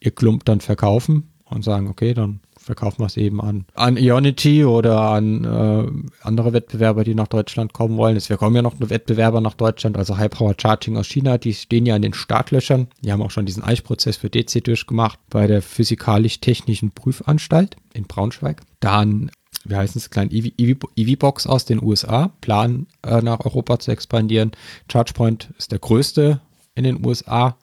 ihr 0.00 0.10
Klump 0.10 0.44
dann 0.44 0.60
verkaufen 0.60 1.30
und 1.44 1.64
sagen, 1.64 1.88
okay, 1.88 2.14
dann 2.14 2.40
verkaufen 2.60 3.00
wir 3.00 3.06
es 3.06 3.16
eben 3.16 3.40
an, 3.40 3.64
an 3.74 3.96
Ionity 3.96 4.64
oder 4.64 5.00
an 5.00 5.44
äh, 5.44 6.26
andere 6.26 6.52
Wettbewerber, 6.52 7.04
die 7.04 7.14
nach 7.14 7.26
Deutschland 7.26 7.72
kommen 7.72 7.96
wollen. 7.96 8.16
Es 8.16 8.28
kommen 8.28 8.54
ja 8.54 8.62
noch 8.62 8.74
Wettbewerber 8.78 9.40
nach 9.40 9.54
Deutschland, 9.54 9.96
also 9.96 10.18
High 10.18 10.30
Power 10.30 10.54
Charging 10.56 10.96
aus 10.96 11.08
China, 11.08 11.38
die 11.38 11.54
stehen 11.54 11.86
ja 11.86 11.96
in 11.96 12.02
den 12.02 12.14
Startlöchern. 12.14 12.88
Die 13.02 13.12
haben 13.12 13.22
auch 13.22 13.30
schon 13.30 13.46
diesen 13.46 13.64
Eichprozess 13.64 14.16
für 14.18 14.30
DC 14.30 14.62
durchgemacht 14.62 15.18
bei 15.30 15.46
der 15.46 15.62
Physikalisch-Technischen 15.62 16.92
Prüfanstalt 16.92 17.76
in 17.94 18.04
Braunschweig. 18.04 18.60
Dann 18.80 19.30
wie 19.64 19.76
heißt 19.76 19.96
es, 19.96 20.10
kleinen 20.10 20.30
EV-Box 20.32 21.46
aus 21.46 21.64
den 21.64 21.82
USA, 21.82 22.32
planen 22.40 22.86
äh, 23.02 23.20
nach 23.20 23.40
Europa 23.44 23.78
zu 23.78 23.90
expandieren. 23.90 24.52
ChargePoint 24.88 25.50
ist 25.58 25.72
der 25.72 25.78
größte 25.78 26.40
in 26.74 26.84
den 26.84 27.04
USA. 27.04 27.56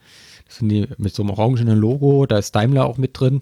Das 0.48 0.58
sind 0.58 0.70
die 0.70 0.88
mit 0.98 1.14
so 1.14 1.24
einem 1.24 1.32
orangenen 1.32 1.78
Logo, 1.78 2.26
da 2.26 2.38
ist 2.38 2.56
Daimler 2.56 2.86
auch 2.86 2.98
mit 2.98 3.20
drin. 3.20 3.42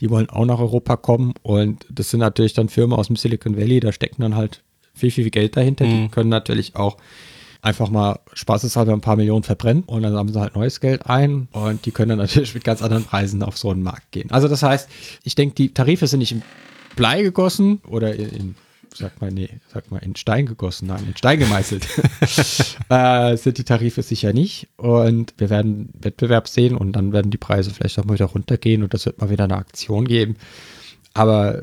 Die 0.00 0.10
wollen 0.10 0.30
auch 0.30 0.44
nach 0.44 0.58
Europa 0.58 0.96
kommen 0.96 1.34
und 1.42 1.86
das 1.90 2.10
sind 2.10 2.20
natürlich 2.20 2.54
dann 2.54 2.68
Firmen 2.68 2.98
aus 2.98 3.06
dem 3.08 3.16
Silicon 3.16 3.56
Valley, 3.56 3.80
da 3.80 3.92
stecken 3.92 4.22
dann 4.22 4.36
halt 4.36 4.62
viel, 4.94 5.10
viel 5.10 5.30
Geld 5.30 5.56
dahinter. 5.56 5.84
Mhm. 5.84 5.90
Die 5.90 6.08
können 6.08 6.28
natürlich 6.28 6.76
auch 6.76 6.96
einfach 7.62 7.90
mal 7.90 8.18
spaßeshalber 8.32 8.92
ein 8.92 9.00
paar 9.00 9.16
Millionen 9.16 9.44
verbrennen 9.44 9.84
und 9.84 10.02
dann 10.02 10.14
haben 10.14 10.32
sie 10.32 10.40
halt 10.40 10.56
neues 10.56 10.80
Geld 10.80 11.06
ein 11.06 11.48
und 11.52 11.86
die 11.86 11.92
können 11.92 12.10
dann 12.10 12.18
natürlich 12.26 12.54
mit 12.54 12.64
ganz 12.64 12.82
anderen 12.82 13.04
Preisen 13.04 13.42
auf 13.42 13.56
so 13.56 13.70
einen 13.70 13.82
Markt 13.82 14.10
gehen. 14.10 14.30
Also 14.30 14.48
das 14.48 14.62
heißt, 14.62 14.88
ich 15.22 15.36
denke, 15.36 15.54
die 15.54 15.72
Tarife 15.72 16.06
sind 16.06 16.18
nicht 16.18 16.32
im 16.32 16.42
Blei 16.96 17.22
gegossen 17.22 17.80
oder 17.86 18.14
in, 18.14 18.54
sag 18.94 19.20
mal, 19.20 19.30
nee, 19.30 19.48
sag 19.72 19.90
mal, 19.90 19.98
in 19.98 20.16
Stein 20.16 20.46
gegossen, 20.46 20.88
nein, 20.88 21.04
in 21.06 21.16
Stein 21.16 21.38
gemeißelt, 21.38 21.86
äh, 22.88 23.36
sind 23.36 23.58
die 23.58 23.64
Tarife 23.64 24.02
sicher 24.02 24.32
nicht. 24.32 24.68
Und 24.76 25.34
wir 25.38 25.50
werden 25.50 25.90
Wettbewerb 26.00 26.48
sehen 26.48 26.76
und 26.76 26.92
dann 26.92 27.12
werden 27.12 27.30
die 27.30 27.38
Preise 27.38 27.70
vielleicht 27.70 27.98
auch 27.98 28.04
mal 28.04 28.14
wieder 28.14 28.26
runtergehen 28.26 28.82
und 28.82 28.94
das 28.94 29.06
wird 29.06 29.20
mal 29.20 29.30
wieder 29.30 29.44
eine 29.44 29.56
Aktion 29.56 30.06
geben. 30.06 30.36
Aber 31.14 31.62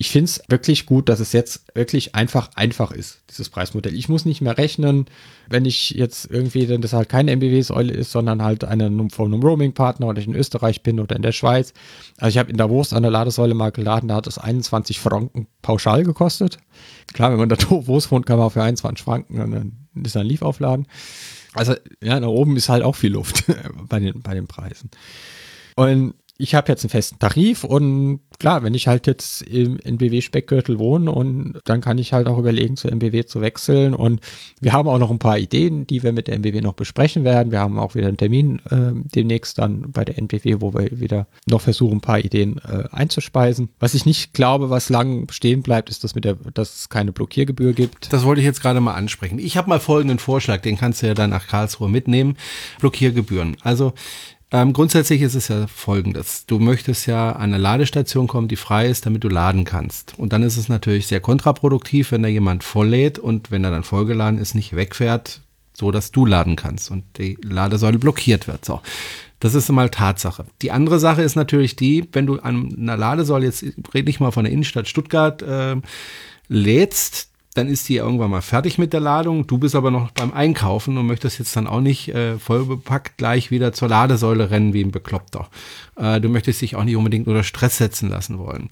ich 0.00 0.10
finde 0.10 0.26
es 0.26 0.42
wirklich 0.48 0.86
gut, 0.86 1.08
dass 1.08 1.18
es 1.18 1.32
jetzt 1.32 1.64
wirklich 1.74 2.14
einfach 2.14 2.50
einfach 2.54 2.92
ist, 2.92 3.20
dieses 3.28 3.48
Preismodell. 3.48 3.94
Ich 3.94 4.08
muss 4.08 4.24
nicht 4.24 4.40
mehr 4.40 4.56
rechnen, 4.56 5.06
wenn 5.48 5.64
ich 5.64 5.90
jetzt 5.90 6.30
irgendwie, 6.30 6.66
denn 6.66 6.80
das 6.80 6.92
halt 6.92 7.08
keine 7.08 7.32
MBW-Säule 7.32 7.92
ist, 7.92 8.12
sondern 8.12 8.42
halt 8.42 8.62
eine 8.62 8.86
von 9.10 9.34
einem 9.34 9.42
Roaming-Partner 9.42 10.06
oder 10.06 10.20
ich 10.20 10.28
in 10.28 10.36
Österreich 10.36 10.84
bin 10.84 11.00
oder 11.00 11.16
in 11.16 11.22
der 11.22 11.32
Schweiz. 11.32 11.72
Also 12.16 12.30
ich 12.30 12.38
habe 12.38 12.48
in 12.50 12.56
Davos 12.56 12.92
an 12.92 13.02
der 13.02 13.10
Ladesäule 13.10 13.54
mal 13.54 13.72
geladen, 13.72 14.08
da 14.08 14.14
hat 14.14 14.28
es 14.28 14.38
21 14.38 15.00
Franken 15.00 15.48
pauschal 15.62 16.04
gekostet. 16.04 16.58
Klar, 17.12 17.32
wenn 17.32 17.38
man 17.40 17.48
da 17.48 17.56
Davos 17.56 18.08
wohnt, 18.12 18.24
kann 18.24 18.38
man 18.38 18.46
auch 18.46 18.52
für 18.52 18.62
21 18.62 19.04
Franken 19.04 19.36
dann 19.36 20.04
ist 20.04 20.16
ein 20.16 20.26
Leaf 20.26 20.42
aufladen. 20.42 20.86
Also 21.54 21.74
ja, 22.00 22.20
da 22.20 22.28
oben 22.28 22.56
ist 22.56 22.68
halt 22.68 22.84
auch 22.84 22.94
viel 22.94 23.12
Luft 23.14 23.44
bei 23.88 23.98
den, 23.98 24.22
bei 24.22 24.34
den 24.34 24.46
Preisen. 24.46 24.90
Und 25.74 26.14
ich 26.40 26.54
habe 26.54 26.70
jetzt 26.70 26.84
einen 26.84 26.90
festen 26.90 27.18
Tarif 27.18 27.64
und 27.64 28.20
klar, 28.38 28.62
wenn 28.62 28.72
ich 28.72 28.86
halt 28.86 29.08
jetzt 29.08 29.42
im 29.42 29.80
NBW-Speckgürtel 29.80 30.78
wohne 30.78 31.10
und 31.10 31.58
dann 31.64 31.80
kann 31.80 31.98
ich 31.98 32.12
halt 32.12 32.28
auch 32.28 32.38
überlegen, 32.38 32.76
zur 32.76 32.92
MBW 32.92 33.24
zu 33.24 33.40
wechseln. 33.40 33.92
Und 33.92 34.20
wir 34.60 34.72
haben 34.72 34.88
auch 34.88 34.98
noch 34.98 35.10
ein 35.10 35.18
paar 35.18 35.36
Ideen, 35.36 35.84
die 35.88 36.04
wir 36.04 36.12
mit 36.12 36.28
der 36.28 36.36
MBW 36.36 36.60
noch 36.60 36.74
besprechen 36.74 37.24
werden. 37.24 37.50
Wir 37.50 37.58
haben 37.58 37.76
auch 37.80 37.96
wieder 37.96 38.06
einen 38.06 38.16
Termin 38.16 38.60
äh, 38.70 38.92
demnächst 39.14 39.58
dann 39.58 39.90
bei 39.90 40.04
der 40.04 40.16
NBW, 40.16 40.60
wo 40.60 40.72
wir 40.72 41.00
wieder 41.00 41.26
noch 41.46 41.60
versuchen, 41.60 41.96
ein 41.96 42.02
paar 42.02 42.20
Ideen 42.20 42.58
äh, 42.58 42.84
einzuspeisen. 42.92 43.70
Was 43.80 43.94
ich 43.94 44.06
nicht 44.06 44.32
glaube, 44.32 44.70
was 44.70 44.90
lang 44.90 45.28
stehen 45.32 45.62
bleibt, 45.62 45.90
ist, 45.90 46.04
dass, 46.04 46.14
mit 46.14 46.24
der, 46.24 46.36
dass 46.54 46.76
es 46.76 46.88
keine 46.88 47.10
Blockiergebühr 47.10 47.72
gibt. 47.72 48.12
Das 48.12 48.22
wollte 48.22 48.40
ich 48.40 48.46
jetzt 48.46 48.62
gerade 48.62 48.80
mal 48.80 48.94
ansprechen. 48.94 49.40
Ich 49.40 49.56
habe 49.56 49.68
mal 49.68 49.80
folgenden 49.80 50.20
Vorschlag, 50.20 50.60
den 50.60 50.78
kannst 50.78 51.02
du 51.02 51.08
ja 51.08 51.14
dann 51.14 51.30
nach 51.30 51.48
Karlsruhe 51.48 51.88
mitnehmen. 51.88 52.36
Blockiergebühren. 52.78 53.56
Also 53.62 53.92
ähm, 54.50 54.72
grundsätzlich 54.72 55.22
ist 55.22 55.34
es 55.34 55.48
ja 55.48 55.66
folgendes. 55.66 56.46
Du 56.46 56.58
möchtest 56.58 57.06
ja 57.06 57.32
an 57.32 57.52
eine 57.52 57.58
Ladestation 57.58 58.26
kommen, 58.26 58.48
die 58.48 58.56
frei 58.56 58.88
ist, 58.88 59.04
damit 59.04 59.22
du 59.24 59.28
laden 59.28 59.64
kannst. 59.64 60.18
Und 60.18 60.32
dann 60.32 60.42
ist 60.42 60.56
es 60.56 60.68
natürlich 60.68 61.06
sehr 61.06 61.20
kontraproduktiv, 61.20 62.12
wenn 62.12 62.22
da 62.22 62.28
jemand 62.28 62.64
volllädt 62.64 63.18
und 63.18 63.50
wenn 63.50 63.64
er 63.64 63.70
dann 63.70 63.84
vollgeladen 63.84 64.38
ist, 64.38 64.54
nicht 64.54 64.74
wegfährt, 64.74 65.42
so 65.74 65.90
dass 65.90 66.12
du 66.12 66.24
laden 66.24 66.56
kannst 66.56 66.90
und 66.90 67.04
die 67.18 67.36
Ladesäule 67.42 67.98
blockiert 67.98 68.48
wird. 68.48 68.64
So. 68.64 68.80
Das 69.40 69.54
ist 69.54 69.70
mal 69.70 69.90
Tatsache. 69.90 70.46
Die 70.62 70.72
andere 70.72 70.98
Sache 70.98 71.22
ist 71.22 71.36
natürlich 71.36 71.76
die, 71.76 72.08
wenn 72.12 72.26
du 72.26 72.40
an 72.40 72.74
einer 72.76 72.96
Ladesäule, 72.96 73.44
jetzt 73.44 73.64
red 73.94 74.06
nicht 74.06 74.18
mal 74.18 74.32
von 74.32 74.44
der 74.44 74.52
Innenstadt 74.52 74.88
Stuttgart, 74.88 75.42
äh, 75.42 75.76
lädst, 76.48 77.28
dann 77.58 77.68
ist 77.68 77.88
die 77.88 77.96
irgendwann 77.96 78.30
mal 78.30 78.40
fertig 78.40 78.78
mit 78.78 78.92
der 78.92 79.00
Ladung. 79.00 79.46
Du 79.48 79.58
bist 79.58 79.74
aber 79.74 79.90
noch 79.90 80.12
beim 80.12 80.32
Einkaufen 80.32 80.96
und 80.96 81.06
möchtest 81.06 81.40
jetzt 81.40 81.56
dann 81.56 81.66
auch 81.66 81.80
nicht 81.80 82.08
äh, 82.08 82.38
voll 82.38 82.64
bepackt 82.64 83.18
gleich 83.18 83.50
wieder 83.50 83.72
zur 83.72 83.88
Ladesäule 83.88 84.50
rennen 84.50 84.72
wie 84.72 84.82
ein 84.82 84.92
Bekloppter. 84.92 85.48
Äh, 85.96 86.20
du 86.20 86.28
möchtest 86.28 86.62
dich 86.62 86.76
auch 86.76 86.84
nicht 86.84 86.94
unbedingt 86.94 87.26
unter 87.26 87.42
Stress 87.42 87.78
setzen 87.78 88.10
lassen 88.10 88.38
wollen. 88.38 88.68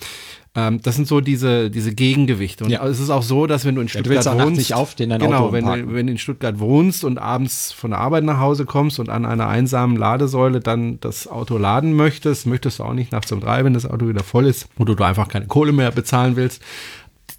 Ähm, 0.54 0.80
das 0.82 0.94
sind 0.94 1.08
so 1.08 1.20
diese, 1.20 1.68
diese 1.68 1.92
Gegengewichte. 1.92 2.62
Und 2.62 2.70
ja. 2.70 2.86
es 2.86 3.00
ist 3.00 3.10
auch 3.10 3.24
so, 3.24 3.48
dass 3.48 3.64
wenn 3.64 3.74
du 3.74 3.80
in 3.80 3.88
Stuttgart 3.88 4.24
ja, 4.24 4.34
du 4.34 4.44
wohnst, 4.44 4.58
nicht 4.58 4.74
aufstehen, 4.74 5.10
dein 5.10 5.18
genau, 5.18 5.46
Auto 5.46 5.52
wenn, 5.52 5.66
du, 5.66 5.92
wenn 5.92 6.06
du 6.06 6.12
in 6.12 6.18
Stuttgart 6.18 6.60
wohnst 6.60 7.02
und 7.02 7.18
abends 7.18 7.72
von 7.72 7.90
der 7.90 7.98
Arbeit 7.98 8.22
nach 8.22 8.38
Hause 8.38 8.66
kommst 8.66 9.00
und 9.00 9.08
an 9.08 9.26
einer 9.26 9.48
einsamen 9.48 9.96
Ladesäule 9.96 10.60
dann 10.60 11.00
das 11.00 11.26
Auto 11.26 11.58
laden 11.58 11.92
möchtest, 11.94 12.46
möchtest 12.46 12.78
du 12.78 12.84
auch 12.84 12.94
nicht 12.94 13.10
nachts 13.10 13.32
um 13.32 13.40
drei, 13.40 13.64
wenn 13.64 13.74
das 13.74 13.84
Auto 13.84 14.08
wieder 14.08 14.22
voll 14.22 14.46
ist, 14.46 14.68
oder 14.78 14.94
du 14.94 15.02
einfach 15.02 15.26
keine 15.26 15.46
Kohle 15.46 15.72
mehr 15.72 15.90
bezahlen 15.90 16.36
willst, 16.36 16.62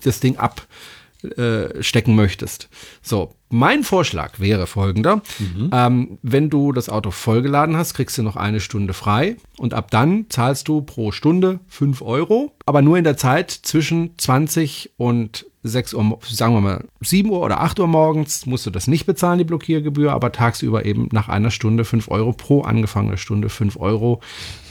das 0.04 0.20
Ding 0.20 0.36
ab 0.36 0.68
äh, 1.24 1.82
stecken 1.82 2.16
möchtest. 2.16 2.70
So, 3.02 3.37
mein 3.50 3.84
Vorschlag 3.84 4.40
wäre 4.40 4.68
folgender. 4.68 5.22
Mhm. 5.40 5.70
Ähm, 5.72 6.18
wenn 6.22 6.50
du 6.50 6.72
das 6.72 6.90
Auto 6.90 7.12
vollgeladen 7.12 7.78
hast, 7.78 7.94
kriegst 7.94 8.18
du 8.18 8.24
noch 8.24 8.36
eine 8.36 8.60
Stunde 8.60 8.94
frei 8.94 9.38
und 9.58 9.74
ab 9.74 9.92
dann 9.92 10.26
zahlst 10.30 10.68
du 10.68 10.82
pro 10.82 11.12
Stunde 11.12 11.60
5 11.68 12.02
Euro, 12.02 12.54
aber 12.66 12.82
nur 12.82 12.98
in 12.98 13.04
der 13.04 13.18
Zeit 13.18 13.52
zwischen 13.52 14.18
20 14.18 14.92
und 14.98 15.46
6 15.68 15.94
Uhr, 15.94 16.20
sagen 16.24 16.54
wir 16.54 16.62
mal 16.62 16.86
7 17.02 17.30
Uhr 17.30 17.42
oder 17.42 17.62
8 17.62 17.80
Uhr 17.80 17.88
morgens 17.88 18.46
musst 18.46 18.66
du 18.66 18.70
das 18.70 18.88
nicht 18.88 19.06
bezahlen, 19.06 19.38
die 19.38 19.44
Blockiergebühr, 19.44 20.14
aber 20.14 20.32
tagsüber 20.32 20.86
eben 20.86 21.10
nach 21.12 21.30
einer 21.30 21.52
Stunde 21.52 21.86
5 21.86 22.10
Euro 22.10 22.34
pro 22.34 22.62
angefangene 22.62 23.18
Stunde 23.18 23.50
5 23.50 23.78
Euro, 23.80 24.22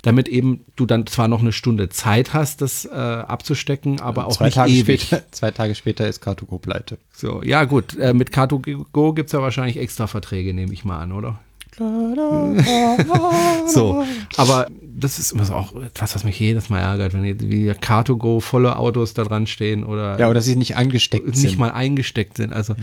damit 0.03 0.29
eben 0.29 0.65
du 0.77 0.87
dann 0.87 1.07
zwar 1.07 1.29
noch 1.29 1.41
eine 1.41 1.53
Stunde 1.53 1.89
Zeit 1.89 2.33
hast, 2.33 2.63
das 2.63 2.85
äh, 2.85 2.91
abzustecken, 2.91 4.01
aber 4.01 4.27
auch 4.27 4.37
zwei 4.37 4.47
nicht 4.47 4.55
Tage 4.55 4.73
ewig. 4.73 5.03
Später, 5.03 5.25
zwei 5.33 5.51
Tage 5.51 5.75
später 5.75 6.09
ist 6.09 6.23
Car2Go 6.23 6.59
pleite. 6.59 6.99
So, 7.13 7.43
ja 7.43 7.65
gut, 7.65 7.97
äh, 7.99 8.15
mit 8.15 8.33
Car2Go 8.67 9.15
gibt 9.15 9.29
es 9.29 9.33
ja 9.33 9.43
wahrscheinlich 9.43 9.79
extra 9.79 10.07
Verträge, 10.07 10.55
nehme 10.55 10.73
ich 10.73 10.85
mal 10.85 10.99
an, 10.99 11.13
oder? 11.13 11.39
so, 13.67 14.05
aber 14.39 14.67
das 14.81 15.19
ist 15.19 15.33
immer 15.33 15.55
auch 15.55 15.75
etwas, 15.77 16.15
was 16.15 16.25
mich 16.25 16.41
jedes 16.41 16.71
Mal 16.71 16.81
ärgert, 16.81 17.13
wenn 17.13 17.23
wie 17.23 17.71
Car2Go 17.71 18.41
volle 18.41 18.79
Autos 18.79 19.13
da 19.13 19.25
dran 19.25 19.47
stehen 19.47 19.85
oder 19.85 20.19
ja, 20.19 20.31
oder 20.31 20.41
sie 20.41 20.57
nicht 20.57 20.77
angesteckt 20.77 21.27
nicht 21.27 21.39
sind. 21.39 21.59
mal 21.59 21.71
eingesteckt 21.71 22.39
sind. 22.39 22.55
Also 22.55 22.73
ja. 22.73 22.83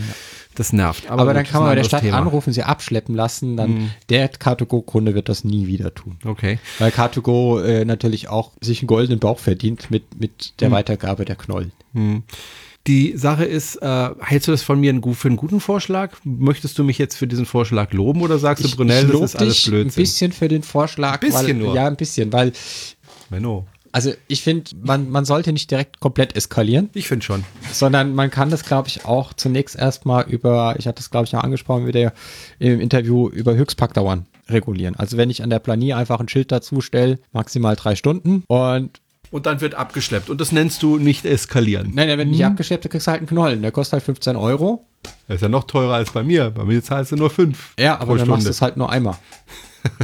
das 0.53 0.73
nervt. 0.73 1.09
Aber, 1.09 1.23
aber 1.23 1.33
dann 1.33 1.43
kann 1.43 1.61
man 1.61 1.71
bei 1.71 1.75
der 1.75 1.85
Stadt 1.85 2.03
Thema. 2.03 2.19
anrufen, 2.19 2.53
sie 2.53 2.61
abschleppen 2.61 3.15
lassen, 3.15 3.57
dann 3.57 3.71
mhm. 3.71 3.89
der 4.09 4.31
Car2Go-Kunde 4.31 5.15
wird 5.15 5.27
das 5.27 5.43
nie 5.43 5.65
wieder 5.65 5.95
tun. 5.95 6.19
Okay. 6.23 6.59
Weil 6.77 6.91
Car2Go 6.91 7.63
äh, 7.63 7.85
natürlich 7.85 8.27
auch 8.27 8.51
sich 8.61 8.81
einen 8.81 8.87
goldenen 8.87 9.19
Bauch 9.19 9.39
verdient 9.39 9.89
mit, 9.89 10.19
mit 10.19 10.61
der 10.61 10.69
mhm. 10.69 10.73
Weitergabe 10.73 11.25
der 11.25 11.35
Knollen. 11.35 11.71
Mhm. 11.93 12.23
Die 12.85 13.15
Sache 13.15 13.45
ist, 13.45 13.77
äh, 13.77 14.09
hältst 14.19 14.49
du 14.49 14.51
das 14.51 14.61
von 14.61 14.79
mir 14.79 14.93
für 15.13 15.27
einen 15.29 15.37
guten 15.37 15.61
Vorschlag? 15.61 16.17
Möchtest 16.25 16.77
du 16.77 16.83
mich 16.83 16.97
jetzt 16.97 17.15
für 17.15 17.27
diesen 17.27 17.45
Vorschlag 17.45 17.93
loben 17.93 18.21
oder 18.21 18.37
sagst 18.39 18.63
du, 18.63 18.67
ich, 18.67 18.75
Brunel, 18.75 19.05
ich 19.05 19.11
das 19.11 19.21
ist 19.21 19.35
alles 19.37 19.63
Blödsinn? 19.63 19.87
ein 19.87 20.03
bisschen 20.03 20.31
für 20.33 20.47
den 20.49 20.63
Vorschlag. 20.63 21.13
Ein 21.13 21.19
bisschen 21.21 21.47
weil, 21.47 21.53
nur? 21.53 21.75
Ja, 21.75 21.87
ein 21.87 21.95
bisschen, 21.95 22.33
weil 22.33 22.51
Menno. 23.29 23.65
Also 23.93 24.11
ich 24.27 24.41
finde, 24.41 24.71
man, 24.81 25.09
man 25.11 25.23
sollte 25.23 25.53
nicht 25.53 25.69
direkt 25.69 25.99
komplett 25.99 26.35
eskalieren, 26.35 26.89
Ich 26.93 27.07
finde 27.07 27.23
schon. 27.23 27.43
sondern 27.71 28.15
man 28.15 28.31
kann 28.31 28.49
das, 28.49 28.65
glaube 28.65 28.87
ich, 28.87 29.05
auch 29.05 29.33
zunächst 29.33 29.75
erstmal 29.75 30.27
über, 30.27 30.75
ich 30.79 30.87
hatte 30.87 30.97
das, 30.97 31.11
glaube 31.11 31.25
ich, 31.27 31.35
auch 31.35 31.43
angesprochen 31.43 31.85
mit 31.85 31.93
der, 31.93 32.11
im 32.57 32.81
Interview, 32.81 33.29
über 33.29 33.55
Höchstpackdauern 33.55 34.25
regulieren. 34.49 34.95
Also 34.95 35.15
wenn 35.17 35.29
ich 35.29 35.43
an 35.43 35.51
der 35.51 35.59
Planier 35.59 35.95
einfach 35.97 36.19
ein 36.19 36.27
Schild 36.27 36.51
dazu 36.51 36.81
stelle, 36.81 37.19
maximal 37.31 37.75
drei 37.75 37.95
Stunden 37.95 38.43
und 38.47 38.99
Und 39.33 39.47
dann 39.47 39.61
wird 39.61 39.73
abgeschleppt. 39.73 40.29
Und 40.29 40.39
das 40.39 40.51
nennst 40.51 40.83
du 40.83 40.99
nicht 40.99 41.25
eskalieren. 41.25 41.91
nein, 41.95 42.07
der 42.07 42.19
wird 42.19 42.27
nicht 42.27 42.45
abgeschleppt, 42.45 42.85
du 42.85 42.89
kriegst 42.89 43.07
halt 43.07 43.17
einen 43.17 43.27
Knollen. 43.27 43.63
Der 43.63 43.71
kostet 43.71 43.93
halt 43.93 44.03
15 44.03 44.35
Euro. 44.35 44.85
Das 45.27 45.37
ist 45.37 45.41
ja 45.41 45.49
noch 45.49 45.63
teurer 45.63 45.95
als 45.95 46.11
bei 46.11 46.21
mir. 46.21 46.51
Bei 46.51 46.63
mir 46.63 46.83
zahlst 46.83 47.13
du 47.13 47.15
nur 47.15 47.31
fünf. 47.31 47.73
Ja, 47.79 47.99
aber 47.99 48.15
dann 48.15 48.27
machst 48.27 48.45
du 48.45 48.51
es 48.51 48.61
halt 48.61 48.77
nur 48.77 48.91
einmal. 48.91 49.17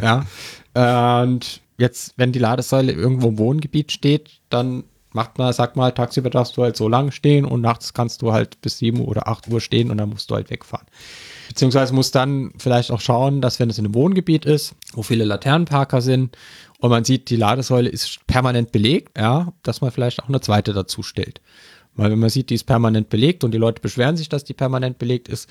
ja. 0.02 0.26
Und 0.74 1.62
jetzt, 1.78 2.14
wenn 2.18 2.32
die 2.32 2.40
Ladesäule 2.40 2.92
irgendwo 2.92 3.30
im 3.30 3.38
Wohngebiet 3.38 3.92
steht, 3.92 4.32
dann 4.50 4.84
macht 5.14 5.38
man, 5.38 5.54
sag 5.54 5.76
mal, 5.76 5.92
tagsüber 5.92 6.32
darfst 6.32 6.58
du 6.58 6.64
halt 6.64 6.76
so 6.76 6.88
lange 6.88 7.12
stehen 7.12 7.46
und 7.46 7.62
nachts 7.62 7.94
kannst 7.94 8.24
du 8.24 8.34
halt 8.34 8.60
bis 8.62 8.80
7 8.80 9.00
oder 9.00 9.28
8 9.28 9.48
Uhr 9.50 9.62
stehen 9.62 9.92
und 9.92 10.00
dann 10.00 10.10
musst 10.10 10.32
du 10.32 10.36
halt 10.36 10.50
wegfahren. 10.50 10.88
Beziehungsweise 11.50 11.94
musst 11.96 12.14
dann 12.14 12.52
vielleicht 12.60 12.92
auch 12.92 13.02
schauen, 13.02 13.42
dass 13.42 13.60
wenn 13.60 13.72
es 13.72 13.80
in 13.80 13.86
einem 13.86 13.96
Wohngebiet 13.96 14.46
ist, 14.46 14.76
wo 14.94 15.02
viele 15.02 15.26
Laternenparker 15.26 16.00
sind 16.00 16.38
und 16.80 16.92
man 16.92 17.04
sieht, 17.04 17.32
die 17.32 17.36
Ladesäule 17.38 17.90
ist 17.90 18.20
permanent 18.28 18.72
belegt, 18.72 19.18
ja, 19.18 19.52
dass 19.64 19.82
man 19.82 19.90
vielleicht 19.92 20.22
auch 20.24 20.30
eine 20.30 20.42
zweite 20.42 20.74
dazu 20.74 21.02
stellt. 21.02 21.42
Weil 21.96 22.12
wenn 22.12 22.20
man 22.20 22.30
sieht, 22.30 22.52
die 22.52 22.56
ist 22.56 22.66
permanent 22.66 23.10
belegt 23.10 23.44
und 23.44 23.52
die 23.52 23.58
Leute 23.58 23.82
beschweren 23.82 24.16
sich, 24.16 24.30
dass 24.30 24.44
die 24.44 24.54
permanent 24.54 25.00
belegt 25.00 25.28
ist, 25.28 25.50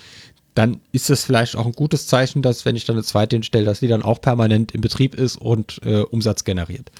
dann 0.54 0.80
ist 0.92 1.10
es 1.10 1.24
vielleicht 1.24 1.56
auch 1.56 1.66
ein 1.66 1.72
gutes 1.72 2.06
Zeichen, 2.06 2.42
dass 2.42 2.64
wenn 2.64 2.76
ich 2.76 2.84
dann 2.84 2.94
eine 2.96 3.02
zweite 3.04 3.34
hinstelle, 3.36 3.64
dass 3.64 3.80
die 3.80 3.88
dann 3.88 4.02
auch 4.02 4.20
permanent 4.20 4.70
in 4.72 4.80
Betrieb 4.80 5.16
ist 5.16 5.36
und 5.36 5.80
äh, 5.84 6.02
Umsatz 6.02 6.44
generiert. 6.44 6.90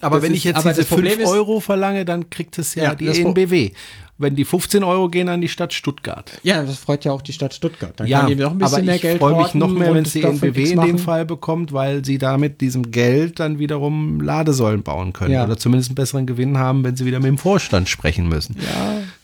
Aber 0.00 0.16
Das 0.16 0.22
wenn 0.24 0.32
ist- 0.32 0.38
ich 0.38 0.44
jetzt 0.44 0.64
diese 0.64 0.74
das 0.74 0.86
Problem 0.86 1.12
5 1.12 1.22
ist- 1.24 1.28
Euro 1.28 1.60
verlange, 1.60 2.04
dann 2.06 2.30
kriegt 2.30 2.58
es 2.58 2.74
ja, 2.74 2.84
Ja, 2.84 2.94
die 2.94 3.06
das 3.06 3.18
ENBW. 3.18 3.72
Wenn 4.20 4.34
die 4.34 4.44
15 4.44 4.82
Euro 4.82 5.08
gehen 5.08 5.28
an 5.28 5.40
die 5.40 5.48
Stadt 5.48 5.72
Stuttgart. 5.72 6.30
Ja, 6.42 6.62
das 6.64 6.76
freut 6.78 7.04
ja 7.04 7.12
auch 7.12 7.22
die 7.22 7.32
Stadt 7.32 7.54
Stuttgart. 7.54 7.92
Dann 7.96 8.08
Ja, 8.08 8.20
kann 8.20 8.28
die 8.28 8.34
noch 8.34 8.50
ein 8.50 8.58
bisschen 8.58 8.74
aber 8.74 8.84
mehr 8.84 8.96
ich 8.96 9.02
Geld 9.02 9.18
freue 9.18 9.36
mich 9.40 9.54
noch 9.54 9.68
mehr, 9.70 9.94
wenn 9.94 10.04
es 10.04 10.12
die 10.12 10.22
X 10.24 10.42
in 10.42 10.80
dem. 10.80 10.98
Fall 10.98 11.24
bekommt, 11.24 11.72
weil 11.72 12.04
sie 12.04 12.18
da 12.18 12.36
mit 12.36 12.60
diesem 12.60 12.90
Geld 12.90 13.38
dann 13.38 13.58
wiederum 13.60 14.20
Ladesäulen 14.20 14.82
bauen 14.82 15.12
können. 15.12 15.32
Ja. 15.34 15.44
Oder 15.44 15.56
zumindest 15.56 15.90
einen 15.90 15.94
besseren 15.94 16.26
Gewinn 16.26 16.58
haben, 16.58 16.82
wenn 16.82 16.96
sie 16.96 17.04
wieder 17.04 17.18
mit 17.20 17.28
dem 17.28 17.38
Vorstand 17.38 17.88
sprechen 17.88 18.28
müssen. 18.28 18.56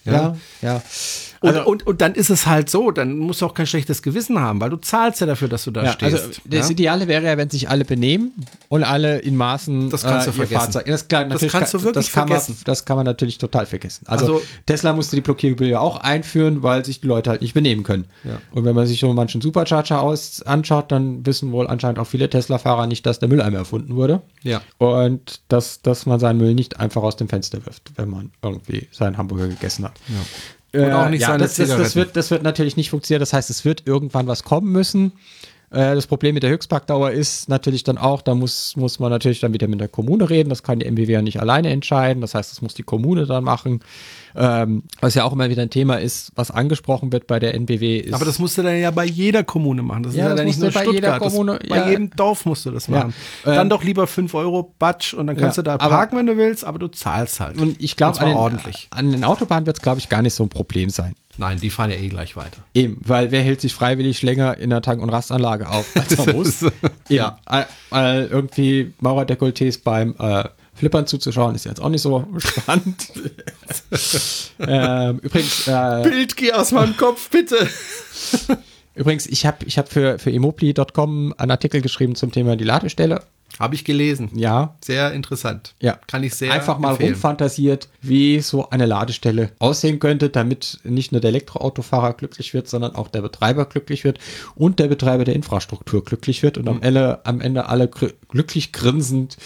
Ja, 0.05 0.13
ja, 0.13 0.37
ja. 0.63 0.83
Und, 1.41 1.49
Also- 1.57 1.67
und, 1.69 1.87
und 1.87 2.01
dann 2.01 2.15
ist 2.15 2.31
es 2.31 2.47
halt 2.47 2.71
so, 2.71 2.91
dann 2.91 3.19
musst 3.19 3.43
du 3.43 3.47
auch 3.47 3.53
kein 3.53 3.67
schlechtes 3.67 4.01
Gewissen 4.03 4.39
haben, 4.41 4.61
weil 4.63 4.71
du 4.71 4.77
zahlst 4.77 5.21
ja 5.21 5.27
dafür, 5.27 5.49
dass 5.49 5.65
du 5.65 5.71
da 5.73 5.85
Ja, 5.85 5.93
stehst. 5.93 6.15
also 6.15 6.29
das 6.47 6.69
ja? 6.69 6.73
Ideale 6.73 7.07
wäre 7.07 7.27
ja, 7.27 7.37
wenn 7.37 7.51
sich 7.51 7.69
alle 7.69 7.85
benehmen 7.85 8.33
und 8.69 8.83
alle 8.83 9.19
in 9.19 9.37
Maßen 9.37 9.91
Das 9.91 10.05
kannst 10.05 10.27
du 10.27 10.31
ihr 10.31 10.35
vergessen. 10.35 10.61
Fahrzeug- 10.73 10.87
Das, 10.87 11.07
klar, 11.09 11.25
Das 11.27 11.47
kannst 11.49 11.75
du 11.75 11.83
wirklich 11.83 12.07
das 12.07 12.09
vergessen. 12.09 12.53
Man, 12.57 12.65
das 12.65 12.85
kann 12.87 12.97
man 12.97 13.05
natürlich 13.05 13.37
total 13.37 13.67
vergessen. 13.67 14.05
Also, 14.07 14.27
Also- 14.37 14.43
Tesla 14.85 14.93
musste 14.93 15.17
die 15.17 15.23
Blockiergebühr 15.23 15.67
ja 15.67 15.81
auch 15.81 15.97
einführen, 15.97 16.63
weil 16.63 16.85
sich 16.85 17.01
die 17.01 17.07
Leute 17.07 17.31
halt 17.31 17.41
nicht 17.41 17.55
benehmen 17.55 17.85
können. 17.85 18.05
Ja. 18.23 18.39
Und 18.53 18.65
wenn 18.67 18.75
man 18.75 18.87
sich 18.87 19.01
so 19.01 19.13
manchen 19.15 19.41
Supercharger 19.41 20.03
aus, 20.03 20.43
anschaut, 20.43 20.93
dann 20.93 21.25
wissen 21.25 21.53
wohl 21.53 21.67
anscheinend 21.67 21.99
auch 21.99 22.07
viele 22.07 22.29
Tesla-Fahrer 22.29 22.87
nicht, 22.87 23.07
dass 23.07 23.19
der 23.19 23.31
Mülleimer 23.31 23.59
erfunden 23.59 23.97
wurde. 23.97 24.21
Ja. 24.43 24.61
Und 24.77 25.41
dass, 25.49 25.81
dass 25.81 26.05
man 26.05 26.21
seinen 26.21 26.37
Müll 26.37 26.55
nicht 26.55 26.81
einfach 26.81 27.03
aus 27.03 27.17
dem 27.17 27.29
Fenster 27.29 27.65
wirft, 27.65 27.93
wenn 27.97 28.11
man 28.11 28.31
irgendwie 28.43 28.89
seinen 28.91 29.17
Hamburger 29.17 29.49
gegessen 29.49 29.87
hat. 29.87 29.95
Und 30.75 30.93
auch 30.93 31.09
nicht 31.09 31.23
ja, 31.23 31.29
seine 31.29 31.39
das, 31.45 31.55
das, 31.55 31.69
das, 31.69 31.97
wird, 31.97 32.17
das 32.17 32.31
wird 32.31 32.43
natürlich 32.43 32.77
nicht 32.77 32.91
funktionieren. 32.91 33.21
Das 33.21 33.33
heißt, 33.33 33.49
es 33.49 33.65
wird 33.65 33.87
irgendwann 33.87 34.27
was 34.27 34.45
kommen 34.45 34.71
müssen. 34.71 35.13
Äh, 35.75 35.95
Das 35.95 36.07
Problem 36.07 36.35
mit 36.35 36.43
der 36.43 36.51
Höchstparkdauer 36.51 37.11
ist 37.11 37.49
natürlich 37.49 37.83
dann 37.85 37.99
auch, 37.99 38.23
da 38.23 38.35
muss, 38.35 38.77
muss 38.77 38.99
man 39.01 39.11
natürlich 39.11 39.41
dann 39.41 39.53
wieder 39.53 39.67
mit 39.69 39.81
der 39.81 39.89
Kommune 39.89 40.31
reden. 40.31 40.49
Das 40.49 40.63
kann 40.63 40.79
die 40.79 40.87
MBW 40.87 41.13
ja 41.13 41.23
nicht 41.23 41.41
alleine 41.41 41.71
entscheiden. 41.71 42.21
Das 42.21 42.35
heißt, 42.35 42.51
das 42.53 42.63
muss 42.63 42.75
die 42.75 42.83
Kommune 42.85 43.27
dann 43.27 43.45
machen. 43.45 43.81
Ähm, 44.37 44.83
was 45.01 45.15
ja 45.15 45.23
auch 45.25 45.33
immer 45.33 45.49
wieder 45.49 45.63
ein 45.63 45.71
Thema 45.71 45.97
ist, 46.01 46.33
was 46.35 46.51
angesprochen 46.51 47.13
wird 47.13 47.27
bei 47.29 47.39
der 47.39 47.55
NBW 47.55 47.99
ist. 47.99 48.15
Aber 48.15 48.25
das 48.25 48.39
musst 48.41 48.59
du 48.59 48.63
dann 48.63 48.77
ja 48.79 48.91
bei 48.91 49.05
jeder 49.05 49.45
Kommune 49.45 49.83
machen. 49.83 50.03
Das 50.05 50.15
Ja, 50.15 50.25
ist 50.25 50.25
ja 50.25 50.29
das 50.31 50.37
dann 50.39 50.47
nicht 50.47 50.61
nur 50.61 50.71
bei 50.73 50.81
jeder 50.87 50.93
Stuttgart. 51.15 51.21
Kommune- 51.21 51.59
das, 51.61 51.69
ja. 51.69 51.85
Bei 51.85 51.91
jedem 51.91 52.11
Dorf 52.11 52.45
musst 52.47 52.67
du 52.67 52.71
das 52.73 52.87
Ja. 52.89 52.95
machen. 52.99 53.15
Dann 53.45 53.59
Ähm, 53.63 53.69
doch 53.69 53.85
lieber 53.85 54.07
5 54.07 54.35
Euro 54.35 54.75
Batsch 54.79 55.15
und 55.15 55.27
dann 55.29 55.37
kannst 55.37 55.57
Ja, 55.57 55.63
du 55.63 55.67
da 55.71 55.75
aber- 55.75 55.89
parken, 55.89 56.17
wenn 56.19 56.27
du 56.27 56.37
willst, 56.37 56.65
aber 56.65 56.79
du 56.81 56.89
zahlst 56.89 57.39
halt. 57.41 57.61
und 57.61 57.81
ich 57.81 57.97
glaube, 57.97 58.19
an, 58.21 58.59
an 58.91 59.11
den 59.13 59.25
Autobahnen 59.25 59.67
wird 59.67 59.77
es, 59.77 59.83
glaube 59.83 60.01
ich, 60.01 60.09
gar 60.09 60.23
nicht 60.23 60.35
so 60.35 60.43
ein 60.43 60.49
Problem 60.49 60.91
sein. 60.91 61.15
Nein, 61.37 61.59
die 61.61 61.71
fahren 61.71 61.91
ja 61.91 61.97
eh 61.97 62.09
gleich 62.09 62.37
weiter. 62.37 62.59
Eben, 62.75 63.01
weil 63.05 63.31
wer 63.31 63.43
hält 63.43 63.61
sich 63.61 63.75
freiwillig 63.75 64.23
länger 64.23 64.57
in 64.59 64.71
der 64.71 64.83
Tank- 64.83 65.03
und 65.03 65.11
Rastanlage 65.11 65.69
auf, 65.69 65.87
als 65.97 66.17
man 66.19 66.37
muss? 66.37 66.65
ja. 67.09 67.39
Weil, 67.47 67.67
weil 67.91 68.27
irgendwie 68.31 68.93
Maurerdekolletés 69.01 69.81
beim 69.83 70.15
äh, 70.19 70.45
Flippern 70.75 71.07
zuzuschauen, 71.07 71.55
ist 71.55 71.65
jetzt 71.65 71.81
auch 71.81 71.89
nicht 71.89 72.03
so 72.03 72.27
spannend. 72.39 73.09
ähm, 74.61 75.19
übrigens, 75.21 75.69
äh, 75.69 76.03
Bild, 76.03 76.37
geh 76.37 76.53
aus 76.53 76.73
meinem 76.73 76.97
Kopf, 76.97 77.31
bitte. 77.31 77.69
übrigens, 78.95 79.27
ich 79.27 79.47
habe 79.47 79.65
ich 79.67 79.79
hab 79.79 79.89
für, 79.93 80.19
für 80.19 80.31
Immobli.com 80.31 81.35
einen 81.37 81.51
Artikel 81.51 81.81
geschrieben 81.81 82.15
zum 82.15 82.33
Thema 82.33 82.57
die 82.57 82.65
Ladestelle. 82.65 83.23
Habe 83.59 83.77
ich 83.77 83.85
gelesen. 83.85 84.31
Ja, 84.35 84.77
Sehr 84.85 85.13
interessant. 85.13 85.75
Ja. 85.81 85.99
Kann 86.09 86.25
ich 86.25 86.35
sehr 86.35 86.53
einfach 86.53 86.79
mal 86.79 86.91
empfehlen. 86.91 87.13
rumfantasiert, 87.13 87.89
wie 88.03 88.41
so 88.41 88.69
eine 88.71 88.87
Ladestelle 88.87 89.53
aussehen 89.61 90.01
könnte, 90.01 90.29
damit 90.29 90.81
nicht 90.83 91.13
nur 91.13 91.21
der 91.21 91.29
Elektroautofahrer 91.29 92.15
glücklich 92.15 92.53
wird, 92.53 92.69
sondern 92.69 92.97
auch 92.97 93.09
der 93.09 93.23
Betreiber 93.23 93.67
glücklich 93.67 94.03
wird 94.03 94.19
und 94.57 94.81
der 94.81 94.89
Betreiber 94.89 95.25
der 95.25 95.37
Infrastruktur 95.37 96.05
glücklich 96.05 96.43
wird 96.43 96.59
und 96.59 96.69
am 96.69 96.83
Ende, 96.83 97.25
am 97.25 97.41
Ende 97.41 97.69
alle 97.69 97.89
glücklich 97.89 98.73
grinsend 98.73 99.37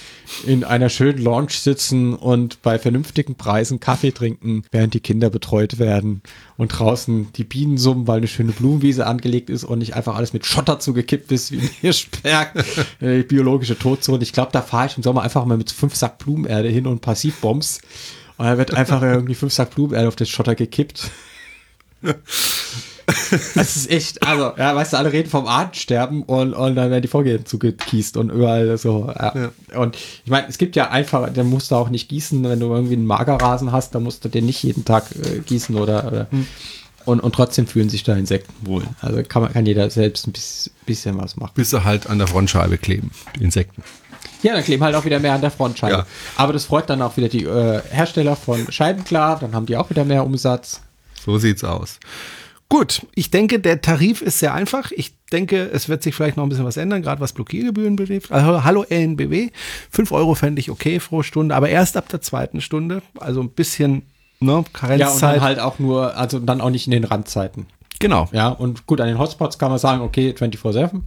in 0.46 0.64
einer 0.64 0.88
schönen 0.88 1.18
Lounge 1.18 1.50
sitzen 1.50 2.14
und 2.14 2.62
bei 2.62 2.78
vernünftigen 2.78 3.34
Preisen 3.34 3.78
Kaffee 3.80 4.12
trinken, 4.12 4.64
während 4.70 4.94
die 4.94 5.00
Kinder 5.00 5.28
betreut 5.28 5.78
werden 5.78 6.22
und 6.59 6.68
draußen 6.68 7.32
die 7.34 7.44
Bienen 7.44 7.78
summen, 7.78 8.06
weil 8.09 8.18
eine 8.18 8.26
schöne 8.26 8.50
Blumenwiese 8.50 9.06
angelegt 9.06 9.48
ist 9.48 9.62
und 9.62 9.78
nicht 9.78 9.94
einfach 9.94 10.16
alles 10.16 10.32
mit 10.32 10.44
Schotter 10.44 10.80
zugekippt 10.80 11.30
ist, 11.30 11.52
wie 11.52 11.56
in 11.61 11.70
Hirschberg, 11.80 12.64
äh, 13.00 13.22
biologische 13.22 13.78
Todzone. 13.78 14.22
Ich 14.22 14.32
glaube, 14.32 14.50
da 14.52 14.61
fahre 14.61 14.88
ich 14.88 14.96
im 14.96 15.04
Sommer 15.04 15.22
einfach 15.22 15.44
mal 15.46 15.56
mit 15.56 15.70
fünf 15.70 15.94
Sack 15.94 16.18
Blumenerde 16.18 16.68
hin 16.68 16.86
und 16.86 17.00
Passivbombs. 17.00 17.80
Und 18.36 18.46
da 18.46 18.59
wird 18.59 18.74
einfach 18.74 19.00
irgendwie 19.02 19.36
fünf 19.36 19.52
Sack 19.52 19.74
Blumenerde 19.74 20.09
auf 20.09 20.16
den 20.16 20.26
Schotter 20.26 20.56
gekippt. 20.56 21.11
Das 23.54 23.76
ist 23.76 23.90
echt, 23.90 24.22
also, 24.26 24.52
ja, 24.59 24.76
weißt 24.76 24.92
du, 24.92 24.96
alle 24.98 25.12
reden 25.12 25.30
vom 25.30 25.46
Artensterben 25.46 26.22
und, 26.22 26.52
und 26.52 26.76
dann 26.76 26.90
werden 26.90 27.02
die 27.02 27.09
Vorgehen 27.09 27.46
zugekiest 27.46 28.16
und 28.16 28.30
überall 28.30 28.76
so. 28.76 29.11
Ja. 29.14 29.50
Und 29.74 29.96
ich 29.96 30.30
meine, 30.30 30.46
es 30.48 30.59
gibt 30.59 30.76
ja 30.76 30.90
einfach, 30.90 31.30
dann 31.32 31.48
musst 31.48 31.70
du 31.70 31.76
auch 31.76 31.88
nicht 31.88 32.09
gießen, 32.09 32.44
wenn 32.44 32.61
du 32.61 32.66
irgendwie 32.66 32.94
einen 32.94 33.06
Magerrasen 33.06 33.72
hast, 33.72 33.94
dann 33.94 34.02
musst 34.02 34.24
du 34.24 34.28
den 34.28 34.46
nicht 34.46 34.62
jeden 34.62 34.84
Tag 34.84 35.04
äh, 35.12 35.38
gießen 35.40 35.74
oder, 35.76 36.06
oder 36.06 36.26
und, 37.09 37.20
und 37.20 37.34
trotzdem 37.34 37.66
fühlen 37.66 37.88
sich 37.88 38.02
da 38.02 38.14
Insekten 38.14 38.66
wohl. 38.66 38.82
Also 39.00 39.22
kann 39.22 39.40
man 39.42 39.52
kann 39.52 39.64
jeder 39.64 39.88
selbst 39.88 40.26
ein 40.26 40.32
bisschen, 40.32 40.72
bisschen 40.84 41.18
was 41.18 41.36
machen. 41.36 41.52
Bis 41.54 41.70
sie 41.70 41.82
halt 41.82 42.06
an 42.06 42.18
der 42.18 42.26
Frontscheibe 42.26 42.76
kleben, 42.76 43.11
die 43.34 43.44
Insekten. 43.44 43.82
Ja, 44.42 44.52
dann 44.52 44.62
kleben 44.62 44.84
halt 44.84 44.94
auch 44.94 45.06
wieder 45.06 45.18
mehr 45.18 45.32
an 45.32 45.40
der 45.40 45.50
Frontscheibe. 45.50 45.94
Ja. 45.94 46.06
Aber 46.36 46.52
das 46.52 46.66
freut 46.66 46.90
dann 46.90 47.00
auch 47.00 47.16
wieder 47.16 47.28
die 47.28 47.44
äh, 47.44 47.80
Hersteller 47.90 48.36
von 48.36 48.70
Scheiben 48.70 49.04
klar, 49.04 49.38
dann 49.40 49.54
haben 49.54 49.64
die 49.64 49.78
auch 49.78 49.88
wieder 49.88 50.04
mehr 50.04 50.24
Umsatz. 50.24 50.82
So 51.24 51.38
sieht's 51.38 51.64
aus. 51.64 51.98
Gut, 52.70 53.06
ich 53.14 53.30
denke, 53.30 53.60
der 53.60 53.80
Tarif 53.80 54.20
ist 54.20 54.40
sehr 54.40 54.52
einfach. 54.52 54.90
Ich 54.92 55.14
denke, 55.32 55.70
es 55.72 55.88
wird 55.88 56.02
sich 56.02 56.14
vielleicht 56.14 56.36
noch 56.36 56.44
ein 56.44 56.50
bisschen 56.50 56.66
was 56.66 56.76
ändern, 56.76 57.00
gerade 57.00 57.20
was 57.20 57.32
Blockiergebühren 57.32 57.96
betrifft. 57.96 58.30
Also, 58.30 58.62
hallo 58.62 58.84
LNBW, 58.88 59.50
5 59.90 60.12
Euro 60.12 60.34
fände 60.34 60.60
ich 60.60 60.70
okay 60.70 60.98
pro 60.98 61.22
Stunde, 61.22 61.54
aber 61.54 61.70
erst 61.70 61.96
ab 61.96 62.08
der 62.10 62.20
zweiten 62.20 62.60
Stunde. 62.60 63.00
Also 63.18 63.40
ein 63.40 63.48
bisschen 63.50 64.02
ne, 64.40 64.50
Ja, 64.52 64.56
und 64.58 64.72
Karenzzeit. 64.74 65.36
dann 65.36 65.40
halt 65.40 65.60
auch 65.60 65.78
nur, 65.78 66.14
also 66.16 66.38
dann 66.40 66.60
auch 66.60 66.70
nicht 66.70 66.86
in 66.86 66.90
den 66.90 67.04
Randzeiten. 67.04 67.66
genau. 68.00 68.28
Ja, 68.32 68.48
und 68.48 68.86
gut, 68.86 69.00
an 69.00 69.08
den 69.08 69.18
Hotspots 69.18 69.58
kann 69.58 69.70
man 69.70 69.78
sagen, 69.78 70.02
okay, 70.02 70.34
24-7, 70.38 71.00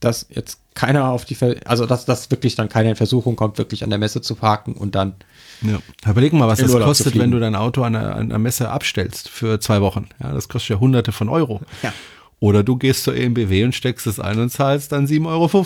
dass 0.00 0.26
jetzt 0.30 0.60
keiner 0.74 1.10
auf 1.10 1.26
die, 1.26 1.34
Ver 1.34 1.56
also 1.66 1.84
dass, 1.84 2.06
dass 2.06 2.30
wirklich 2.30 2.54
dann 2.54 2.70
keiner 2.70 2.88
in 2.88 2.96
Versuchung 2.96 3.36
kommt, 3.36 3.58
wirklich 3.58 3.84
an 3.84 3.90
der 3.90 3.98
Messe 3.98 4.22
zu 4.22 4.34
parken 4.34 4.72
und 4.72 4.94
dann, 4.94 5.14
Ja. 5.62 5.78
Überleg 6.10 6.32
mal, 6.32 6.48
was 6.48 6.58
das 6.58 6.72
kostet, 6.72 7.18
wenn 7.18 7.30
du 7.30 7.38
dein 7.38 7.54
Auto 7.54 7.82
an 7.82 7.96
einer, 7.96 8.14
an 8.14 8.22
einer 8.30 8.38
Messe 8.38 8.70
abstellst 8.70 9.28
für 9.28 9.60
zwei 9.60 9.80
Wochen. 9.80 10.08
Ja, 10.22 10.32
das 10.32 10.48
kostet 10.48 10.70
ja 10.70 10.80
hunderte 10.80 11.12
von 11.12 11.28
Euro. 11.28 11.60
Ja. 11.82 11.92
Oder 12.38 12.62
du 12.62 12.76
gehst 12.76 13.04
zur 13.04 13.14
EMBW 13.14 13.64
und 13.64 13.74
steckst 13.74 14.06
es 14.06 14.18
ein 14.18 14.38
und 14.38 14.50
zahlst 14.50 14.92
dann 14.92 15.06
7,50 15.06 15.26
Euro. 15.26 15.60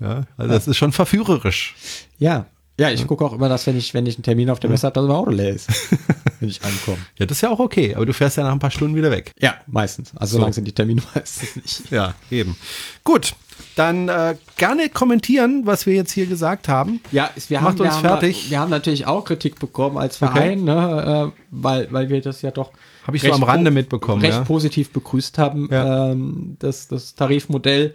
Ja, 0.00 0.22
also 0.36 0.52
das 0.52 0.68
ist 0.68 0.76
schon 0.76 0.92
verführerisch. 0.92 1.74
ja. 2.18 2.46
Ja, 2.80 2.90
ich 2.90 3.04
gucke 3.08 3.24
auch 3.24 3.32
immer, 3.32 3.48
dass 3.48 3.66
wenn 3.66 3.76
ich, 3.76 3.92
wenn 3.92 4.06
ich 4.06 4.14
einen 4.14 4.22
Termin 4.22 4.50
auf 4.50 4.60
der 4.60 4.70
Messe 4.70 4.86
habe, 4.86 4.94
dass 4.94 5.02
mein 5.08 5.16
Auto 5.16 5.32
leer 5.32 5.50
ist, 5.52 5.68
wenn 6.38 6.48
ich 6.48 6.62
ankomme. 6.62 6.98
Ja, 7.18 7.26
das 7.26 7.38
ist 7.38 7.40
ja 7.40 7.50
auch 7.50 7.58
okay, 7.58 7.92
aber 7.96 8.06
du 8.06 8.14
fährst 8.14 8.36
ja 8.36 8.44
nach 8.44 8.52
ein 8.52 8.60
paar 8.60 8.70
Stunden 8.70 8.94
wieder 8.94 9.10
weg. 9.10 9.32
Ja, 9.40 9.56
meistens. 9.66 10.12
Also 10.14 10.36
so 10.36 10.42
lang 10.44 10.52
sind 10.52 10.64
die 10.64 10.70
Termine 10.72 11.02
meistens 11.14 11.56
nicht. 11.56 11.90
Ja, 11.90 12.14
eben. 12.30 12.56
Gut, 13.02 13.34
dann 13.76 14.08
äh, 14.08 14.36
gerne 14.56 14.88
kommentieren, 14.88 15.62
was 15.64 15.86
wir 15.86 15.94
jetzt 15.94 16.12
hier 16.12 16.26
gesagt 16.26 16.68
haben. 16.68 17.00
Ja, 17.12 17.30
wir 17.48 17.60
Macht 17.60 17.66
haben, 17.66 17.80
uns 17.80 17.80
wir 17.80 17.92
haben, 17.92 18.00
fertig. 18.02 18.50
Wir 18.50 18.60
haben 18.60 18.70
natürlich 18.70 19.06
auch 19.06 19.24
Kritik 19.24 19.58
bekommen 19.58 19.98
als 19.98 20.16
Verein, 20.16 20.64
ne, 20.64 21.32
äh, 21.34 21.40
weil, 21.50 21.88
weil 21.90 22.08
wir 22.08 22.20
das 22.20 22.42
ja 22.42 22.50
doch 22.50 22.72
Hab 23.06 23.14
ich 23.14 23.22
so 23.22 23.28
am 23.32 23.42
recht 23.42 23.48
Rande 23.48 23.70
mitbekommen, 23.70 24.20
recht 24.22 24.38
ja. 24.38 24.44
positiv 24.44 24.90
begrüßt 24.90 25.38
haben, 25.38 25.68
Ja. 25.70 26.10
ähm, 26.10 26.56
das, 26.58 26.88
das 26.88 27.14
Tarifmodell. 27.14 27.94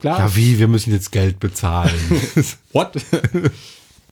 Klar, 0.00 0.18
Ja, 0.18 0.36
wie? 0.36 0.58
Wir 0.58 0.68
müssen 0.68 0.92
jetzt 0.92 1.12
Geld 1.12 1.38
bezahlen. 1.38 1.94
what? 2.72 2.92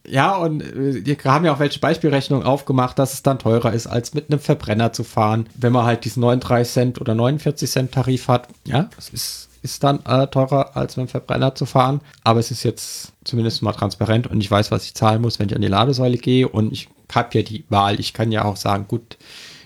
Ja, 0.06 0.36
und 0.36 0.62
äh, 0.62 1.04
wir 1.04 1.16
haben 1.24 1.44
ja 1.44 1.52
auch 1.52 1.58
welche 1.58 1.78
Beispielrechnungen 1.78 2.46
aufgemacht, 2.46 2.98
dass 2.98 3.12
es 3.14 3.22
dann 3.22 3.38
teurer 3.38 3.72
ist, 3.72 3.86
als 3.86 4.14
mit 4.14 4.30
einem 4.30 4.40
Verbrenner 4.40 4.92
zu 4.92 5.04
fahren, 5.04 5.46
wenn 5.54 5.72
man 5.72 5.84
halt 5.84 6.04
diesen 6.04 6.20
39 6.20 6.72
Cent 6.72 7.00
oder 7.00 7.14
49 7.14 7.70
Cent 7.70 7.92
Tarif 7.92 8.28
hat. 8.28 8.48
Ja, 8.66 8.88
das 8.96 9.10
ist, 9.10 9.49
ist 9.62 9.84
dann 9.84 10.04
äh, 10.06 10.26
teurer, 10.26 10.76
als 10.76 10.96
mit 10.96 11.08
dem 11.08 11.10
Verbrenner 11.10 11.54
zu 11.54 11.66
fahren. 11.66 12.00
Aber 12.24 12.40
es 12.40 12.50
ist 12.50 12.62
jetzt 12.62 13.12
zumindest 13.24 13.62
mal 13.62 13.72
transparent 13.72 14.26
und 14.26 14.40
ich 14.40 14.50
weiß, 14.50 14.70
was 14.70 14.84
ich 14.84 14.94
zahlen 14.94 15.22
muss, 15.22 15.38
wenn 15.38 15.48
ich 15.48 15.54
an 15.54 15.62
die 15.62 15.68
Ladesäule 15.68 16.16
gehe 16.16 16.48
und 16.48 16.72
ich 16.72 16.88
habe 17.12 17.38
ja 17.38 17.42
die 17.42 17.64
Wahl. 17.68 18.00
Ich 18.00 18.12
kann 18.12 18.32
ja 18.32 18.44
auch 18.44 18.56
sagen, 18.56 18.86
gut, 18.88 19.18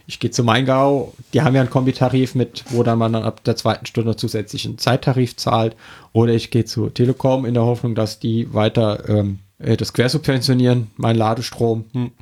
ich 0.06 0.18
gehe 0.18 0.30
zu 0.30 0.44
Maingau, 0.44 1.14
die 1.32 1.42
haben 1.42 1.54
ja 1.54 1.62
einen 1.62 1.70
Kombitarif 1.70 2.34
mit, 2.34 2.64
wo 2.70 2.82
dann 2.82 2.98
man 2.98 3.12
dann 3.12 3.22
ab 3.22 3.42
der 3.44 3.56
zweiten 3.56 3.86
Stunde 3.86 4.16
zusätzlichen 4.16 4.76
Zeittarif 4.78 5.36
zahlt. 5.36 5.76
Oder 6.12 6.34
ich 6.34 6.50
gehe 6.50 6.64
zu 6.64 6.90
Telekom 6.90 7.46
in 7.46 7.54
der 7.54 7.64
Hoffnung, 7.64 7.94
dass 7.94 8.18
die 8.18 8.52
weiter 8.52 9.08
ähm, 9.08 9.38
äh, 9.58 9.76
das 9.76 9.92
quersubventionieren, 9.92 10.90
mein 10.96 11.16
Ladestrom. 11.16 11.86
Hm. 11.92 12.12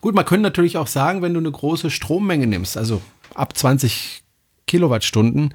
Gut, 0.00 0.14
man 0.14 0.24
könnte 0.24 0.42
natürlich 0.42 0.78
auch 0.78 0.86
sagen, 0.86 1.22
wenn 1.22 1.34
du 1.34 1.40
eine 1.40 1.50
große 1.50 1.90
Strommenge 1.90 2.46
nimmst, 2.46 2.76
also 2.76 3.00
ab 3.34 3.56
20 3.56 4.22
Kilowattstunden, 4.66 5.54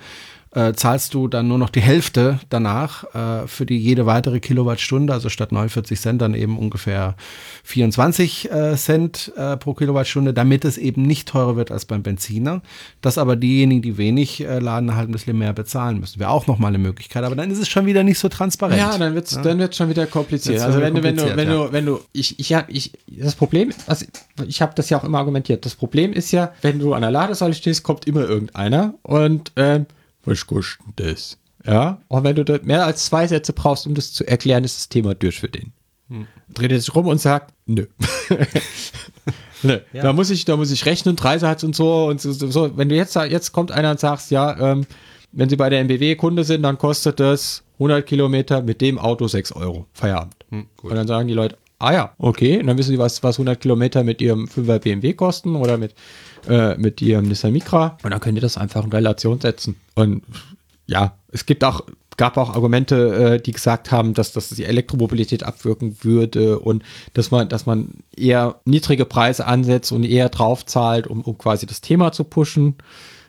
äh, 0.53 0.73
zahlst 0.73 1.13
du 1.13 1.27
dann 1.27 1.47
nur 1.47 1.57
noch 1.57 1.69
die 1.69 1.81
Hälfte 1.81 2.39
danach 2.49 3.03
äh, 3.15 3.47
für 3.47 3.65
die 3.65 3.77
jede 3.77 4.05
weitere 4.05 4.39
Kilowattstunde, 4.39 5.13
also 5.13 5.29
statt 5.29 5.51
49 5.51 5.99
Cent 5.99 6.21
dann 6.21 6.33
eben 6.33 6.57
ungefähr 6.57 7.15
24 7.63 8.51
äh, 8.51 8.75
Cent 8.75 9.31
äh, 9.37 9.55
pro 9.55 9.73
Kilowattstunde, 9.73 10.33
damit 10.33 10.65
es 10.65 10.77
eben 10.77 11.03
nicht 11.03 11.29
teurer 11.29 11.55
wird 11.55 11.71
als 11.71 11.85
beim 11.85 12.03
Benziner. 12.03 12.61
Dass 13.01 13.17
aber 13.17 13.37
diejenigen, 13.37 13.81
die 13.81 13.97
wenig 13.97 14.41
äh, 14.41 14.59
laden, 14.59 14.95
halt 14.95 15.09
ein 15.09 15.13
bisschen 15.13 15.37
mehr 15.37 15.53
bezahlen 15.53 16.01
müssen. 16.01 16.19
Wäre 16.19 16.31
auch 16.31 16.47
nochmal 16.47 16.69
eine 16.69 16.79
Möglichkeit, 16.79 17.23
aber 17.23 17.35
dann 17.35 17.49
ist 17.49 17.59
es 17.59 17.69
schon 17.69 17.85
wieder 17.85 18.03
nicht 18.03 18.19
so 18.19 18.27
transparent. 18.27 18.77
Ja, 18.77 18.97
dann 18.97 19.15
wird 19.15 19.27
es 19.27 19.35
ja. 19.35 19.41
dann 19.41 19.57
wird's 19.57 19.77
schon 19.77 19.89
wieder 19.89 20.05
kompliziert. 20.05 20.55
Wird's 20.55 20.65
Also 20.65 20.81
wenn 20.81 20.95
du, 20.95 21.03
wenn 21.03 21.15
du, 21.15 21.23
wenn 21.23 21.29
kompliziert, 21.29 21.69
du, 21.69 21.73
wenn 21.73 21.85
du, 21.85 21.99
ich, 22.11 22.39
ich 22.39 22.53
habe, 22.53 22.69
ich, 22.69 22.91
das 23.07 23.35
Problem, 23.35 23.71
also 23.87 24.05
ich 24.45 24.61
habe 24.61 24.73
das 24.75 24.89
ja 24.89 24.99
auch 24.99 25.05
immer 25.05 25.19
argumentiert. 25.19 25.65
Das 25.65 25.75
Problem 25.75 26.11
ist 26.11 26.31
ja, 26.31 26.51
wenn 26.61 26.79
du 26.79 26.93
an 26.93 27.01
der 27.03 27.11
Ladesäule 27.11 27.53
stehst, 27.53 27.83
kommt 27.83 28.05
immer 28.05 28.27
irgendeiner 28.27 28.95
und 29.03 29.53
ähm, 29.55 29.85
was 30.23 30.45
kostet 30.45 30.85
das? 30.95 31.37
Ja, 31.65 32.01
und 32.07 32.23
wenn 32.23 32.35
du 32.35 32.43
dort 32.43 32.65
mehr 32.65 32.85
als 32.85 33.05
zwei 33.05 33.27
Sätze 33.27 33.53
brauchst, 33.53 33.85
um 33.85 33.93
das 33.93 34.13
zu 34.13 34.25
erklären, 34.25 34.63
ist 34.63 34.77
das 34.77 34.89
Thema 34.89 35.13
durch 35.13 35.39
für 35.39 35.49
den. 35.49 35.73
Dreht 36.53 36.71
er 36.71 36.79
sich 36.79 36.93
rum 36.93 37.07
und 37.07 37.21
sagt, 37.21 37.53
nö. 37.65 37.85
nö. 39.63 39.79
Da 39.93 40.11
muss 40.11 40.29
ich, 40.29 40.43
da 40.43 40.57
muss 40.57 40.71
ich 40.71 40.85
rechnen, 40.85 41.15
Dreisatz 41.15 41.63
und 41.63 41.75
so 41.75 42.07
und 42.07 42.19
so, 42.19 42.31
so. 42.31 42.77
Wenn 42.77 42.89
du 42.89 42.95
jetzt, 42.95 43.15
jetzt 43.15 43.51
kommt 43.53 43.71
einer 43.71 43.91
und 43.91 43.99
sagst, 43.99 44.31
ja, 44.31 44.73
ähm, 44.73 44.85
wenn 45.31 45.47
Sie 45.47 45.55
bei 45.55 45.69
der 45.69 45.79
MBW 45.79 46.15
Kunde 46.15 46.43
sind, 46.43 46.63
dann 46.63 46.77
kostet 46.77 47.21
das 47.21 47.63
100 47.75 48.05
Kilometer 48.05 48.61
mit 48.61 48.81
dem 48.81 48.99
Auto 48.99 49.27
6 49.27 49.53
Euro. 49.53 49.85
Feierabend. 49.93 50.35
und 50.49 50.95
dann 50.95 51.07
sagen 51.07 51.29
die 51.29 51.33
Leute, 51.33 51.57
ah 51.79 51.93
ja, 51.93 52.13
okay. 52.17 52.59
Und 52.59 52.67
dann 52.67 52.77
wissen 52.77 52.91
sie, 52.91 52.99
was, 52.99 53.23
was 53.23 53.35
100 53.35 53.61
Kilometer 53.61 54.03
mit 54.03 54.21
ihrem 54.21 54.45
5er 54.45 54.79
BMW 54.79 55.13
kosten 55.13 55.55
oder 55.55 55.77
mit, 55.77 55.95
äh, 56.47 56.77
mit 56.77 57.01
ihrem 57.01 57.25
Nissan 57.27 57.53
Micra. 57.53 57.97
Und 58.03 58.11
dann 58.11 58.19
könnt 58.19 58.37
ihr 58.37 58.41
das 58.41 58.57
einfach 58.57 58.83
in 58.83 58.91
Relation 58.91 59.39
setzen. 59.39 59.75
Und 59.95 60.23
ja, 60.87 61.15
es 61.31 61.45
gibt 61.45 61.63
auch, 61.63 61.81
gab 62.17 62.37
auch 62.37 62.53
Argumente, 62.53 63.35
äh, 63.35 63.41
die 63.41 63.51
gesagt 63.51 63.91
haben, 63.91 64.13
dass 64.13 64.33
das 64.33 64.49
die 64.49 64.65
Elektromobilität 64.65 65.43
abwirken 65.43 65.97
würde 66.01 66.59
und 66.59 66.83
dass 67.13 67.31
man, 67.31 67.49
dass 67.49 67.65
man 67.65 67.89
eher 68.15 68.59
niedrige 68.65 69.05
Preise 69.05 69.45
ansetzt 69.45 69.91
und 69.91 70.03
eher 70.03 70.29
drauf 70.29 70.65
zahlt, 70.65 71.07
um, 71.07 71.21
um 71.21 71.37
quasi 71.37 71.65
das 71.65 71.81
Thema 71.81 72.11
zu 72.11 72.23
pushen. 72.23 72.75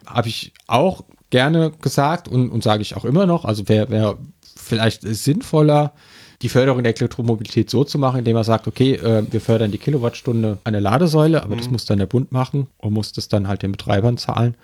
Habe 0.07 0.29
ich 0.29 0.53
auch 0.67 1.05
gerne 1.31 1.73
gesagt 1.81 2.29
und, 2.29 2.51
und 2.51 2.63
sage 2.63 2.83
ich 2.83 2.97
auch 2.97 3.05
immer 3.05 3.27
noch. 3.27 3.45
Also 3.45 3.69
wäre 3.69 3.91
wär 3.91 4.19
vielleicht 4.57 5.03
sinnvoller, 5.03 5.93
die 6.43 6.49
Förderung 6.49 6.83
der 6.83 6.95
Elektromobilität 6.97 7.71
so 7.71 7.85
zu 7.85 7.99
machen, 7.99 8.19
indem 8.19 8.35
man 8.35 8.45
sagt, 8.45 8.67
okay, 8.67 8.95
äh, 8.95 9.25
wir 9.31 9.41
fördern 9.41 9.71
die 9.71 9.79
Kilowattstunde 9.79 10.59
an 10.65 10.73
der 10.73 10.83
Ladesäule, 10.83 11.43
aber 11.43 11.57
das 11.57 11.71
muss 11.71 11.85
dann 11.85 11.99
der 11.99 12.07
Bund 12.07 12.33
machen 12.33 12.67
und 12.79 12.93
muss 12.93 13.13
das 13.13 13.29
dann 13.29 13.47
halt 13.47 13.63
den 13.63 13.73
Betreibern 13.73 14.19
zahlen, 14.19 14.57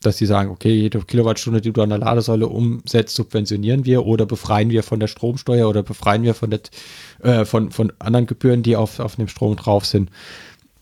dass 0.00 0.16
sie 0.16 0.26
sagen, 0.26 0.50
okay, 0.50 0.72
jede 0.72 1.00
Kilowattstunde, 1.00 1.60
die 1.60 1.72
du 1.72 1.82
an 1.82 1.90
der 1.90 1.98
Ladesäule 1.98 2.48
umsetzt, 2.48 3.14
subventionieren 3.14 3.84
wir 3.84 4.06
oder 4.06 4.24
befreien 4.24 4.70
wir 4.70 4.82
von 4.82 4.98
der 4.98 5.08
Stromsteuer 5.08 5.68
oder 5.68 5.82
befreien 5.82 6.22
wir 6.22 6.34
von, 6.34 6.50
der, 6.50 6.60
äh, 7.22 7.44
von, 7.44 7.70
von 7.70 7.92
anderen 7.98 8.26
Gebühren, 8.26 8.62
die 8.62 8.76
auf, 8.76 8.98
auf 8.98 9.16
dem 9.16 9.28
Strom 9.28 9.56
drauf 9.56 9.84
sind. 9.84 10.10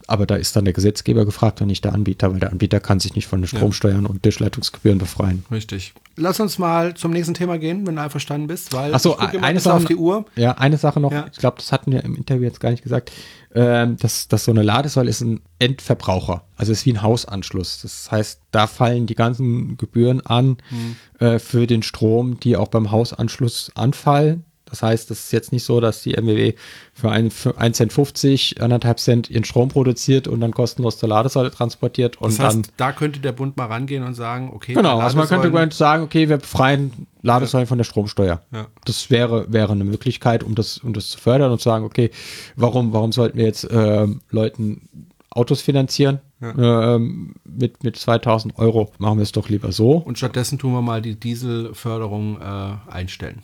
Aber 0.07 0.27
da 0.27 0.37
ist 0.37 0.55
dann 0.55 0.65
der 0.65 0.75
Gesetzgeber 0.75 1.25
gefragt 1.25 1.61
und 1.63 1.69
nicht 1.69 1.85
der 1.85 1.95
Anbieter, 1.95 2.31
weil 2.33 2.41
der 2.41 2.51
Anbieter 2.53 2.79
kann 2.81 3.01
sich 3.01 3.15
nicht 3.15 3.27
von 3.27 3.41
den 3.41 3.49
Stromsteuern 3.49 4.05
und 4.07 4.25
Durchleitungsgebühren 4.25 4.99
befreien. 4.99 5.45
Richtig. 5.51 5.95
Lass 6.17 6.39
uns 6.41 6.59
mal 6.59 6.95
zum 6.95 7.11
nächsten 7.13 7.35
Thema 7.35 7.59
gehen, 7.59 7.87
wenn 7.87 7.97
du 7.97 8.03
einverstanden 8.03 8.47
bist, 8.47 8.73
weil 8.75 8.95
Ach 8.95 9.01
so, 9.01 9.17
eine 9.17 9.61
Sache 9.61 9.75
auf 9.77 9.85
die 9.87 9.97
Uhr. 9.97 10.27
Ja, 10.37 10.53
eine 10.53 10.77
Sache 10.77 11.01
noch. 11.01 11.11
Ja. 11.11 11.27
Ich 11.33 11.39
glaube, 11.39 11.57
das 11.57 11.73
hatten 11.73 11.91
wir 11.91 12.05
im 12.05 12.15
Interview 12.17 12.45
jetzt 12.45 12.61
gar 12.61 12.71
nicht 12.71 12.83
gesagt. 12.83 13.13
Ähm, 13.57 13.97
dass, 13.99 14.29
dass 14.29 14.45
so 14.45 14.51
eine 14.51 14.63
Ladesäule 14.63 15.09
ist 15.09 15.21
ein 15.23 15.41
Endverbraucher. 15.59 16.45
Also 16.57 16.73
ist 16.73 16.87
wie 16.87 16.93
ein 16.93 17.03
Hausanschluss. 17.03 17.81
Das 17.83 18.11
heißt, 18.11 18.41
da 18.51 18.67
fallen 18.67 19.07
die 19.07 19.15
ganzen 19.15 19.77
Gebühren 19.77 20.21
an 20.27 20.57
Mhm. 20.71 20.97
äh, 21.25 21.39
für 21.39 21.67
den 21.67 21.83
Strom, 21.83 22.39
die 22.41 22.57
auch 22.57 22.69
beim 22.69 22.91
Hausanschluss 22.91 23.71
anfallen. 23.75 24.45
Das 24.71 24.83
heißt, 24.83 25.11
das 25.11 25.21
ist 25.25 25.33
jetzt 25.33 25.53
nicht 25.53 25.62
so, 25.65 25.81
dass 25.81 26.03
die 26.03 26.15
MWW 26.17 26.55
für 26.93 27.11
ein- 27.11 27.31
für 27.31 27.59
1,50 27.59 27.73
Cent, 27.75 27.93
50, 27.93 28.62
anderthalb 28.62 28.99
Cent 28.99 29.31
ihren 29.31 29.45
Strom 29.45 29.69
produziert 29.69 30.27
und 30.27 30.41
dann 30.41 30.53
kostenlos 30.53 30.99
zur 30.99 31.09
Ladesäule 31.09 31.51
transportiert 31.51 32.17
und 32.21 32.31
Das 32.33 32.39
heißt, 32.41 32.57
dann 32.57 32.67
da 32.77 32.93
könnte 32.93 33.21
der 33.21 33.33
Bund 33.33 33.57
mal 33.57 33.67
rangehen 33.67 34.03
und 34.03 34.15
sagen, 34.15 34.51
okay, 34.53 34.75
Genau, 34.75 34.99
also 34.99 35.17
man 35.19 35.29
könnte 35.29 35.77
sagen, 35.77 36.03
okay, 36.03 36.29
wir 36.29 36.39
befreien 36.39 37.07
Ladesäulen 37.23 37.67
von 37.67 37.79
der 37.79 37.85
Stromsteuer. 37.85 38.43
Ja. 38.53 38.67
Das 38.85 39.11
wäre, 39.11 39.53
wäre 39.53 39.73
eine 39.73 39.85
Möglichkeit, 39.85 40.43
um 40.43 40.55
das, 40.55 40.79
um 40.79 40.93
das 40.93 41.09
zu 41.11 41.19
fördern 41.19 41.53
und 41.53 41.59
zu 41.59 41.65
sagen, 41.69 41.85
okay, 41.85 42.11
warum, 42.57 42.93
warum 42.93 43.12
sollten 43.12 43.39
wir 43.39 43.45
jetzt 43.47 43.67
ähm, 43.71 44.21
Leuten 44.31 44.89
Autos 45.31 45.61
finanzieren 45.62 46.21
ähm, 46.43 47.35
mit, 47.45 47.83
mit 47.83 47.97
2000 47.97 48.59
Euro? 48.59 48.93
Machen 48.99 49.19
wir 49.19 49.23
es 49.23 49.33
doch 49.33 49.49
lieber 49.49 49.73
so. 49.73 49.93
und 49.97 50.19
stattdessen 50.19 50.59
tun 50.59 50.73
wir 50.73 50.83
mal 50.83 51.03
die 51.03 51.15
Dieselförderung 51.19 52.41
äh, 52.41 52.91
einstellen. 52.93 53.43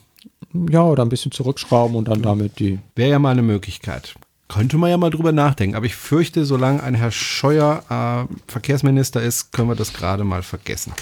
Ja, 0.53 0.85
oder 0.85 1.05
ein 1.05 1.09
bisschen 1.09 1.33
zurückschrauben 1.33 1.97
und 1.97 2.09
dann 2.09 2.23
damit 2.23 2.59
die. 2.59 2.81
Wäre 2.97 3.11
ja 3.11 3.19
mal 3.19 3.31
eine 3.31 3.43
Möglichkeit. 3.43 4.15
Könnte 4.49 4.79
man 4.79 4.91
ja 4.91 4.97
mal 4.97 5.11
drüber 5.11 5.33
nachdenken. 5.33 5.77
Aber 5.77 5.87
ich 5.87 5.95
fürchte, 5.95 6.45
solange 6.45 6.83
ein 6.83 6.95
Herr 6.95 7.13
Scheuer 7.13 7.85
äh, 7.89 8.25
Verkehrsminister 8.51 9.23
ist, 9.23 9.53
können 9.53 9.69
wir 9.69 9.77
das 9.77 9.93
gerade 9.93 10.25
mal 10.25 10.43
vergessen. 10.43 10.93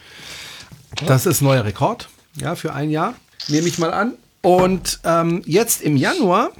Das 1.06 1.26
ist 1.26 1.40
neuer 1.40 1.64
Rekord, 1.64 2.08
ja, 2.36 2.54
für 2.56 2.74
ein 2.74 2.90
Jahr. 2.90 3.14
Nehme 3.48 3.68
ich 3.68 3.78
mal 3.78 3.92
an. 3.92 4.14
Und 4.42 5.00
ähm, 5.04 5.42
jetzt 5.46 5.82
im 5.82 5.96
Januar 5.96 6.50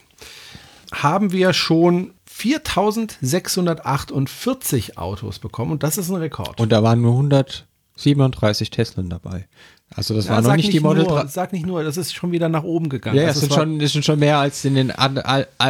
haben 0.92 1.32
wir 1.32 1.52
schon 1.52 2.12
4648 2.26 4.96
Autos 4.98 5.38
bekommen 5.38 5.70
und 5.72 5.82
das 5.82 5.98
ist 5.98 6.08
ein 6.08 6.16
Rekord. 6.16 6.58
Und 6.60 6.72
da 6.72 6.82
waren 6.82 7.02
nur 7.02 7.12
137 7.12 8.70
Tesla 8.70 9.02
dabei. 9.02 9.46
Also 9.94 10.14
das 10.14 10.26
Ja, 10.26 10.32
war 10.32 10.40
noch 10.42 10.46
sag 10.50 10.56
nicht 10.56 10.72
die 10.72 10.78
Model 10.80 11.02
nur, 11.04 11.20
3. 11.22 11.26
Sag 11.26 11.52
nicht 11.52 11.66
nur, 11.66 11.82
das 11.82 11.96
ist 11.96 12.14
schon 12.14 12.30
wieder 12.30 12.48
nach 12.48 12.62
oben 12.62 12.88
gegangen. 12.88 13.16
Ja, 13.16 13.24
ja, 13.24 13.28
es 13.30 13.40
sind 13.40 13.50
war- 13.50 13.58
schon, 13.58 13.80
es 13.80 13.92
sind 13.92 14.04
schon 14.04 14.18
mehr 14.20 14.38
als 14.38 14.64
in 14.64 14.76
den, 14.76 14.92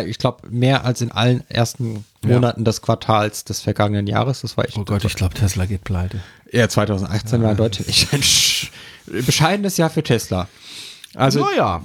ich 0.07 0.19
glaube, 0.19 0.49
mehr 0.51 0.85
als 0.85 1.01
in 1.01 1.11
allen 1.11 1.43
ersten 1.49 2.05
Monaten 2.23 2.65
des 2.65 2.83
Quartals 2.83 3.45
des 3.45 3.63
vergangenen 3.63 4.07
Jahres. 4.07 4.43
Das 4.43 4.57
war 4.59 4.67
echt. 4.67 4.77
Oh 4.77 4.85
Gott, 4.85 5.05
ich 5.05 5.15
glaube, 5.15 5.35
Tesla 5.35 5.65
geht 5.65 5.85
pleite. 5.85 6.21
Ja, 6.53 6.69
2018 6.69 7.43
war 7.43 7.53
in 7.53 7.57
Deutschland 7.57 7.89
echt 7.89 8.13
ein 8.13 8.21
sch- 8.21 8.69
bescheidenes 9.07 9.79
Jahr 9.79 9.89
für 9.89 10.03
Tesla. 10.03 10.49
Also, 11.17 11.41
Naja. 11.41 11.83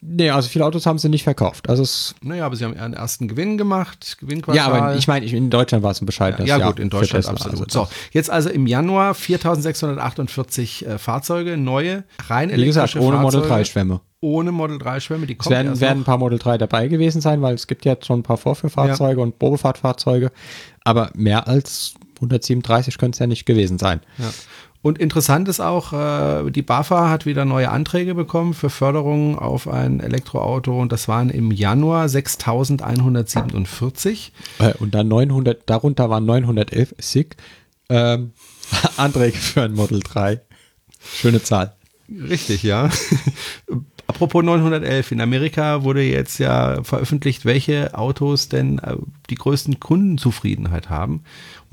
nee, 0.00 0.30
also 0.30 0.48
viele 0.48 0.64
Autos 0.64 0.84
haben 0.84 0.98
sie 0.98 1.08
nicht 1.08 1.22
verkauft. 1.22 1.68
Also 1.68 1.84
es, 1.84 2.14
Naja, 2.22 2.44
aber 2.44 2.56
sie 2.56 2.64
haben 2.64 2.76
einen 2.76 2.94
ersten 2.94 3.28
Gewinn 3.28 3.56
gemacht, 3.56 4.16
Gewinnquartal. 4.18 4.56
ja, 4.56 4.66
aber 4.66 4.96
ich 4.96 5.06
meine, 5.06 5.26
in 5.26 5.48
Deutschland 5.48 5.84
war 5.84 5.92
es 5.92 6.02
ein 6.02 6.06
bescheidenes 6.06 6.48
Ja, 6.48 6.58
Jahr. 6.58 6.70
gut, 6.70 6.80
in 6.80 6.90
Deutschland 6.90 7.24
absolut. 7.28 7.60
Also 7.60 7.84
so, 7.84 7.88
jetzt 8.10 8.30
also 8.30 8.48
im 8.50 8.66
Januar 8.66 9.14
4648 9.14 10.86
äh, 10.86 10.98
Fahrzeuge, 10.98 11.56
neue, 11.56 12.04
rein 12.28 12.50
Wie 12.50 12.64
gesagt, 12.64 12.94
elektrische 12.94 13.00
ohne 13.06 13.18
Model 13.18 13.40
Fahrzeuge. 13.40 13.60
3 13.62 13.64
Schwämme. 13.64 14.00
Ohne 14.20 14.52
Model 14.52 14.78
3 14.78 15.00
Schwämme, 15.00 15.26
die 15.26 15.34
Es 15.34 15.38
kommen 15.38 15.54
werden, 15.54 15.68
erst 15.68 15.80
werden 15.80 16.00
ein 16.00 16.04
paar 16.04 16.18
Model 16.18 16.38
3 16.38 16.58
dabei 16.58 16.88
gewesen 16.88 17.20
sein, 17.20 17.42
weil 17.42 17.54
es 17.54 17.66
gibt 17.66 17.84
jetzt 17.84 18.06
schon 18.06 18.20
ein 18.20 18.22
paar 18.22 18.38
Vorführfahrzeuge 18.38 19.20
und 19.20 19.38
Probefahrtfahrzeuge. 19.38 20.32
Aber 20.82 21.10
mehr 21.14 21.46
als 21.46 21.94
137 22.16 22.96
können 22.98 23.12
es 23.12 23.18
ja 23.18 23.26
nicht 23.26 23.44
gewesen 23.44 23.78
sein. 23.78 24.00
Ja. 24.18 24.30
Und 24.84 24.98
interessant 24.98 25.48
ist 25.48 25.60
auch, 25.60 25.94
äh, 25.94 26.50
die 26.50 26.60
BAFA 26.60 27.08
hat 27.08 27.24
wieder 27.24 27.46
neue 27.46 27.70
Anträge 27.70 28.14
bekommen 28.14 28.52
für 28.52 28.68
Förderung 28.68 29.38
auf 29.38 29.66
ein 29.66 30.00
Elektroauto 30.00 30.78
und 30.78 30.92
das 30.92 31.08
waren 31.08 31.30
im 31.30 31.50
Januar 31.50 32.06
6147. 32.06 34.34
Äh, 34.58 34.74
Und 34.74 34.94
dann 34.94 35.08
900, 35.08 35.62
darunter 35.64 36.10
waren 36.10 36.26
911 36.26 36.96
SIG. 36.98 37.36
Ähm, 37.88 38.32
Anträge 38.98 39.38
für 39.38 39.62
ein 39.62 39.72
Model 39.72 40.00
3. 40.00 40.42
Schöne 41.14 41.42
Zahl. 41.42 41.72
Richtig, 42.10 42.62
ja. 42.62 42.90
Apropos 44.06 44.44
911, 44.44 45.12
in 45.12 45.22
Amerika 45.22 45.82
wurde 45.82 46.02
jetzt 46.02 46.38
ja 46.38 46.82
veröffentlicht, 46.82 47.46
welche 47.46 47.96
Autos 47.96 48.50
denn 48.50 48.80
äh, 48.80 48.96
die 49.30 49.36
größten 49.36 49.80
Kundenzufriedenheit 49.80 50.90
haben 50.90 51.22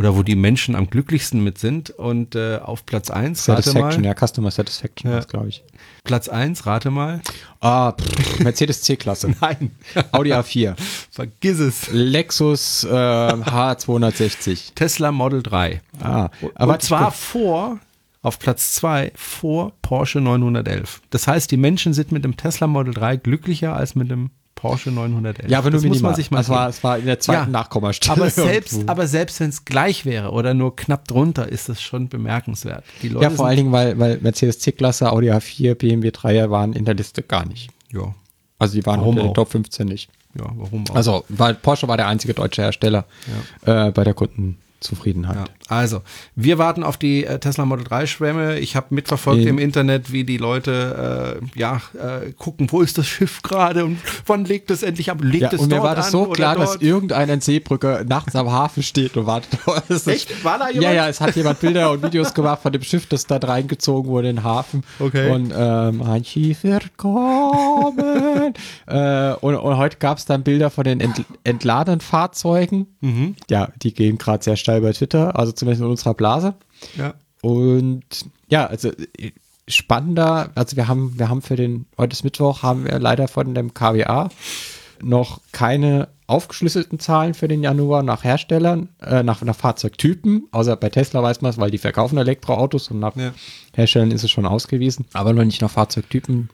oder 0.01 0.15
wo 0.15 0.23
die 0.23 0.35
Menschen 0.35 0.75
am 0.75 0.89
glücklichsten 0.89 1.43
mit 1.43 1.59
sind. 1.59 1.91
Und 1.91 2.33
äh, 2.33 2.57
auf 2.57 2.87
Platz 2.87 3.11
1, 3.11 3.47
rate 3.47 3.73
mal. 3.77 4.03
ja, 4.03 4.15
Customer 4.15 4.49
Satisfaction, 4.49 5.11
Ja. 5.11 5.19
glaube 5.19 5.49
ich. 5.49 5.63
Platz 6.03 6.27
1, 6.27 6.65
rate 6.65 6.89
mal. 6.89 7.21
Ah, 7.59 7.91
pff, 7.91 8.39
Mercedes 8.39 8.81
C-Klasse. 8.81 9.35
Nein. 9.41 9.69
Audi 10.11 10.33
A4. 10.33 10.73
Vergiss 11.11 11.59
es. 11.59 11.91
Lexus 11.91 12.83
äh, 12.83 12.87
H260. 12.89 14.73
Tesla 14.73 15.11
Model 15.11 15.43
3. 15.43 15.81
Ah, 16.01 16.29
Und 16.41 16.51
aber 16.55 16.79
zwar 16.79 17.11
vor, 17.11 17.79
auf 18.23 18.39
Platz 18.39 18.73
2, 18.73 19.11
vor 19.13 19.73
Porsche 19.83 20.19
911. 20.19 21.01
Das 21.11 21.27
heißt, 21.27 21.51
die 21.51 21.57
Menschen 21.57 21.93
sind 21.93 22.11
mit 22.11 22.23
dem 22.23 22.37
Tesla 22.37 22.65
Model 22.65 22.95
3 22.95 23.17
glücklicher 23.17 23.75
als 23.75 23.93
mit 23.93 24.09
dem 24.09 24.31
Porsche 24.61 24.91
911. 24.91 25.49
ja, 25.49 25.57
aber 25.57 25.71
nur 25.71 25.79
das 25.79 25.87
muss 25.87 25.95
minimal. 25.97 26.11
man 26.11 26.15
sich 26.15 26.29
mal 26.31 26.37
das 26.37 26.49
war, 26.49 26.69
es 26.69 26.83
war 26.83 26.97
in 26.99 27.05
der 27.07 27.19
zweiten 27.19 27.45
Ja, 27.45 27.59
Nachkommastelle. 27.59 28.13
aber 28.21 28.29
selbst, 28.29 28.73
irgendwo. 28.73 28.91
aber 28.91 29.07
selbst 29.07 29.39
wenn 29.39 29.49
es 29.49 29.65
gleich 29.65 30.05
wäre 30.05 30.31
oder 30.31 30.53
nur 30.53 30.75
knapp 30.75 31.07
drunter, 31.07 31.49
ist 31.49 31.67
das 31.67 31.81
schon 31.81 32.09
bemerkenswert. 32.09 32.83
Ja, 33.01 33.31
vor 33.31 33.47
allen 33.47 33.57
Dingen, 33.57 33.71
weil, 33.71 33.97
weil 33.97 34.19
Mercedes 34.21 34.59
C-Klasse, 34.59 35.11
Audi 35.11 35.31
A4, 35.31 35.73
BMW 35.73 36.09
3er 36.09 36.51
waren 36.51 36.73
in 36.73 36.85
der 36.85 36.93
Liste 36.93 37.23
gar 37.23 37.45
nicht. 37.45 37.69
ja, 37.91 38.13
Also 38.59 38.75
die 38.75 38.85
waren 38.85 38.99
Warum 38.99 39.15
unter 39.17 39.27
den? 39.29 39.33
Top 39.33 39.49
15 39.51 39.87
nicht. 39.87 40.09
ja, 40.37 40.45
warum 40.55 40.85
auch? 40.91 40.95
Also 40.95 41.25
weil 41.29 41.55
Porsche 41.55 41.87
war 41.87 41.97
der 41.97 42.07
einzige 42.07 42.35
deutsche 42.35 42.61
Hersteller 42.61 43.05
äh, 43.65 43.89
bei 43.91 44.03
der 44.03 44.13
Kundenzufriedenheit. 44.81 45.35
Ja, 45.37 45.45
also, 45.69 46.01
wir 46.35 46.57
warten 46.57 46.83
auf 46.83 46.97
die 46.97 47.25
äh, 47.25 47.39
Tesla 47.39 47.65
Model 47.65 47.85
3 47.85 48.07
Schwämme. 48.07 48.59
Ich 48.59 48.75
habe 48.75 48.87
mitverfolgt 48.89 49.43
Nee. 49.43 49.49
im 49.49 49.59
Internet, 49.59 50.11
wie 50.11 50.23
die 50.23 50.37
Leute 50.37 51.39
äh, 51.55 51.59
ja 51.59 51.81
äh, 51.93 52.31
gucken, 52.33 52.67
wo 52.71 52.81
ist 52.81 52.97
das 52.97 53.07
Schiff 53.07 53.41
gerade 53.43 53.85
und 53.85 53.99
wann 54.25 54.43
legt 54.45 54.71
es 54.71 54.81
endlich 54.83 55.11
ab? 55.11 55.19
Legt 55.21 55.41
Ja, 55.43 55.49
es 55.53 55.61
und 55.61 55.69
mir 55.69 55.75
dort 55.75 55.87
war 55.87 55.95
das 55.95 56.11
so 56.11 56.25
klar, 56.25 56.55
dass 56.55 56.71
dort? 56.71 56.83
irgendein 56.83 57.41
Seebrücke 57.41 58.05
nachts 58.07 58.35
am 58.35 58.51
Hafen 58.51 58.81
steht 58.83 59.15
und 59.17 59.27
wartet. 59.27 59.59
Echt? 60.07 60.43
War 60.43 60.57
da 60.57 60.67
jemand? 60.69 60.83
Ja, 60.83 60.91
ja, 60.93 61.07
es 61.07 61.21
hat 61.21 61.35
jemand 61.35 61.59
Bilder 61.59 61.91
und 61.91 62.03
Videos 62.03 62.33
gemacht 62.33 62.61
von 62.63 62.71
dem 62.73 62.81
Schiff, 62.83 63.05
das 63.05 63.27
da 63.27 63.37
reingezogen 63.37 64.09
wurde 64.09 64.29
in 64.29 64.37
den 64.37 64.43
Hafen. 64.43 64.83
Okay. 64.99 65.29
Und 65.29 65.53
ähm, 65.55 66.01
ein 66.01 66.25
Schiff 66.25 66.63
wird 66.63 66.97
kommen. 66.97 68.53
äh, 68.87 69.33
und, 69.41 69.55
und 69.55 69.77
heute 69.77 69.97
gab 69.97 70.17
es 70.17 70.25
dann 70.25 70.43
Bilder 70.43 70.69
von 70.69 70.83
den 70.83 70.99
ent, 70.99 71.23
entladenen 71.43 72.01
Fahrzeugen. 72.01 72.87
Mhm. 73.01 73.35
Ja, 73.49 73.69
die 73.81 73.93
gehen 73.93 74.17
gerade 74.17 74.43
sehr 74.43 74.55
steil 74.71 74.81
bei 74.81 74.93
Twitter, 74.93 75.37
also 75.37 75.51
zumindest 75.51 75.81
in 75.81 75.89
unserer 75.89 76.13
Blase. 76.13 76.53
Ja. 76.97 77.13
Und 77.41 78.03
ja, 78.49 78.67
also 78.67 78.89
äh, 78.89 79.31
spannender, 79.67 80.51
also 80.55 80.77
wir 80.77 80.87
haben, 80.87 81.17
wir 81.17 81.29
haben 81.29 81.41
für 81.41 81.55
den, 81.55 81.85
heute 81.97 82.13
ist 82.13 82.23
Mittwoch, 82.23 82.63
haben 82.63 82.85
wir 82.85 82.99
leider 82.99 83.27
von 83.27 83.53
dem 83.53 83.73
KWA 83.73 84.29
noch 85.01 85.41
keine 85.51 86.09
aufgeschlüsselten 86.27 86.99
Zahlen 86.99 87.33
für 87.33 87.47
den 87.47 87.63
Januar 87.63 88.03
nach 88.03 88.23
Herstellern, 88.23 88.89
äh, 89.01 89.23
nach, 89.23 89.41
nach 89.41 89.55
Fahrzeugtypen, 89.55 90.47
außer 90.51 90.77
bei 90.77 90.89
Tesla 90.89 91.21
weiß 91.21 91.41
man 91.41 91.49
es, 91.49 91.57
weil 91.57 91.71
die 91.71 91.77
verkaufen 91.77 92.17
Elektroautos 92.17 92.89
und 92.91 92.99
nach 92.99 93.15
Ja. 93.15 93.33
Herstellern 93.73 94.11
ist 94.11 94.23
es 94.23 94.31
schon 94.31 94.45
ausgewiesen, 94.45 95.05
aber 95.13 95.33
noch 95.33 95.43
nicht 95.43 95.61
nach 95.61 95.71
Fahrzeugtypen. 95.71 96.49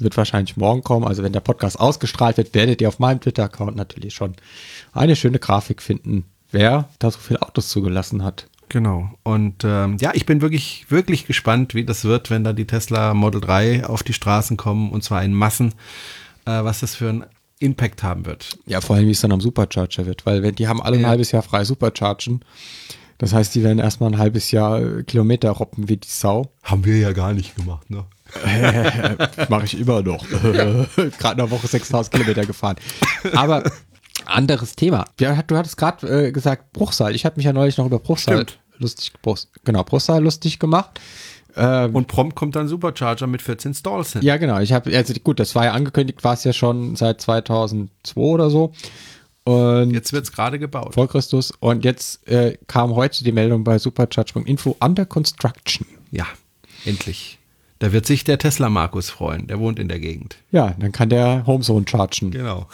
Wird 0.00 0.16
wahrscheinlich 0.16 0.56
morgen 0.56 0.82
kommen. 0.82 1.06
Also 1.06 1.22
wenn 1.22 1.34
der 1.34 1.40
Podcast 1.40 1.78
ausgestrahlt 1.78 2.38
wird, 2.38 2.54
werdet 2.54 2.80
ihr 2.80 2.88
auf 2.88 2.98
meinem 2.98 3.20
Twitter-Account 3.20 3.76
natürlich 3.76 4.14
schon 4.14 4.34
eine 4.92 5.14
schöne 5.14 5.38
Grafik 5.38 5.82
finden, 5.82 6.24
wer 6.52 6.88
da 6.98 7.10
so 7.10 7.18
viele 7.18 7.42
Autos 7.42 7.68
zugelassen 7.68 8.22
hat. 8.22 8.46
Genau. 8.68 9.10
Und 9.22 9.64
ähm, 9.64 9.96
ja, 10.00 10.12
ich 10.14 10.24
bin 10.24 10.40
wirklich, 10.40 10.86
wirklich 10.88 11.26
gespannt, 11.26 11.74
wie 11.74 11.84
das 11.84 12.04
wird, 12.04 12.30
wenn 12.30 12.44
da 12.44 12.52
die 12.54 12.66
Tesla 12.66 13.12
Model 13.12 13.40
3 13.40 13.84
auf 13.86 14.02
die 14.02 14.14
Straßen 14.14 14.56
kommen 14.56 14.90
und 14.92 15.04
zwar 15.04 15.22
in 15.24 15.34
Massen, 15.34 15.74
äh, 16.46 16.64
was 16.64 16.80
das 16.80 16.94
für 16.94 17.08
einen 17.10 17.24
Impact 17.58 18.02
haben 18.02 18.24
wird. 18.24 18.58
Ja, 18.66 18.80
vor 18.80 18.96
allem, 18.96 19.06
wie 19.06 19.10
es 19.12 19.20
dann 19.20 19.32
am 19.32 19.40
Supercharger 19.40 20.06
wird, 20.06 20.24
weil 20.26 20.52
die 20.52 20.68
haben 20.68 20.80
alle 20.82 20.96
ein 20.96 21.02
Ja. 21.02 21.08
halbes 21.08 21.32
Jahr 21.32 21.42
frei 21.42 21.64
Superchargen. 21.64 22.40
Das 23.18 23.32
heißt, 23.34 23.54
die 23.54 23.62
werden 23.62 23.78
erstmal 23.78 24.10
ein 24.10 24.18
halbes 24.18 24.50
Jahr 24.50 24.80
äh, 24.80 25.02
Kilometer 25.04 25.50
robben 25.50 25.88
wie 25.88 25.96
die 25.98 26.08
Sau. 26.08 26.50
Haben 26.62 26.84
wir 26.84 26.96
ja 26.96 27.12
gar 27.12 27.34
nicht 27.34 27.54
gemacht, 27.54 27.88
ne? 27.90 28.04
Mache 29.50 29.66
ich 29.66 29.78
immer 29.78 30.00
noch. 30.02 30.26
Gerade 30.30 31.32
in 31.32 31.36
der 31.36 31.50
Woche 31.50 31.66
6000 31.66 32.14
Kilometer 32.14 32.46
gefahren. 32.46 32.76
Aber 33.34 33.62
anderes 34.26 34.76
Thema. 34.76 35.04
Ja, 35.20 35.42
du 35.42 35.56
hattest 35.56 35.76
gerade 35.76 36.26
äh, 36.26 36.32
gesagt 36.32 36.72
Bruchsal. 36.72 37.14
Ich 37.14 37.24
habe 37.24 37.36
mich 37.36 37.44
ja 37.46 37.52
neulich 37.52 37.76
noch 37.78 37.86
über 37.86 37.98
Bruchsal 37.98 38.36
Stimmt. 38.42 38.58
lustig, 38.78 39.12
Bruchs, 39.22 39.48
genau, 39.64 39.82
Bruchsal 39.84 40.22
lustig 40.22 40.58
gemacht. 40.58 41.00
Ähm, 41.54 41.94
Und 41.94 42.06
prompt 42.08 42.34
kommt 42.34 42.56
dann 42.56 42.66
Supercharger 42.66 43.26
mit 43.26 43.42
14 43.42 43.74
Stalls 43.74 44.14
hin. 44.14 44.22
ja, 44.22 44.38
genau. 44.38 44.58
Ich 44.60 44.72
habe, 44.72 44.94
also 44.96 45.12
gut, 45.22 45.38
das 45.38 45.54
war 45.54 45.66
ja 45.66 45.72
angekündigt, 45.72 46.24
war 46.24 46.32
es 46.32 46.44
ja 46.44 46.52
schon 46.54 46.96
seit 46.96 47.20
2002 47.20 48.20
oder 48.20 48.48
so. 48.48 48.72
Und 49.44 49.90
Jetzt 49.90 50.12
wird's 50.12 50.30
gerade 50.32 50.58
gebaut. 50.58 50.94
vor 50.94 51.08
Christus. 51.08 51.52
Und 51.60 51.84
jetzt 51.84 52.26
äh, 52.28 52.56
kam 52.68 52.94
heute 52.94 53.22
die 53.24 53.32
Meldung 53.32 53.64
bei 53.64 53.78
supercharge.info 53.78 54.76
under 54.80 55.04
construction. 55.04 55.86
Ja, 56.10 56.26
endlich. 56.86 57.38
Da 57.80 57.92
wird 57.92 58.06
sich 58.06 58.22
der 58.22 58.38
Tesla 58.38 58.70
Markus 58.70 59.10
freuen. 59.10 59.48
Der 59.48 59.58
wohnt 59.58 59.80
in 59.80 59.88
der 59.88 59.98
Gegend. 59.98 60.36
Ja, 60.52 60.74
dann 60.78 60.92
kann 60.92 61.08
der 61.08 61.44
Homezone 61.46 61.84
chargen. 61.88 62.30
Genau. 62.30 62.66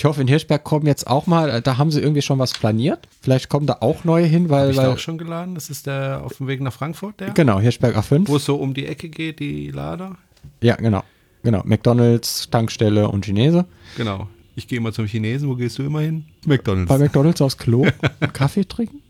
Ich 0.00 0.06
hoffe, 0.06 0.22
in 0.22 0.28
Hirschberg 0.28 0.64
kommen 0.64 0.86
jetzt 0.86 1.06
auch 1.06 1.26
mal, 1.26 1.50
äh, 1.50 1.60
da 1.60 1.76
haben 1.76 1.90
sie 1.90 2.00
irgendwie 2.00 2.22
schon 2.22 2.38
was 2.38 2.54
planiert. 2.54 3.06
Vielleicht 3.20 3.50
kommen 3.50 3.66
da 3.66 3.76
auch 3.80 4.02
neue 4.04 4.24
hin, 4.24 4.48
weil, 4.48 4.60
Habe 4.60 4.70
ich 4.70 4.76
da 4.78 4.82
weil 4.84 4.90
auch 4.92 4.98
schon 4.98 5.18
geladen? 5.18 5.54
Das 5.54 5.68
ist 5.68 5.86
der 5.86 6.22
auf 6.24 6.38
dem 6.38 6.46
Weg 6.46 6.62
nach 6.62 6.72
Frankfurt, 6.72 7.20
der? 7.20 7.32
genau, 7.32 7.60
Hirschberg 7.60 7.94
A5. 7.94 8.26
Wo 8.26 8.36
es 8.36 8.46
so 8.46 8.56
um 8.56 8.72
die 8.72 8.86
Ecke 8.86 9.10
geht, 9.10 9.40
die 9.40 9.70
Lader? 9.70 10.16
Ja, 10.62 10.76
genau. 10.76 11.02
Genau, 11.42 11.60
McDonalds, 11.66 12.48
Tankstelle 12.50 13.10
und 13.10 13.26
Chinese. 13.26 13.66
Genau. 13.98 14.26
Ich 14.54 14.66
gehe 14.68 14.78
immer 14.78 14.92
zum 14.94 15.04
Chinesen. 15.04 15.50
Wo 15.50 15.54
gehst 15.54 15.78
du 15.78 15.82
immer 15.82 16.00
hin? 16.00 16.24
McDonalds. 16.46 16.88
Bei 16.88 16.96
McDonalds 16.96 17.42
aufs 17.42 17.58
Klo 17.58 17.86
Kaffee 18.32 18.64
trinken. 18.64 19.02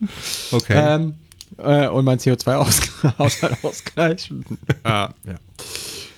okay. 0.51 0.74
Ähm, 0.76 1.14
äh, 1.59 1.86
und 1.86 2.05
mein 2.05 2.18
CO2-Haushalt 2.18 3.59
ausgleichen. 3.64 4.45
ja, 4.84 5.14
ja. 5.24 5.34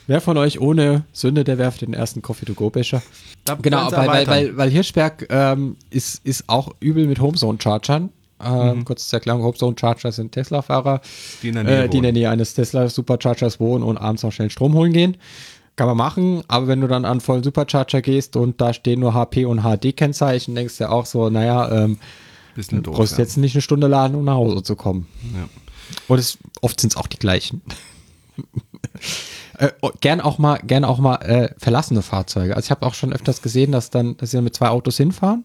Wer 0.07 0.21
von 0.21 0.37
euch 0.37 0.61
ohne 0.61 1.05
Sünde, 1.13 1.45
der 1.45 1.59
werft 1.59 1.81
den 1.83 1.95
ersten 1.95 2.23
Coffee-to-go-Becher. 2.23 3.03
Genau, 3.63 3.91
weil, 3.93 4.09
weil, 4.09 4.27
weil, 4.27 4.57
weil 4.57 4.71
Hirschberg 4.71 5.27
ähm, 5.31 5.77
ist, 5.91 6.21
ist 6.25 6.45
auch 6.49 6.71
übel 6.81 7.07
mit 7.07 7.21
Homezone-Chargern. 7.21 8.11
Ähm, 8.45 8.79
Mhm. 8.79 8.85
Kurz 8.85 9.07
zur 9.09 9.19
Erklärung, 9.19 9.43
Homezone-Charger 9.45 10.11
sind 10.11 10.33
Tesla-Fahrer, 10.33 11.01
Die 11.43 11.49
in 11.49 11.55
der 11.55 11.63
Nähe 11.65 11.85
äh, 11.85 11.89
die 11.89 11.99
in 11.99 12.03
der. 12.03 12.13
Nähe 12.13 12.29
eines 12.29 12.55
Tesla-Superchargers 12.55 13.61
wohnen 13.61 13.85
und 13.85 13.99
abends 13.99 14.25
noch 14.25 14.33
schnell 14.33 14.51
Strom 14.51 14.75
holen 14.75 14.93
gehen. 14.93 15.17
Kann 15.77 15.87
man 15.87 15.97
machen, 15.97 16.43
aber 16.49 16.67
wenn 16.67 16.81
du 16.81 16.89
dann 16.89 17.05
an 17.05 17.21
vollen 17.21 17.43
Supercharger 17.45 18.03
gehst 18.03 18.35
und 18.37 18.61
da 18.61 18.75
stehen 18.75 18.99
nur 19.01 19.15
HP 19.15 19.45
und 19.47 19.61
HD-Kennzeichen, 19.63 20.55
denkst 20.57 20.77
du 20.79 20.85
ja 20.85 20.91
auch 20.91 21.07
so, 21.07 21.31
naja, 21.31 21.85
ähm, 21.85 21.99
Bisschen 22.57 22.79
du 22.79 22.91
doof. 22.91 22.97
brauchst 22.97 23.13
ja. 23.13 23.19
jetzt 23.21 23.37
nicht 23.37 23.55
eine 23.55 23.63
Stunde 23.63 23.87
laden, 23.87 24.15
um 24.17 24.25
nach 24.25 24.35
Hause 24.35 24.63
zu 24.65 24.75
kommen. 24.77 25.07
Ja. 25.35 25.49
Und 26.09 26.19
es, 26.19 26.37
oft 26.61 26.81
sind 26.81 26.93
es 26.93 26.97
auch 26.97 27.07
die 27.07 27.19
gleichen. 27.19 27.63
äh, 29.59 29.71
oh, 29.81 29.91
gern 30.01 30.21
auch 30.21 30.39
mal, 30.39 30.59
gern 30.59 30.85
auch 30.85 30.99
mal 30.99 31.17
äh, 31.17 31.55
verlassene 31.59 32.03
Fahrzeuge. 32.03 32.57
Also 32.57 32.67
ich 32.67 32.71
habe 32.71 32.87
auch 32.87 32.95
schon 32.95 33.13
öfters 33.13 33.43
gesehen, 33.43 33.73
dass 33.73 33.91
dann, 33.91 34.17
dass 34.17 34.31
sie 34.31 34.37
dann 34.37 34.45
mit 34.45 34.55
zwei 34.57 34.69
Autos 34.69 34.97
hinfahren, 34.97 35.45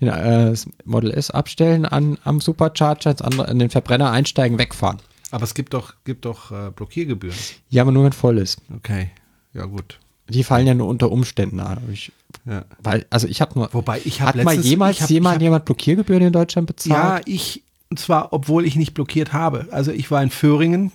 den 0.00 0.08
äh, 0.08 0.50
das 0.50 0.66
Model 0.84 1.10
S 1.12 1.30
abstellen 1.30 1.84
an, 1.86 2.18
am 2.24 2.40
Supercharger, 2.40 3.10
ins 3.10 3.22
andere, 3.22 3.50
in 3.50 3.58
den 3.58 3.70
Verbrenner 3.70 4.10
einsteigen, 4.10 4.58
wegfahren. 4.58 4.98
Aber 5.30 5.44
es 5.44 5.54
gibt 5.54 5.74
doch, 5.74 5.94
gibt 6.04 6.24
doch 6.24 6.50
äh, 6.50 6.70
Blockiergebühren. 6.74 7.36
Ja, 7.68 7.82
aber 7.82 7.92
nur 7.92 8.04
wenn 8.04 8.12
voll 8.12 8.38
ist. 8.38 8.60
Okay. 8.74 9.10
Ja, 9.54 9.64
gut. 9.66 9.98
Die 10.30 10.44
fallen 10.44 10.66
ja 10.66 10.74
nur 10.74 10.88
unter 10.88 11.10
Umständen 11.10 11.60
an. 11.60 11.78
Ich, 11.92 12.12
Ja. 12.44 12.64
weil, 12.82 13.06
also 13.10 13.26
ich 13.26 13.40
habe 13.40 13.58
nur. 13.58 13.68
Wobei, 13.72 14.00
ich 14.04 14.20
hab 14.20 14.34
Hat 14.36 14.44
mal 14.44 14.54
jemals 14.58 15.00
hab- 15.00 15.10
jemand, 15.10 15.36
hab- 15.36 15.42
jemand 15.42 15.64
Blockiergebühren 15.64 16.22
in 16.22 16.32
Deutschland 16.32 16.68
Ja, 16.68 16.74
bezahlt? 16.74 17.22
ich, 17.28 17.62
und 17.90 17.98
zwar, 17.98 18.32
obwohl 18.34 18.66
ich 18.66 18.76
nicht 18.76 18.92
blockiert 18.92 19.32
habe. 19.32 19.68
Also 19.70 19.90
ich 19.90 20.10
war 20.10 20.22
in 20.22 20.28
Föhringen. 20.30 20.92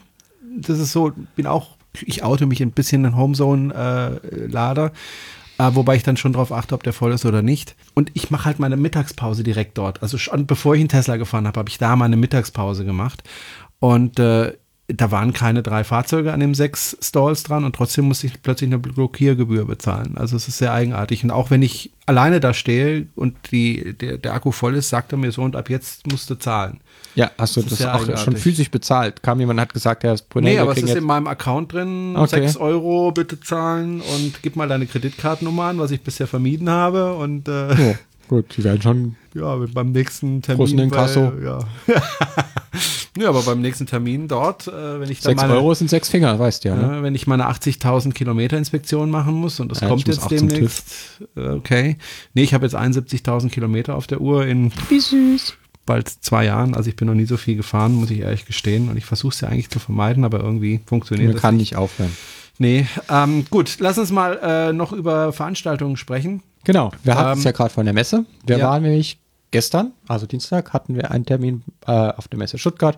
Das 0.55 0.77
ist 0.77 0.91
so, 0.91 1.11
bin 1.35 1.47
auch, 1.47 1.69
ich 2.01 2.23
oute 2.23 2.45
mich 2.45 2.61
ein 2.61 2.71
bisschen 2.71 3.05
in 3.05 3.15
Homezone-Lader. 3.15 4.91
äh, 5.57 5.75
wobei 5.75 5.95
ich 5.95 6.03
dann 6.03 6.17
schon 6.17 6.33
drauf 6.33 6.51
achte, 6.51 6.75
ob 6.75 6.83
der 6.83 6.93
voll 6.93 7.11
ist 7.11 7.25
oder 7.25 7.41
nicht. 7.41 7.75
Und 7.93 8.11
ich 8.13 8.31
mache 8.31 8.45
halt 8.45 8.59
meine 8.59 8.77
Mittagspause 8.77 9.43
direkt 9.43 9.77
dort. 9.77 10.01
Also 10.01 10.17
schon 10.17 10.47
bevor 10.47 10.75
ich 10.75 10.81
einen 10.81 10.89
Tesla 10.89 11.17
gefahren 11.17 11.47
habe, 11.47 11.59
habe 11.59 11.69
ich 11.69 11.77
da 11.77 11.95
meine 11.95 12.17
Mittagspause 12.17 12.85
gemacht. 12.85 13.23
Und 13.79 14.19
äh, 14.19 14.53
da 14.87 15.11
waren 15.11 15.31
keine 15.33 15.63
drei 15.63 15.83
Fahrzeuge 15.83 16.33
an 16.33 16.41
dem 16.41 16.53
sechs 16.53 16.97
Stalls 17.01 17.43
dran 17.43 17.63
und 17.63 17.75
trotzdem 17.75 18.05
musste 18.05 18.27
ich 18.27 18.41
plötzlich 18.41 18.67
eine 18.67 18.79
Blockiergebühr 18.79 19.65
bezahlen. 19.65 20.17
Also 20.17 20.35
es 20.35 20.47
ist 20.47 20.57
sehr 20.57 20.73
eigenartig. 20.73 21.23
Und 21.23 21.31
auch 21.31 21.51
wenn 21.51 21.61
ich 21.61 21.91
alleine 22.05 22.39
da 22.39 22.53
stehe 22.53 23.07
und 23.15 23.51
die, 23.51 23.93
der, 23.97 24.17
der 24.17 24.33
Akku 24.33 24.51
voll 24.51 24.75
ist, 24.75 24.89
sagt 24.89 25.13
er 25.13 25.17
mir 25.17 25.31
so, 25.31 25.41
und 25.41 25.55
ab 25.55 25.69
jetzt 25.69 26.11
musst 26.11 26.29
du 26.29 26.35
zahlen. 26.35 26.81
Ja, 27.15 27.31
hast 27.37 27.55
du 27.55 27.61
Das 27.61 27.77
das, 27.79 27.85
auch 27.87 28.17
schon 28.17 28.35
physisch 28.35 28.71
bezahlt? 28.71 29.21
Kam 29.21 29.39
jemand 29.39 29.57
und 29.57 29.61
hat 29.61 29.73
gesagt, 29.73 30.03
Herr 30.03 30.15
Brunel, 30.29 30.49
Nee, 30.51 30.55
wir 30.57 30.61
aber 30.63 30.71
es 30.71 30.77
ist 30.79 30.89
jetzt- 30.89 30.97
in 30.97 31.03
meinem 31.03 31.27
Account 31.27 31.73
drin, 31.73 32.15
Okay. 32.17 32.41
6 32.41 32.57
Euro 32.57 33.11
bitte 33.11 33.39
zahlen 33.39 34.01
und 34.01 34.41
gib 34.41 34.55
mal 34.55 34.67
deine 34.67 34.85
Kreditkartennummer 34.87 35.63
an, 35.65 35.77
was 35.79 35.91
ich 35.91 36.01
bisher 36.01 36.27
vermieden 36.27 36.69
habe. 36.69 37.13
Und 37.15 37.47
äh, 37.47 37.75
Oh, 38.29 38.35
gut, 38.37 38.57
die 38.57 38.63
werden 38.63 38.81
schon 38.81 39.15
ja, 39.35 39.55
beim 39.73 39.91
nächsten 39.91 40.41
Termin. 40.41 40.57
Großen 40.65 40.79
Inkasso. 40.79 41.31
Weil, 41.35 41.43
ja. 41.43 41.59
Ja, 43.15 43.29
aber 43.29 43.43
beim 43.43 43.61
nächsten 43.61 43.85
Termin 43.85 44.27
dort, 44.27 44.67
äh, 44.67 44.99
wenn 44.99 45.07
ich 45.11 45.19
dann 45.21 45.33
Sechs 45.33 45.41
meine, 45.43 45.53
Euro 45.53 45.75
sind 45.75 45.87
sechs 45.87 46.09
Finger, 46.09 46.39
weißt 46.39 46.63
du 46.65 46.69
ja. 46.69 46.75
Ne? 46.75 46.97
äh, 46.97 47.03
wenn 47.03 47.13
ich 47.13 47.27
meine 47.27 47.47
80.000 47.47 48.11
Kilometer 48.13 48.57
Inspektion 48.57 49.11
machen 49.11 49.35
muss 49.35 49.59
und 49.59 49.69
das 49.71 49.81
Ja, 49.81 49.87
kommt 49.87 50.07
jetzt 50.07 50.31
demnächst. 50.31 51.21
Äh, 51.35 51.49
okay. 51.49 51.97
Nee, 52.33 52.41
ich 52.41 52.55
habe 52.55 52.65
jetzt 52.65 52.75
71.000 52.75 53.49
Kilometer 53.51 53.93
auf 53.95 54.07
der 54.07 54.19
Uhr 54.19 54.47
in 54.47 54.71
Wie 54.89 54.99
süß. 54.99 55.53
Bald 55.85 56.09
zwei 56.09 56.45
Jahren. 56.45 56.75
Also 56.75 56.89
ich 56.89 56.95
bin 56.95 57.07
noch 57.07 57.13
nie 57.15 57.25
so 57.25 57.37
viel 57.37 57.55
gefahren, 57.55 57.95
muss 57.95 58.11
ich 58.11 58.19
ehrlich 58.19 58.45
gestehen. 58.45 58.89
Und 58.89 58.97
ich 58.97 59.05
versuche 59.05 59.33
es 59.33 59.41
ja 59.41 59.49
eigentlich 59.49 59.69
zu 59.69 59.79
vermeiden, 59.79 60.25
aber 60.25 60.39
irgendwie 60.39 60.79
funktioniert 60.85 61.27
Man 61.27 61.33
das 61.33 61.41
kann 61.41 61.57
nicht 61.57 61.75
aufhören. 61.75 62.15
Nee, 62.59 62.87
ähm, 63.09 63.45
gut, 63.49 63.77
lass 63.79 63.97
uns 63.97 64.11
mal 64.11 64.39
äh, 64.43 64.73
noch 64.73 64.91
über 64.93 65.33
Veranstaltungen 65.33 65.97
sprechen. 65.97 66.43
Genau, 66.63 66.91
wir 67.03 67.15
hatten 67.15 67.39
es 67.39 67.39
Ähm, 67.39 67.45
ja 67.45 67.51
gerade 67.51 67.73
von 67.73 67.85
der 67.85 67.93
Messe. 67.93 68.25
Wir 68.45 68.59
ja. 68.59 68.67
waren 68.67 68.83
nämlich 68.83 69.17
gestern, 69.49 69.91
also 70.07 70.25
Dienstag, 70.25 70.71
hatten 70.73 70.95
wir 70.95 71.11
einen 71.11 71.25
Termin 71.25 71.63
äh, 71.85 71.91
auf 71.91 72.27
der 72.27 72.39
Messe 72.39 72.57
Stuttgart, 72.57 72.97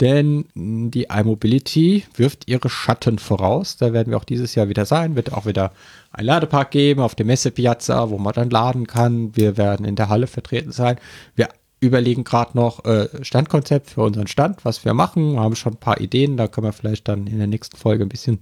denn 0.00 0.44
mh, 0.54 0.90
die 0.90 1.04
iMobility 1.04 2.04
wirft 2.16 2.48
ihre 2.48 2.68
Schatten 2.68 3.18
voraus. 3.18 3.76
Da 3.76 3.92
werden 3.92 4.10
wir 4.10 4.16
auch 4.16 4.24
dieses 4.24 4.54
Jahr 4.54 4.68
wieder 4.68 4.86
sein. 4.86 5.16
Wird 5.16 5.32
auch 5.32 5.46
wieder 5.46 5.72
ein 6.10 6.24
Ladepark 6.24 6.70
geben 6.70 7.00
auf 7.00 7.14
der 7.14 7.26
Messe 7.26 7.50
Piazza, 7.50 8.10
wo 8.10 8.18
man 8.18 8.32
dann 8.32 8.50
laden 8.50 8.86
kann. 8.86 9.36
Wir 9.36 9.56
werden 9.56 9.84
in 9.86 9.96
der 9.96 10.08
Halle 10.08 10.26
vertreten 10.26 10.72
sein. 10.72 10.96
Wir 11.36 11.48
überlegen 11.84 12.24
gerade 12.24 12.56
noch 12.56 12.84
äh, 12.84 13.08
Standkonzept 13.22 13.90
für 13.90 14.02
unseren 14.02 14.26
Stand, 14.26 14.64
was 14.64 14.84
wir 14.84 14.94
machen. 14.94 15.38
Haben 15.38 15.56
schon 15.56 15.74
ein 15.74 15.78
paar 15.80 16.00
Ideen. 16.00 16.36
Da 16.36 16.48
können 16.48 16.66
wir 16.66 16.72
vielleicht 16.72 17.08
dann 17.08 17.26
in 17.26 17.38
der 17.38 17.46
nächsten 17.46 17.76
Folge 17.76 18.04
ein 18.04 18.08
bisschen 18.08 18.40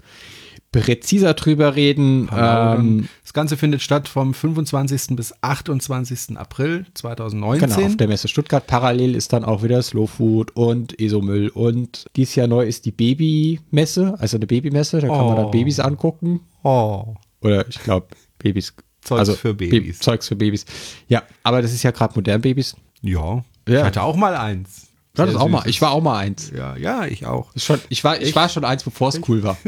präziser 0.70 1.34
drüber 1.34 1.76
reden. 1.76 2.30
Ähm, 2.34 3.09
das 3.22 3.32
Ganze 3.34 3.57
findet 3.59 3.82
statt 3.82 4.09
vom 4.09 4.32
25. 4.32 5.16
bis 5.16 5.34
28. 5.43 6.36
April 6.38 6.86
2019. 6.95 7.68
Genau, 7.68 7.86
auf 7.86 7.97
der 7.97 8.09
Messe 8.09 8.28
Stuttgart. 8.28 8.66
Parallel 8.66 9.14
ist 9.14 9.32
dann 9.34 9.45
auch 9.45 9.62
wieder 9.62 9.82
Slow 9.82 10.07
Food 10.07 10.57
und 10.57 10.99
Esomüll. 10.99 11.49
Und 11.51 12.07
dieses 12.16 12.34
Jahr 12.36 12.47
neu 12.47 12.64
ist 12.66 12.86
die 12.86 12.90
Babymesse, 12.93 14.14
also 14.18 14.38
eine 14.38 14.47
Babymesse. 14.47 15.01
Da 15.01 15.09
kann 15.09 15.16
man 15.26 15.34
Oh. 15.38 15.43
dann 15.43 15.51
Babys 15.51 15.78
angucken. 15.80 16.40
oh. 16.62 17.14
Oder 17.43 17.68
ich 17.68 17.80
glaube, 17.80 18.07
Babys. 18.38 18.72
Zeugs 19.03 19.30
für 19.34 19.53
Babys. 19.53 19.99
Ba- 19.99 20.05
Zeugs 20.05 20.28
für 20.28 20.36
Babys. 20.36 20.64
Ja, 21.09 21.24
aber 21.43 21.61
das 21.61 21.72
ist 21.72 21.82
ja 21.82 21.90
gerade 21.90 22.14
modern 22.14 22.40
Babys. 22.40 22.76
Ja. 23.03 23.44
Ja. 23.68 23.78
Ich 23.80 23.84
hatte 23.84 24.03
auch 24.03 24.16
mal 24.16 24.36
eins. 24.36 24.88
Ja, 25.16 25.26
das 25.26 25.34
Sehr 25.34 25.42
auch 25.42 25.48
mal. 25.48 25.62
Ich 25.66 25.82
war 25.82 25.90
auch 25.90 26.03
mal 26.03 26.18
eins. 26.18 26.50
Ja, 26.57 26.74
ja, 26.76 27.05
ich 27.05 27.26
auch. 27.26 27.50
Schon, 27.57 27.78
ich, 27.90 28.03
war, 28.03 28.20
ich 28.20 28.34
war 28.34 28.48
schon 28.48 28.64
eins, 28.64 28.82
bevor 28.82 29.09
es 29.11 29.20
cool 29.28 29.42
war. 29.42 29.59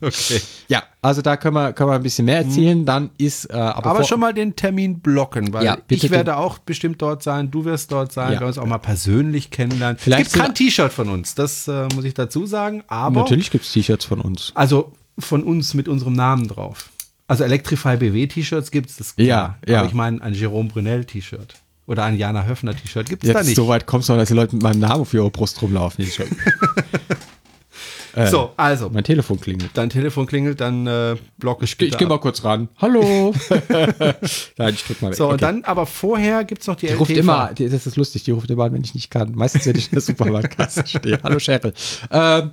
Okay. 0.00 0.40
Ja, 0.68 0.82
also 1.00 1.22
da 1.22 1.36
können 1.36 1.54
wir, 1.54 1.72
können 1.72 1.88
wir 1.90 1.94
ein 1.94 2.02
bisschen 2.02 2.26
mehr 2.26 2.38
erzählen. 2.38 2.84
Dann 2.84 3.10
ist, 3.16 3.46
äh, 3.46 3.54
aber, 3.54 3.90
Aber 3.90 4.04
schon 4.04 4.20
mal 4.20 4.34
den 4.34 4.54
Termin 4.54 5.00
blocken, 5.00 5.52
weil 5.52 5.64
Ja, 5.64 5.78
ich 5.88 6.10
werde 6.10 6.36
auch 6.36 6.58
bestimmt 6.58 7.00
dort 7.00 7.22
sein, 7.22 7.50
du 7.50 7.64
wirst 7.64 7.90
dort 7.92 8.12
sein, 8.12 8.34
Ja. 8.34 8.40
wir 8.40 8.46
uns 8.46 8.58
auch 8.58 8.66
mal 8.66 8.78
persönlich 8.78 9.50
kennenlernen. 9.50 9.96
Vielleicht 9.98 10.32
Gibt 10.32 10.44
kein 10.44 10.54
T-Shirt 10.54 10.92
von 10.92 11.08
uns, 11.08 11.34
das 11.34 11.68
äh, 11.68 11.88
muss 11.94 12.04
ich 12.04 12.12
dazu 12.14 12.44
sagen, 12.44 12.82
aber 12.86 13.20
Natürlich 13.22 13.50
gibt 13.50 13.64
es 13.64 13.72
T-Shirts 13.72 14.04
von 14.04 14.20
uns. 14.20 14.52
also 14.54 14.92
von 15.18 15.42
uns 15.42 15.74
mit 15.74 15.88
unserem 15.88 16.14
Namen 16.14 16.48
drauf. 16.48 16.90
Also 17.26 17.44
Electrify 17.44 17.96
BW 17.96 18.26
T-Shirts 18.26 18.70
gibt 18.70 18.90
es, 18.90 18.96
das 18.96 19.16
klar. 19.16 19.26
Ja, 19.26 19.56
ja. 19.66 19.78
Aber 19.78 19.88
ich 19.88 19.94
meine 19.94 20.20
ein 20.20 20.34
Jerome 20.34 20.68
Brunel 20.68 21.04
T-Shirt 21.04 21.54
oder 21.86 22.04
ein 22.04 22.16
Jana 22.16 22.46
Höfner 22.46 22.74
T-Shirt 22.74 23.08
gibt 23.08 23.24
es 23.24 23.32
da 23.32 23.42
nicht. 23.42 23.56
so 23.56 23.68
weit 23.68 23.86
kommst 23.86 24.08
du, 24.08 24.16
dass 24.16 24.28
die 24.28 24.34
Leute 24.34 24.54
mit 24.56 24.62
meinem 24.62 24.80
Namen 24.80 25.02
auf 25.02 25.12
ihrer 25.14 25.30
Brust 25.30 25.60
rumlaufen. 25.62 26.04
Ich. 26.04 26.18
Äh, 28.16 28.28
so, 28.28 28.52
also, 28.56 28.90
Mein 28.90 29.02
Telefon 29.02 29.40
klingelt. 29.40 29.72
dein 29.74 29.90
Telefon 29.90 30.26
klingelt, 30.26 30.60
dann 30.60 30.86
äh, 30.86 31.16
blocke 31.36 31.64
ich 31.64 31.72
Ich 31.72 31.78
bitte 31.78 31.96
gehe 31.96 32.06
mal 32.06 32.20
kurz 32.20 32.44
ran. 32.44 32.68
Hallo. 32.80 33.34
Nein, 34.56 34.74
ich 34.74 34.84
drück 34.84 35.02
mal 35.02 35.10
weg. 35.10 35.16
So, 35.16 35.24
Okay. 35.24 35.32
und 35.32 35.42
dann, 35.42 35.64
aber 35.64 35.84
vorher 35.84 36.44
gibt 36.44 36.60
es 36.60 36.68
noch 36.68 36.76
die, 36.76 36.86
Die 36.86 36.92
ruft 36.92 37.10
immer, 37.10 37.52
die, 37.52 37.68
das 37.68 37.88
ist 37.88 37.96
lustig, 37.96 38.22
die 38.22 38.30
ruft 38.30 38.48
immer 38.50 38.66
an, 38.66 38.72
wenn 38.72 38.84
ich 38.84 38.94
nicht 38.94 39.10
kann. 39.10 39.32
Meistens, 39.34 39.66
wenn 39.66 39.74
ich 39.74 39.86
in 39.86 39.94
der 39.94 40.00
Supermarktkasse 40.00 40.86
stehe. 40.86 41.18
Hallo 41.24 41.38
Cheryl. 41.40 41.74
Ähm, 42.12 42.52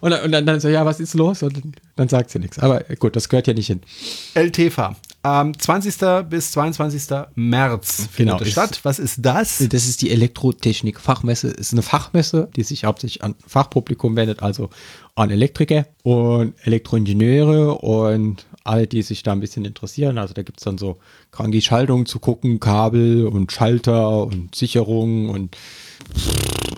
und 0.00 0.10
dann, 0.12 0.22
und 0.24 0.30
dann, 0.30 0.46
dann 0.46 0.60
so, 0.60 0.68
ja, 0.68 0.86
was 0.86 1.00
ist 1.00 1.14
los? 1.14 1.42
Und 1.42 1.56
dann, 1.56 1.72
dann 1.96 2.08
sagt 2.08 2.30
sie 2.30 2.38
nichts. 2.38 2.60
Aber 2.60 2.84
gut, 3.00 3.16
das 3.16 3.28
gehört 3.28 3.48
ja 3.48 3.54
nicht 3.54 3.66
hin. 3.66 3.80
LTV. 4.34 4.94
Am 5.26 5.58
20. 5.58 6.28
bis 6.30 6.52
22. 6.52 7.26
März 7.34 8.06
findet 8.12 8.38
Genau, 8.38 8.48
statt. 8.48 8.78
Was 8.84 9.00
ist 9.00 9.26
das? 9.26 9.58
Das 9.68 9.88
ist 9.88 10.00
die 10.02 10.12
Elektrotechnik-Fachmesse. 10.12 11.48
Ist 11.48 11.72
eine 11.72 11.82
Fachmesse, 11.82 12.48
die 12.54 12.62
sich 12.62 12.84
hauptsächlich 12.84 13.24
an 13.24 13.34
Fachpublikum 13.44 14.14
wendet, 14.14 14.44
also 14.44 14.70
an 15.16 15.30
Elektriker 15.30 15.86
und 16.04 16.54
Elektroingenieure 16.62 17.74
und 17.74 18.46
alle, 18.66 18.86
die 18.86 19.02
sich 19.02 19.22
da 19.22 19.32
ein 19.32 19.40
bisschen 19.40 19.64
interessieren. 19.64 20.18
Also 20.18 20.34
da 20.34 20.42
gibt 20.42 20.60
es 20.60 20.64
dann 20.64 20.78
so 20.78 20.98
kranke 21.30 21.60
Schaltungen 21.60 22.06
zu 22.06 22.18
gucken, 22.18 22.60
Kabel 22.60 23.26
und 23.26 23.52
Schalter 23.52 24.24
und 24.26 24.54
Sicherungen 24.54 25.28
und 25.28 25.56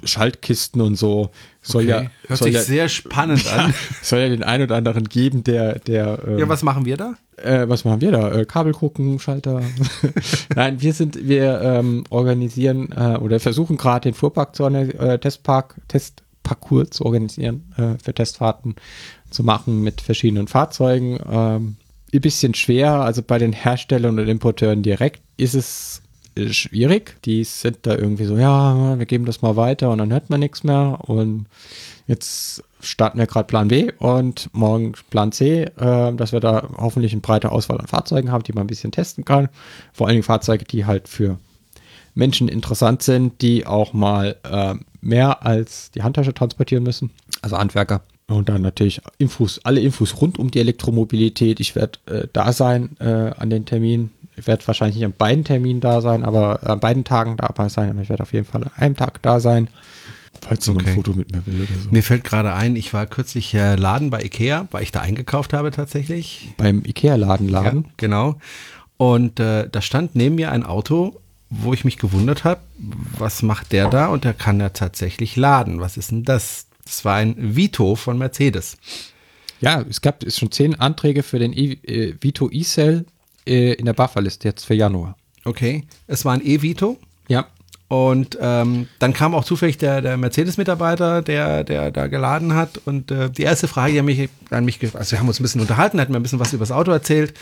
Schaltkisten 0.04 0.80
und 0.80 0.96
so. 0.96 1.30
Soll 1.62 1.84
ja, 1.84 2.10
Hört 2.26 2.38
soll 2.38 2.48
sich 2.48 2.54
ja, 2.54 2.62
sehr 2.62 2.88
spannend 2.88 3.46
an. 3.52 3.74
soll 4.02 4.20
ja 4.20 4.28
den 4.28 4.42
einen 4.42 4.64
oder 4.64 4.76
anderen 4.76 5.04
geben, 5.04 5.44
der, 5.44 5.78
der 5.80 6.22
ähm, 6.26 6.38
Ja, 6.38 6.48
was 6.48 6.62
machen 6.62 6.84
wir 6.84 6.96
da? 6.96 7.14
äh, 7.42 7.68
was 7.68 7.84
machen 7.84 8.00
wir 8.00 8.12
da? 8.12 8.32
Äh, 8.32 8.44
Kabel 8.44 8.72
gucken, 8.72 9.18
Schalter. 9.18 9.62
Nein, 10.54 10.80
wir 10.80 10.92
sind, 10.92 11.28
wir 11.28 11.60
ähm, 11.60 12.04
organisieren 12.10 12.90
äh, 12.96 13.16
oder 13.16 13.40
versuchen 13.40 13.76
gerade 13.76 14.08
den 14.08 14.14
Fuhrpark 14.14 14.54
zu 14.54 14.64
äh, 14.64 15.18
Testpark, 15.18 15.76
Testparcours 15.88 16.90
zu 16.90 17.04
organisieren, 17.04 17.72
äh, 17.76 18.02
für 18.02 18.14
Testfahrten 18.14 18.76
zu 19.30 19.44
machen 19.44 19.82
mit 19.82 20.00
verschiedenen 20.00 20.48
Fahrzeugen. 20.48 21.18
Ähm, 21.30 21.76
ein 22.12 22.20
bisschen 22.20 22.54
schwer, 22.54 22.92
also 22.92 23.22
bei 23.22 23.38
den 23.38 23.52
Herstellern 23.52 24.18
und 24.18 24.28
Importeuren 24.28 24.82
direkt 24.82 25.20
ist 25.36 25.54
es 25.54 26.02
schwierig. 26.50 27.16
Die 27.24 27.44
sind 27.44 27.78
da 27.82 27.96
irgendwie 27.96 28.24
so, 28.24 28.36
ja, 28.36 28.98
wir 28.98 29.06
geben 29.06 29.24
das 29.24 29.42
mal 29.42 29.56
weiter 29.56 29.90
und 29.90 29.98
dann 29.98 30.12
hört 30.12 30.30
man 30.30 30.40
nichts 30.40 30.64
mehr. 30.64 30.98
Und 31.02 31.46
jetzt 32.06 32.62
starten 32.80 33.18
wir 33.18 33.26
gerade 33.26 33.46
Plan 33.46 33.68
B 33.68 33.92
und 33.98 34.48
morgen 34.52 34.92
Plan 35.10 35.32
C, 35.32 35.64
äh, 35.64 36.12
dass 36.14 36.32
wir 36.32 36.40
da 36.40 36.68
hoffentlich 36.76 37.12
eine 37.12 37.20
breite 37.20 37.50
Auswahl 37.50 37.78
an 37.78 37.86
Fahrzeugen 37.86 38.30
haben, 38.30 38.44
die 38.44 38.52
man 38.52 38.64
ein 38.64 38.68
bisschen 38.68 38.92
testen 38.92 39.24
kann. 39.24 39.48
Vor 39.92 40.06
allen 40.06 40.14
Dingen 40.14 40.22
Fahrzeuge, 40.22 40.64
die 40.64 40.86
halt 40.86 41.08
für 41.08 41.38
Menschen 42.14 42.48
interessant 42.48 43.02
sind, 43.02 43.42
die 43.42 43.66
auch 43.66 43.92
mal 43.92 44.36
äh, 44.44 44.74
mehr 45.00 45.44
als 45.44 45.90
die 45.90 46.02
Handtasche 46.02 46.34
transportieren 46.34 46.82
müssen, 46.82 47.10
also 47.42 47.58
Handwerker. 47.58 48.02
Und 48.28 48.48
dann 48.50 48.60
natürlich 48.62 49.00
Infos, 49.16 49.60
alle 49.64 49.80
Infos 49.80 50.20
rund 50.20 50.38
um 50.38 50.50
die 50.50 50.60
Elektromobilität. 50.60 51.60
Ich 51.60 51.74
werde 51.74 51.98
äh, 52.06 52.26
da 52.32 52.52
sein 52.52 52.90
äh, 53.00 53.32
an 53.36 53.48
den 53.50 53.64
Terminen. 53.64 54.10
Ich 54.36 54.46
werde 54.46 54.66
wahrscheinlich 54.66 54.96
nicht 54.96 55.06
an 55.06 55.14
beiden 55.16 55.44
Terminen 55.44 55.80
da 55.80 56.00
sein, 56.00 56.24
aber 56.24 56.60
an 56.68 56.78
beiden 56.78 57.04
Tagen 57.04 57.36
dabei 57.38 57.68
sein. 57.70 57.90
Aber 57.90 58.02
ich 58.02 58.08
werde 58.10 58.22
auf 58.22 58.32
jeden 58.32 58.44
Fall 58.44 58.64
an 58.64 58.70
einem 58.76 58.96
Tag 58.96 59.22
da 59.22 59.40
sein. 59.40 59.68
Falls 60.42 60.66
jemand 60.66 60.82
Okay. 60.84 60.90
ein 60.90 60.96
Foto 60.96 61.14
mit 61.14 61.32
mir 61.32 61.44
will 61.46 61.62
oder 61.62 61.80
so. 61.82 61.90
Mir 61.90 62.02
fällt 62.02 62.22
gerade 62.22 62.52
ein, 62.52 62.76
ich 62.76 62.92
war 62.94 63.06
kürzlich 63.06 63.54
äh, 63.54 63.74
Laden 63.74 64.10
bei 64.10 64.22
Ikea, 64.22 64.68
weil 64.70 64.82
ich 64.82 64.92
da 64.92 65.00
eingekauft 65.00 65.52
habe 65.54 65.70
tatsächlich. 65.72 66.50
Beim 66.58 66.84
Ikea-Laden 66.84 67.48
laden. 67.48 67.84
Ja, 67.84 67.90
genau. 67.96 68.36
Und 68.98 69.40
äh, 69.40 69.68
da 69.68 69.80
stand 69.80 70.14
neben 70.14 70.34
mir 70.36 70.52
ein 70.52 70.64
Auto, 70.64 71.18
wo 71.50 71.72
ich 71.72 71.84
mich 71.84 71.96
gewundert 71.96 72.44
habe, 72.44 72.60
was 73.18 73.42
macht 73.42 73.72
der 73.72 73.88
da? 73.88 74.08
Und 74.08 74.24
der 74.24 74.34
kann 74.34 74.60
ja 74.60 74.68
tatsächlich 74.68 75.34
laden. 75.34 75.80
Was 75.80 75.96
ist 75.96 76.10
denn 76.10 76.24
das? 76.24 76.66
Das 76.88 77.04
war 77.04 77.16
ein 77.16 77.34
Vito 77.36 77.96
von 77.96 78.16
Mercedes. 78.18 78.78
Ja, 79.60 79.84
es 79.88 80.00
gab 80.00 80.22
es 80.22 80.38
schon 80.38 80.50
zehn 80.50 80.78
Anträge 80.80 81.22
für 81.22 81.38
den 81.38 81.52
e 81.52 81.72
äh, 81.82 82.14
Vito 82.20 82.48
E-Cell 82.50 83.04
äh, 83.46 83.74
in 83.74 83.84
der 83.84 83.92
Bufferliste 83.92 84.48
jetzt 84.48 84.64
für 84.64 84.74
Januar. 84.74 85.16
Okay. 85.44 85.84
Es 86.06 86.24
war 86.24 86.34
ein 86.34 86.44
E-Vito. 86.44 86.98
Ja. 87.28 87.46
Und 87.88 88.38
ähm, 88.40 88.86
dann 88.98 89.12
kam 89.14 89.34
auch 89.34 89.44
zufällig 89.44 89.78
der, 89.78 90.02
der 90.02 90.16
Mercedes-Mitarbeiter, 90.16 91.22
der, 91.22 91.64
der 91.64 91.90
da 91.90 92.06
geladen 92.06 92.54
hat. 92.54 92.78
Und 92.84 93.10
äh, 93.10 93.30
die 93.30 93.42
erste 93.42 93.68
Frage, 93.68 93.92
die 93.92 93.98
er 93.98 94.02
mich, 94.02 94.28
an 94.50 94.64
mich, 94.64 94.78
also 94.94 95.12
wir 95.12 95.20
haben 95.20 95.28
uns 95.28 95.40
ein 95.40 95.42
bisschen 95.42 95.60
unterhalten, 95.60 95.98
er 95.98 96.02
hat 96.02 96.10
mir 96.10 96.16
ein 96.16 96.22
bisschen 96.22 96.40
was 96.40 96.52
über 96.52 96.62
das 96.62 96.72
Auto 96.72 96.90
erzählt. 96.90 97.34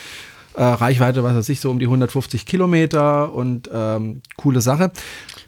Äh, 0.54 0.62
Reichweite, 0.62 1.22
was 1.22 1.34
weiß 1.34 1.48
ich, 1.48 1.60
so 1.60 1.70
um 1.70 1.78
die 1.78 1.86
150 1.86 2.46
Kilometer 2.46 3.32
und 3.32 3.68
ähm, 3.72 4.22
coole 4.36 4.60
Sache. 4.60 4.92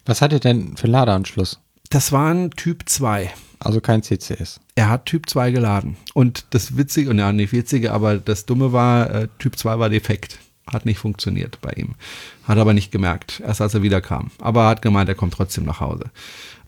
Was 0.04 0.20
hat 0.20 0.32
er 0.32 0.40
denn 0.40 0.76
für 0.76 0.84
einen 0.84 0.92
Ladeanschluss? 0.92 1.60
Das 1.90 2.12
war 2.12 2.34
ein 2.34 2.50
Typ 2.50 2.88
2. 2.88 3.32
Also 3.60 3.80
kein 3.80 4.02
CCS. 4.02 4.60
Er 4.74 4.88
hat 4.88 5.06
Typ 5.06 5.28
2 5.28 5.50
geladen. 5.50 5.96
Und 6.14 6.46
das 6.50 6.76
Witzige, 6.76 7.10
und 7.10 7.18
ja, 7.18 7.32
nicht 7.32 7.52
Witzige, 7.52 7.92
aber 7.92 8.18
das 8.18 8.46
Dumme 8.46 8.72
war, 8.72 9.10
äh, 9.10 9.28
Typ 9.38 9.56
2 9.56 9.78
war 9.78 9.90
defekt. 9.90 10.38
Hat 10.66 10.84
nicht 10.84 10.98
funktioniert 10.98 11.58
bei 11.60 11.72
ihm. 11.72 11.94
Hat 12.44 12.58
aber 12.58 12.74
nicht 12.74 12.92
gemerkt, 12.92 13.40
erst 13.44 13.60
als 13.60 13.74
er 13.74 13.82
wiederkam. 13.82 14.30
Aber 14.40 14.64
er 14.64 14.68
hat 14.68 14.82
gemeint, 14.82 15.08
er 15.08 15.14
kommt 15.14 15.34
trotzdem 15.34 15.64
nach 15.64 15.80
Hause. 15.80 16.04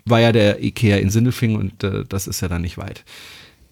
War 0.07 0.21
ja 0.21 0.33
der 0.33 0.63
Ikea 0.63 0.97
in 0.97 1.11
Sindelfing 1.11 1.57
und 1.57 1.85
äh, 1.85 2.05
das 2.09 2.27
ist 2.27 2.41
ja 2.41 2.49
dann 2.49 2.63
nicht 2.63 2.79
weit. 2.79 3.05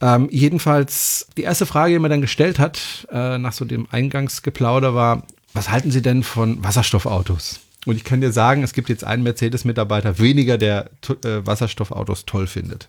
Ähm, 0.01 0.29
jedenfalls, 0.31 1.27
die 1.37 1.43
erste 1.43 1.67
Frage, 1.67 1.95
die 1.95 1.99
mir 1.99 2.09
dann 2.09 2.21
gestellt 2.21 2.59
hat, 2.59 3.09
äh, 3.11 3.39
nach 3.39 3.53
so 3.53 3.65
dem 3.65 3.89
Eingangsgeplauder 3.91 4.95
war, 4.95 5.25
was 5.55 5.71
halten 5.71 5.91
Sie 5.91 6.03
denn 6.03 6.23
von 6.23 6.63
Wasserstoffautos? 6.63 7.61
Und 7.89 7.97
ich 7.97 8.05
kann 8.05 8.21
dir 8.21 8.33
sagen, 8.33 8.63
es 8.63 8.75
gibt 8.75 8.91
jetzt 8.91 9.03
einen 9.03 9.23
Mercedes-Mitarbeiter 9.23 10.19
weniger, 10.19 10.59
der 10.59 10.91
äh, 11.25 11.47
Wasserstoffautos 11.47 12.27
toll 12.27 12.47
findet. 12.47 12.87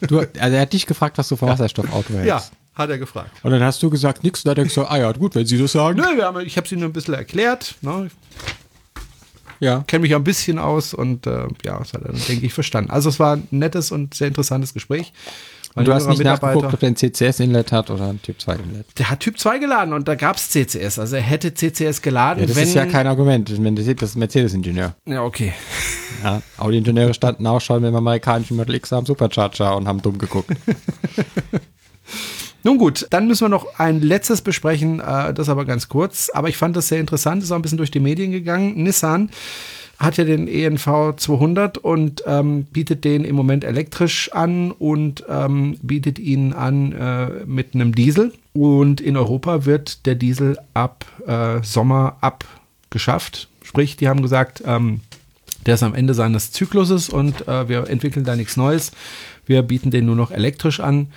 Du, 0.00 0.20
also 0.20 0.32
er 0.38 0.60
hat 0.60 0.72
dich 0.72 0.86
gefragt, 0.86 1.18
was 1.18 1.28
du 1.28 1.34
vom 1.34 1.48
Wasserstoffauto 1.48 2.14
hältst. 2.14 2.28
Ja, 2.28 2.42
hat 2.74 2.88
er 2.88 2.98
gefragt. 2.98 3.32
Und 3.42 3.50
dann 3.50 3.64
hast 3.64 3.82
du 3.82 3.90
gesagt, 3.90 4.22
nix, 4.22 4.44
dann 4.44 4.52
hat 4.52 4.58
er 4.58 4.64
gesagt, 4.64 4.88
ah 4.92 4.96
ja, 4.96 5.10
gut, 5.10 5.34
wenn 5.34 5.44
Sie 5.44 5.58
das 5.58 5.72
sagen. 5.72 5.98
Nö, 5.98 6.22
haben, 6.22 6.46
ich 6.46 6.56
habe 6.56 6.68
sie 6.68 6.76
nur 6.76 6.88
ein 6.88 6.92
bisschen 6.92 7.14
erklärt. 7.14 7.74
Ne? 7.82 8.12
Ja. 9.58 9.82
kenne 9.88 10.02
mich 10.02 10.12
ja 10.12 10.18
ein 10.18 10.24
bisschen 10.24 10.60
aus 10.60 10.94
und 10.94 11.26
äh, 11.26 11.48
ja, 11.64 11.80
das 11.80 11.92
hat 11.92 12.02
er, 12.02 12.12
dann, 12.12 12.22
denke 12.28 12.46
ich, 12.46 12.54
verstanden. 12.54 12.92
Also 12.92 13.08
es 13.08 13.18
war 13.18 13.38
ein 13.38 13.48
nettes 13.50 13.90
und 13.90 14.14
sehr 14.14 14.28
interessantes 14.28 14.72
Gespräch. 14.72 15.12
Und 15.74 15.86
du 15.86 15.94
hast 15.94 16.08
nicht 16.08 16.22
nachgeguckt, 16.24 16.72
ob 16.74 16.80
der 16.80 16.88
ein 16.88 16.96
CCS-Inlet 16.96 17.70
hat 17.70 17.90
oder 17.90 18.08
ein 18.08 18.20
Typ 18.20 18.36
2-Inlet. 18.38 18.86
Der 18.98 19.08
hat 19.10 19.20
Typ 19.20 19.38
2 19.38 19.58
geladen 19.58 19.94
und 19.94 20.08
da 20.08 20.16
gab 20.16 20.36
es 20.36 20.50
CCS. 20.50 20.98
Also 20.98 21.16
er 21.16 21.22
hätte 21.22 21.54
CCS 21.54 22.02
geladen, 22.02 22.40
Ja, 22.40 22.46
das 22.46 22.56
wenn. 22.56 22.64
ist 22.64 22.74
ja 22.74 22.86
kein 22.86 23.06
Argument. 23.06 23.48
Das 23.48 23.58
ist 23.58 23.64
ein 23.64 24.18
Mercedes-Ingenieur. 24.18 24.94
ja, 25.06 25.22
okay. 25.22 25.52
Ja, 26.24 26.42
Audi-Ingenieure 26.58 27.14
standen 27.14 27.46
auch 27.46 27.60
schon 27.60 27.82
mit 27.82 27.88
dem 27.92 27.96
amerikanischen 27.96 28.56
Model 28.56 28.74
X 28.74 28.92
am 28.92 29.06
Supercharger 29.06 29.76
und 29.76 29.86
haben 29.86 30.02
dumm 30.02 30.18
geguckt. 30.18 30.50
Nun 32.62 32.76
gut, 32.76 33.06
dann 33.10 33.26
müssen 33.26 33.44
wir 33.44 33.48
noch 33.48 33.78
ein 33.78 34.00
letztes 34.02 34.42
besprechen, 34.42 35.00
äh, 35.00 35.32
das 35.32 35.48
aber 35.48 35.64
ganz 35.64 35.88
kurz. 35.88 36.30
Aber 36.34 36.48
ich 36.48 36.56
fand 36.58 36.76
das 36.76 36.88
sehr 36.88 37.00
interessant, 37.00 37.42
ist 37.42 37.52
auch 37.52 37.56
ein 37.56 37.62
bisschen 37.62 37.78
durch 37.78 37.90
die 37.90 38.00
Medien 38.00 38.32
gegangen. 38.32 38.82
Nissan 38.82 39.30
hat 40.00 40.16
ja 40.16 40.24
den 40.24 40.48
ENV 40.48 41.14
200 41.16 41.76
und 41.76 42.24
ähm, 42.26 42.64
bietet 42.64 43.04
den 43.04 43.22
im 43.22 43.36
Moment 43.36 43.64
elektrisch 43.64 44.32
an 44.32 44.72
und 44.72 45.24
ähm, 45.28 45.76
bietet 45.82 46.18
ihn 46.18 46.54
an 46.54 46.92
äh, 46.92 47.44
mit 47.44 47.74
einem 47.74 47.94
Diesel. 47.94 48.32
Und 48.54 49.02
in 49.02 49.18
Europa 49.18 49.66
wird 49.66 50.06
der 50.06 50.14
Diesel 50.14 50.58
ab 50.72 51.04
äh, 51.26 51.62
Sommer 51.62 52.16
abgeschafft. 52.22 53.48
Sprich, 53.62 53.96
die 53.96 54.08
haben 54.08 54.22
gesagt, 54.22 54.62
ähm, 54.66 55.00
der 55.66 55.74
ist 55.74 55.82
am 55.82 55.94
Ende 55.94 56.14
seines 56.14 56.50
Zykluses 56.50 57.10
und 57.10 57.46
äh, 57.46 57.68
wir 57.68 57.88
entwickeln 57.88 58.24
da 58.24 58.36
nichts 58.36 58.56
Neues. 58.56 58.92
Wir 59.44 59.62
bieten 59.62 59.90
den 59.90 60.06
nur 60.06 60.16
noch 60.16 60.30
elektrisch 60.30 60.80
an. 60.80 61.08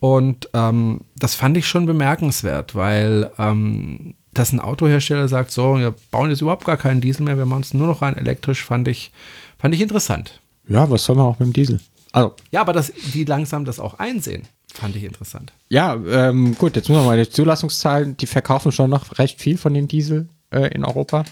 Und 0.00 0.50
ähm, 0.54 1.02
das 1.16 1.36
fand 1.36 1.56
ich 1.56 1.68
schon 1.68 1.86
bemerkenswert, 1.86 2.74
weil 2.74 3.30
ähm, 3.38 4.14
dass 4.34 4.52
ein 4.52 4.60
Autohersteller 4.60 5.28
sagt, 5.28 5.50
so, 5.50 5.78
wir 5.78 5.94
bauen 6.10 6.30
jetzt 6.30 6.42
überhaupt 6.42 6.64
gar 6.64 6.76
keinen 6.76 7.00
Diesel 7.00 7.24
mehr, 7.24 7.38
wir 7.38 7.46
machen 7.46 7.62
es 7.62 7.74
nur 7.74 7.86
noch 7.86 8.02
rein 8.02 8.16
elektrisch, 8.16 8.64
fand 8.64 8.88
ich, 8.88 9.12
fand 9.58 9.74
ich 9.74 9.80
interessant. 9.80 10.40
Ja, 10.68 10.88
was 10.90 11.04
soll 11.04 11.16
man 11.16 11.26
auch 11.26 11.38
mit 11.38 11.48
dem 11.48 11.52
Diesel? 11.52 11.80
Also, 12.12 12.34
Ja, 12.50 12.60
aber 12.60 12.72
dass 12.72 12.92
die 13.12 13.24
langsam 13.24 13.64
das 13.64 13.80
auch 13.80 13.98
einsehen, 13.98 14.42
fand 14.72 14.96
ich 14.96 15.04
interessant. 15.04 15.52
ja, 15.68 15.94
ähm, 15.94 16.56
gut, 16.56 16.76
jetzt 16.76 16.88
müssen 16.88 17.02
wir 17.02 17.06
mal 17.06 17.22
die 17.22 17.30
Zulassungszahlen, 17.30 18.16
die 18.16 18.26
verkaufen 18.26 18.72
schon 18.72 18.90
noch 18.90 19.18
recht 19.18 19.40
viel 19.40 19.58
von 19.58 19.74
dem 19.74 19.88
Diesel 19.88 20.28
äh, 20.50 20.74
in 20.74 20.84
Europa. 20.84 21.24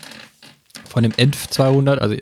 Von 0.89 1.03
dem 1.05 1.13
ENF 1.17 1.49
200, 1.49 2.01
also 2.01 2.17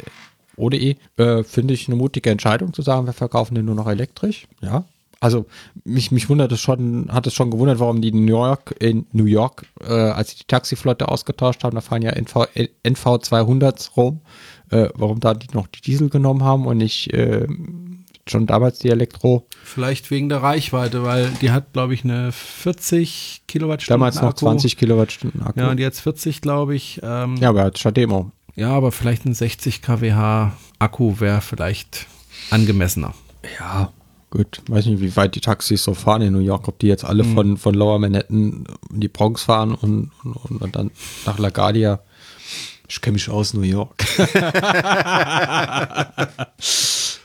ohne 0.57 0.77
E, 0.77 0.97
äh, 1.17 1.43
finde 1.43 1.75
ich 1.75 1.89
eine 1.89 1.97
mutige 1.97 2.31
Entscheidung 2.31 2.73
zu 2.73 2.83
sagen, 2.83 3.07
wir 3.07 3.13
verkaufen 3.13 3.55
den 3.55 3.65
nur 3.65 3.75
noch 3.75 3.89
elektrisch. 3.89 4.47
Ja. 4.61 4.85
Also 5.21 5.45
mich, 5.85 6.11
mich 6.11 6.31
wundert 6.31 6.51
es 6.51 6.61
schon, 6.61 7.09
hat 7.13 7.27
es 7.27 7.35
schon 7.35 7.51
gewundert, 7.51 7.79
warum 7.79 8.01
die 8.01 8.09
in 8.09 8.25
New 8.25 8.39
York, 8.39 8.75
in 8.81 9.07
New 9.13 9.27
York, 9.27 9.67
äh, 9.83 9.93
als 9.93 10.31
sie 10.31 10.39
die 10.39 10.47
Taxiflotte 10.47 11.09
ausgetauscht 11.09 11.63
haben, 11.63 11.75
da 11.75 11.83
fahren 11.83 12.01
ja 12.01 12.13
NV, 12.13 12.49
NV 12.83 13.07
200s 13.07 13.95
rum, 13.97 14.23
äh, 14.71 14.89
warum 14.95 15.21
da 15.21 15.35
die 15.35 15.49
noch 15.53 15.67
die 15.67 15.83
Diesel 15.83 16.09
genommen 16.09 16.43
haben 16.43 16.67
und 16.67 16.79
nicht 16.79 17.13
äh, 17.13 17.47
schon 18.27 18.47
damals 18.47 18.79
die 18.79 18.89
Elektro. 18.89 19.47
Vielleicht 19.63 20.11
wegen 20.11 20.31
der 20.31 20.43
Reichweite, 20.43 21.05
weil 21.05 21.31
die 21.43 21.51
hat, 21.51 21.75
glaube 21.75 21.93
ich, 21.93 22.05
eine 22.05 22.33
40 22.33 23.43
Kilowattstunden 23.47 24.01
Damals 24.01 24.17
noch 24.17 24.31
Akku. 24.31 24.39
20 24.39 24.79
Kilowattstunden 24.79 25.43
Akku. 25.43 25.61
Ja, 25.61 25.71
und 25.71 25.81
jetzt 25.81 26.01
40, 26.01 26.41
glaube 26.41 26.75
ich. 26.75 27.01
Ähm, 27.03 27.37
ja, 27.37 27.51
aber 27.51 27.71
statt 27.77 27.99
Demo. 27.99 28.33
Ja, 28.57 28.71
aber 28.71 28.91
vielleicht 28.91 29.27
ein 29.27 29.35
60 29.35 29.83
kWh 29.83 30.51
Akku 30.79 31.21
wäre 31.21 31.41
vielleicht 31.43 32.07
angemessener. 32.51 33.15
Ja, 33.59 33.93
gut. 34.31 34.63
Weiß 34.69 34.87
nicht, 34.87 35.01
wie 35.01 35.15
weit 35.17 35.35
die 35.35 35.41
Taxis 35.41 35.83
so 35.85 35.95
fahren 35.95 36.23
in 36.23 36.33
New 36.33 36.39
York, 36.41 36.69
ob 36.69 36.79
die 36.79 36.87
jetzt 36.87 37.05
alle 37.05 37.25
von, 37.25 37.57
von 37.57 37.75
Lower 37.75 37.99
Manhattan 37.99 38.65
in 38.91 39.01
die 39.01 39.09
Bronx 39.09 39.43
fahren 39.45 39.75
und, 39.75 40.11
und, 40.25 40.63
und 40.63 40.77
dann 40.77 40.91
nach 41.27 41.39
LaGuardia. 41.39 42.01
Ich 42.89 43.01
kenne 43.01 43.15
mich 43.15 43.29
aus 43.31 43.55
New 43.55 43.63
York. 43.63 43.95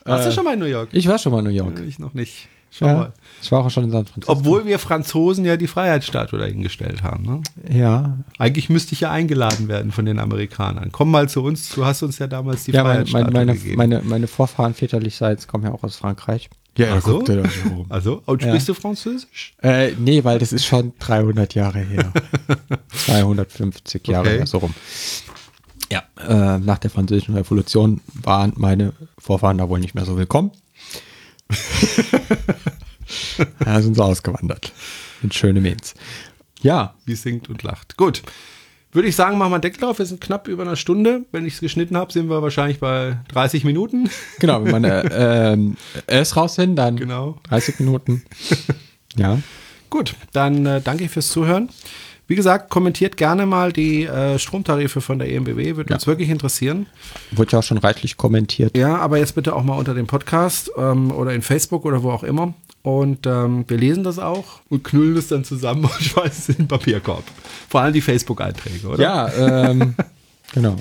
Warst 0.06 0.28
du 0.28 0.32
schon 0.32 0.44
mal 0.44 0.54
in 0.54 0.60
New 0.60 0.66
York? 0.66 0.90
Ich 0.92 1.08
war 1.08 1.18
schon 1.18 1.32
mal 1.32 1.40
in 1.40 1.46
New 1.46 1.52
York. 1.52 1.80
Ich 1.88 1.98
noch 2.00 2.14
nicht. 2.14 2.48
Schau 2.70 2.86
Ja, 2.88 2.94
mal. 2.96 3.14
ich 3.42 3.52
war 3.52 3.66
auch 3.66 3.70
schon 3.70 3.86
in 3.86 3.92
San 3.92 4.06
Francisco. 4.06 4.32
Obwohl 4.34 4.66
wir 4.66 4.80
Franzosen 4.80 5.46
ja 5.46 5.56
die 5.56 5.68
Freiheitsstatue 5.68 6.38
dahingestellt 6.38 7.04
haben. 7.04 7.24
Ne? 7.24 7.42
ja, 7.74 8.18
Eigentlich 8.38 8.70
müsste 8.70 8.94
ich 8.94 9.00
ja 9.00 9.12
eingeladen 9.12 9.70
werden 9.70 9.92
von 9.94 10.06
den 10.06 10.20
Amerikanern. 10.20 10.92
Komm 10.92 11.10
mal 11.10 11.30
zu 11.30 11.42
uns, 11.42 11.70
du 11.70 11.86
hast 11.86 12.04
uns 12.04 12.20
ja 12.20 12.28
damals 12.28 12.66
die 12.66 12.72
ja 12.72 12.84
meine, 12.84 13.06
Freiheitsstatue 13.06 13.32
meine, 13.34 13.46
meine, 13.46 13.58
gegeben. 13.58 13.78
meine, 13.78 14.02
meine 14.04 14.28
Vorfahren 14.28 14.74
väterlichseits 14.74 15.48
kommen 15.48 15.64
ja 15.64 15.72
auch 15.72 15.84
aus 15.84 15.96
Frankreich. 15.96 16.50
Ja, 16.78 16.96
Ach 16.98 17.02
so? 17.02 17.18
guck 17.20 17.26
dir 17.26 17.42
das 17.44 17.52
mal 17.64 17.72
um. 17.78 17.86
also, 17.90 18.22
und 18.26 18.42
Ja. 18.42 18.50
sprichst 18.50 18.68
du 18.70 18.74
Französisch? 18.74 19.54
Äh, 19.62 19.92
nee, 19.98 20.24
weil 20.24 20.40
das 20.40 20.52
ist 20.52 20.66
schon 20.66 20.94
300 21.00 21.56
Jahre 21.56 21.80
her. 21.80 22.12
250 23.06 24.06
Jahre 24.08 24.28
Okay. 24.28 24.38
her, 24.40 24.46
so 24.48 24.58
rum. 24.58 24.74
Ja, 25.92 26.04
äh, 26.20 26.60
nach 26.60 26.80
der 26.80 26.90
Französischen 26.90 27.36
Revolution 27.36 28.02
waren 28.14 28.54
meine 28.58 28.92
Vorfahren 29.18 29.58
da 29.58 29.70
wohl 29.70 29.80
nicht 29.80 29.96
mehr 29.96 30.04
so 30.06 30.18
willkommen. 30.18 30.52
da 33.60 33.82
sind 33.82 33.96
sie 33.96 34.04
ausgewandert. 34.04 34.72
In 35.22 35.32
schöne 35.32 35.62
Mens. 35.62 35.94
Ja, 36.62 36.96
Wie 37.06 37.16
singt 37.16 37.50
und 37.50 37.64
lacht. 37.64 37.96
Gut. 37.98 38.24
Würde 38.96 39.10
ich 39.10 39.16
sagen, 39.18 39.38
machen 39.38 39.52
wir 39.52 39.56
einen 39.56 39.62
Deckel 39.62 39.82
drauf. 39.82 40.00
Wir 40.00 40.06
sind 40.06 40.22
knapp 40.22 40.48
über 40.48 40.64
einer 40.64 40.78
Stunde. 40.78 41.26
Wenn 41.34 41.46
ich 41.46 41.56
es 41.56 41.60
geschnitten 41.60 41.98
habe, 41.98 42.14
sind 42.14 42.30
wir 42.30 42.42
wahrscheinlich 42.42 42.80
bei 42.80 43.18
30 43.28 43.66
Minuten. 43.66 44.10
genau, 44.40 44.64
wenn 44.64 44.72
man 44.72 44.84
äh, 44.86 45.58
es 46.08 46.36
raus 46.38 46.56
sind, 46.56 46.78
dann 46.78 46.96
Genau. 46.96 47.38
30 47.50 47.80
Minuten. 47.80 48.24
Ja. 49.18 49.40
Gut, 49.90 50.14
dann 50.34 50.66
äh, 50.66 50.82
danke 50.82 51.06
ich 51.06 51.10
fürs 51.12 51.30
Zuhören. 51.30 51.70
Wie 52.28 52.36
gesagt, 52.36 52.70
kommentiert 52.70 53.16
gerne 53.16 53.46
mal 53.46 53.72
die 53.72 54.04
äh, 54.04 54.38
Stromtarife 54.40 55.00
von 55.00 55.20
der 55.20 55.30
EMBW, 55.32 55.78
würde 55.78 55.92
Ja. 55.92 55.96
uns 55.96 56.06
wirklich 56.06 56.28
interessieren. 56.30 56.88
Wurde 57.32 57.54
ja 57.54 57.60
auch 57.60 57.64
schon 57.64 57.78
reichlich 57.78 58.18
kommentiert. 58.18 58.76
Ja, 58.76 58.98
aber 58.98 59.18
jetzt 59.20 59.36
bitte 59.36 59.56
auch 59.56 59.64
mal 59.64 59.76
unter 59.78 59.94
dem 59.94 60.06
Podcast 60.08 60.70
ähm, 60.78 61.12
oder 61.12 61.32
in 61.34 61.42
Facebook 61.44 61.86
oder 61.86 62.04
wo 62.04 62.12
auch 62.12 62.24
immer. 62.24 62.54
Und 62.86 63.26
ähm, 63.26 63.66
wir 63.68 63.78
lesen 63.78 64.04
das 64.04 64.20
auch 64.20 64.62
und 64.70 64.84
knüllen 64.84 65.18
es 65.18 65.28
dann 65.28 65.44
zusammen 65.44 65.86
und 65.86 65.92
schmeißen 66.02 66.30
es 66.30 66.50
in 66.50 66.56
den 66.58 66.68
Papierkorb. 66.68 67.24
Vor 67.68 67.82
allem 67.82 67.94
die 67.94 68.02
Facebook-Einträge, 68.02 68.88
oder? 68.88 69.02
Ja, 69.02 69.28
ähm, 69.34 69.96
genau. 70.54 70.76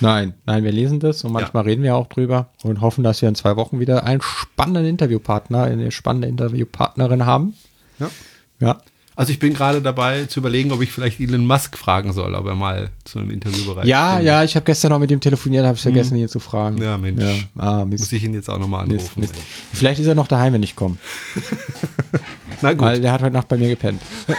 Nein, 0.00 0.34
nein, 0.46 0.64
wir 0.64 0.72
lesen 0.72 0.98
das 0.98 1.22
und 1.22 1.30
manchmal 1.30 1.62
reden 1.62 1.84
wir 1.84 1.94
auch 1.94 2.08
drüber 2.08 2.48
und 2.64 2.80
hoffen, 2.80 3.04
dass 3.04 3.22
wir 3.22 3.28
in 3.28 3.36
zwei 3.36 3.54
Wochen 3.54 3.78
wieder 3.78 4.02
einen 4.02 4.20
spannenden 4.20 4.86
Interviewpartner, 4.86 5.62
eine 5.62 5.92
spannende 5.92 6.26
Interviewpartnerin 6.26 7.24
haben. 7.24 7.54
Ja. 8.00 8.10
Ja. 8.58 8.80
Also 9.16 9.30
ich 9.30 9.38
bin 9.38 9.54
gerade 9.54 9.80
dabei 9.80 10.24
zu 10.26 10.40
überlegen, 10.40 10.72
ob 10.72 10.82
ich 10.82 10.90
vielleicht 10.90 11.20
Elon 11.20 11.46
Musk 11.46 11.78
fragen 11.78 12.12
soll, 12.12 12.34
ob 12.34 12.46
er 12.46 12.56
mal 12.56 12.90
zu 13.04 13.20
einem 13.20 13.30
Interview 13.30 13.64
bereit 13.64 13.86
Ja, 13.86 14.18
ist. 14.18 14.24
ja, 14.24 14.42
ich 14.42 14.56
habe 14.56 14.64
gestern 14.64 14.90
noch 14.90 14.98
mit 14.98 15.10
ihm 15.12 15.20
telefoniert, 15.20 15.64
habe 15.64 15.76
ich 15.76 15.82
vergessen, 15.82 16.16
ihn 16.16 16.28
zu 16.28 16.40
fragen. 16.40 16.78
Ja, 16.82 16.98
Mensch. 16.98 17.22
Ja. 17.22 17.32
Ah, 17.56 17.84
Mist. 17.84 18.00
Muss 18.02 18.12
ich 18.12 18.24
ihn 18.24 18.34
jetzt 18.34 18.50
auch 18.50 18.58
nochmal 18.58 18.86
Mist, 18.86 19.12
anrufen. 19.16 19.20
Mist. 19.20 19.34
Vielleicht 19.72 20.00
ist 20.00 20.08
er 20.08 20.16
noch 20.16 20.26
daheim, 20.26 20.54
wenn 20.54 20.64
ich 20.64 20.74
komme. 20.74 20.96
Na 22.60 22.72
gut, 22.72 22.82
Weil 22.82 23.00
der 23.00 23.12
hat 23.12 23.22
heute 23.22 23.34
Nacht 23.34 23.46
bei 23.48 23.56
mir 23.56 23.68
gepennt. 23.68 24.02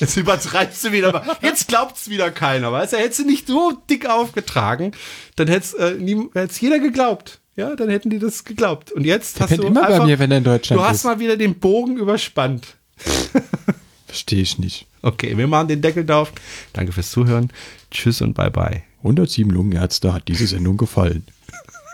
jetzt 0.00 0.16
übertreibst 0.16 0.84
du 0.84 0.92
wieder. 0.92 1.22
Jetzt 1.42 1.68
glaubt's 1.68 2.08
wieder 2.10 2.30
keiner, 2.30 2.70
weißt 2.72 2.92
du? 2.92 2.96
Hättest 2.98 3.20
du 3.20 3.24
nicht 3.24 3.46
so 3.46 3.72
dick 3.88 4.06
aufgetragen, 4.08 4.92
dann 5.36 5.48
hätte 5.48 5.76
äh, 5.78 5.94
nie- 5.94 6.28
hätt's 6.34 6.60
jeder 6.60 6.78
geglaubt. 6.78 7.40
Ja, 7.58 7.74
dann 7.74 7.88
hätten 7.90 8.08
die 8.08 8.20
das 8.20 8.44
geglaubt. 8.44 8.92
Und 8.92 9.04
jetzt 9.04 9.40
hast 9.40 9.48
pennt 9.48 9.64
du 9.64 9.66
immer 9.66 9.80
bei 9.80 9.88
einfach, 9.88 10.06
mir, 10.06 10.20
wenn 10.20 10.30
er 10.30 10.38
in 10.38 10.44
Deutschland 10.44 10.80
Du 10.80 10.84
hast 10.84 10.98
ist. 10.98 11.04
mal 11.04 11.18
wieder 11.18 11.36
den 11.36 11.58
Bogen 11.58 11.96
überspannt. 11.96 12.76
Verstehe 14.06 14.42
ich 14.42 14.60
nicht. 14.60 14.86
Okay, 15.02 15.36
wir 15.36 15.48
machen 15.48 15.66
den 15.66 15.82
Deckel 15.82 16.06
drauf. 16.06 16.30
Danke 16.72 16.92
fürs 16.92 17.10
Zuhören. 17.10 17.50
Tschüss 17.90 18.22
und 18.22 18.34
bye 18.34 18.52
bye. 18.52 18.84
107 18.98 19.50
Lungenärzte 19.50 20.12
hat 20.14 20.28
diese 20.28 20.46
Sendung 20.46 20.76
gefallen. 20.76 21.24